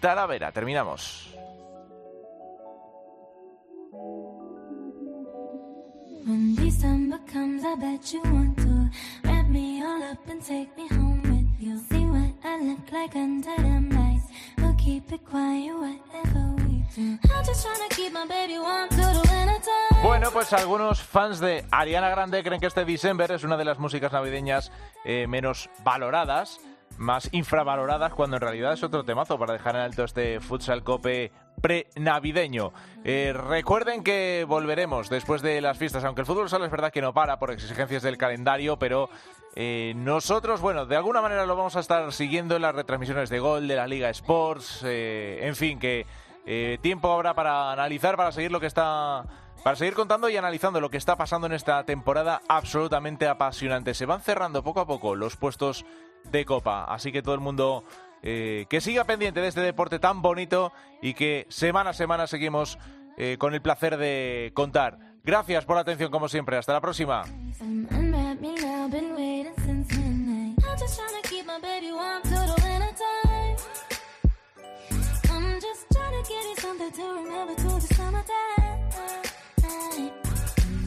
Talavera. 0.00 0.50
Terminamos. 0.52 1.37
When 6.28 6.54
December 6.56 7.18
comes, 7.32 7.64
I 7.64 7.74
bet 7.76 8.12
you 8.12 8.20
want 8.24 8.58
to 8.58 8.90
wrap 9.24 9.48
me 9.48 9.82
all 9.82 10.02
up 10.02 10.28
and 10.28 10.44
take 10.44 10.68
me 10.76 10.86
home 10.86 11.22
with 11.22 11.48
you. 11.58 11.78
See 11.88 12.04
what 12.04 12.34
I 12.44 12.60
look 12.68 12.92
like 12.92 13.16
under 13.16 13.56
the 13.56 13.96
lights. 13.96 14.26
We'll 14.58 14.76
keep 14.76 15.10
it 15.10 15.24
quiet, 15.24 15.72
whatever 15.72 16.54
we 16.58 16.84
do. 16.94 17.18
I'm 17.32 17.44
just 17.46 17.64
trying 17.64 17.88
to 17.88 17.96
keep 17.96 18.12
my 18.12 18.26
baby 18.26 18.58
warm 18.58 18.90
till 18.90 19.10
the 19.10 19.20
winter 19.20 19.58
time. 19.64 20.02
Bueno, 20.02 20.30
pues 20.30 20.52
algunos 20.52 21.00
fans 21.00 21.40
de 21.40 21.64
Ariana 21.70 22.10
Grande 22.10 22.44
creen 22.44 22.60
que 22.60 22.66
este 22.66 22.84
December 22.84 23.32
es 23.32 23.42
una 23.42 23.56
de 23.56 23.64
las 23.64 23.78
músicas 23.78 24.12
navideñas 24.12 24.70
eh, 25.06 25.26
menos 25.26 25.70
valoradas, 25.82 26.60
más 26.98 27.30
infravaloradas, 27.32 28.12
cuando 28.12 28.36
en 28.36 28.42
realidad 28.42 28.74
es 28.74 28.82
otro 28.82 29.02
temazo 29.02 29.38
para 29.38 29.54
dejar 29.54 29.76
en 29.76 29.80
alto 29.80 30.04
este 30.04 30.40
futsal 30.40 30.84
cope 30.84 31.32
pre-navideño. 31.60 32.72
Eh, 33.04 33.32
recuerden 33.34 34.02
que 34.02 34.44
volveremos 34.48 35.08
después 35.08 35.42
de 35.42 35.60
las 35.60 35.78
fiestas, 35.78 36.04
aunque 36.04 36.22
el 36.22 36.26
fútbol 36.26 36.48
sala 36.48 36.66
es 36.66 36.70
verdad 36.70 36.92
que 36.92 37.02
no 37.02 37.12
para 37.14 37.38
por 37.38 37.50
exigencias 37.50 38.02
del 38.02 38.18
calendario, 38.18 38.78
pero 38.78 39.08
eh, 39.60 39.92
nosotros, 39.96 40.60
bueno, 40.60 40.86
de 40.86 40.94
alguna 40.94 41.20
manera 41.20 41.44
lo 41.44 41.56
vamos 41.56 41.74
a 41.74 41.80
estar 41.80 42.12
siguiendo 42.12 42.54
en 42.54 42.62
las 42.62 42.76
retransmisiones 42.76 43.28
de 43.28 43.40
Gol, 43.40 43.66
de 43.66 43.74
la 43.74 43.88
Liga 43.88 44.08
Sports, 44.10 44.82
eh, 44.84 45.40
en 45.42 45.56
fin, 45.56 45.80
que 45.80 46.06
eh, 46.46 46.78
tiempo 46.80 47.12
habrá 47.12 47.34
para 47.34 47.72
analizar, 47.72 48.16
para 48.16 48.30
seguir 48.30 48.52
lo 48.52 48.60
que 48.60 48.66
está 48.66 49.24
para 49.64 49.74
seguir 49.74 49.94
contando 49.94 50.28
y 50.28 50.36
analizando 50.36 50.80
lo 50.80 50.90
que 50.90 50.96
está 50.96 51.16
pasando 51.16 51.48
en 51.48 51.54
esta 51.54 51.82
temporada 51.82 52.40
absolutamente 52.48 53.26
apasionante. 53.26 53.94
Se 53.94 54.06
van 54.06 54.20
cerrando 54.20 54.62
poco 54.62 54.78
a 54.78 54.86
poco 54.86 55.16
los 55.16 55.36
puestos 55.36 55.84
de 56.30 56.44
copa, 56.44 56.84
así 56.84 57.10
que 57.10 57.22
todo 57.22 57.34
el 57.34 57.40
mundo 57.40 57.82
eh, 58.22 58.66
que 58.68 58.80
siga 58.80 59.04
pendiente 59.04 59.40
de 59.40 59.48
este 59.48 59.60
deporte 59.60 59.98
tan 59.98 60.22
bonito 60.22 60.72
y 61.02 61.14
que 61.14 61.46
semana 61.48 61.90
a 61.90 61.94
semana 61.94 62.26
seguimos 62.26 62.78
eh, 63.16 63.36
con 63.38 63.54
el 63.54 63.62
placer 63.62 63.96
de 63.96 64.52
contar. 64.54 64.98
Gracias 65.24 65.64
por 65.64 65.76
la 65.76 65.82
atención 65.82 66.10
como 66.10 66.28
siempre. 66.28 66.56
Hasta 66.56 66.72
la 66.72 66.80
próxima. 66.80 67.24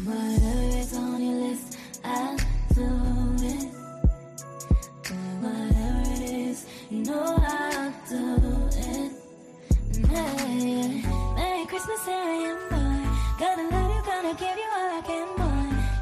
Whatever 0.04 0.78
is 0.78 0.94
on 0.94 1.22
your 1.22 1.36
list, 1.36 1.78
Merry 6.92 7.08
Christmas, 11.68 12.06
here 12.06 12.20
I 12.20 12.36
am, 12.52 12.60
boy. 12.68 13.00
Gonna 13.40 13.64
love 13.72 13.92
you, 13.96 14.02
gonna 14.04 14.34
give 14.36 14.58
you 14.60 14.70
all 14.76 14.92
I 14.92 15.02
can, 15.08 15.28
boy. 15.38 15.62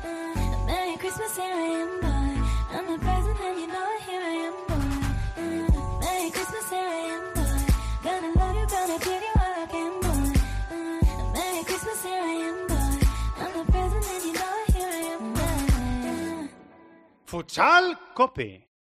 Uh, 0.09 0.65
Merry 0.65 0.97
Christmas, 0.97 1.37
here 1.37 1.45
I 1.45 1.69
am, 1.77 1.91
boy. 2.01 2.41
I'm 2.73 2.85
the 2.91 2.97
present 3.05 3.39
and 3.39 3.59
you 3.61 3.67
know 3.67 3.87
it, 3.93 4.01
here 4.09 4.19
I 4.19 4.33
am, 4.47 4.55
boy. 4.65 4.89
Uh, 5.37 5.69
Merry 6.01 6.29
Christmas, 6.31 6.65
here 6.71 6.89
I 6.89 7.05
am, 7.13 7.23
boy. 7.35 7.59
Gonna 8.03 8.31
love 8.39 8.55
you, 8.57 8.65
gonna 8.65 8.97
give 8.97 9.21
you 9.27 9.33
all 9.37 9.53
I 9.61 9.67
can, 9.69 9.93
boy. 10.01 10.25
Uh, 10.73 10.97
Merry 11.33 11.61
Christmas, 11.65 11.99
here 12.01 12.23
I 12.23 12.35
am, 12.49 12.57
boy. 12.65 12.97
I'm 13.37 13.51
the 13.57 13.63
present 13.71 14.05
and 14.09 14.23
you 14.25 14.33
know 14.33 14.53
it, 14.65 14.73
here 14.73 14.89
I 14.89 15.05
am, 15.13 15.21
boy. 15.37 16.49
Futsal 17.29 17.85
Cope 18.15 18.68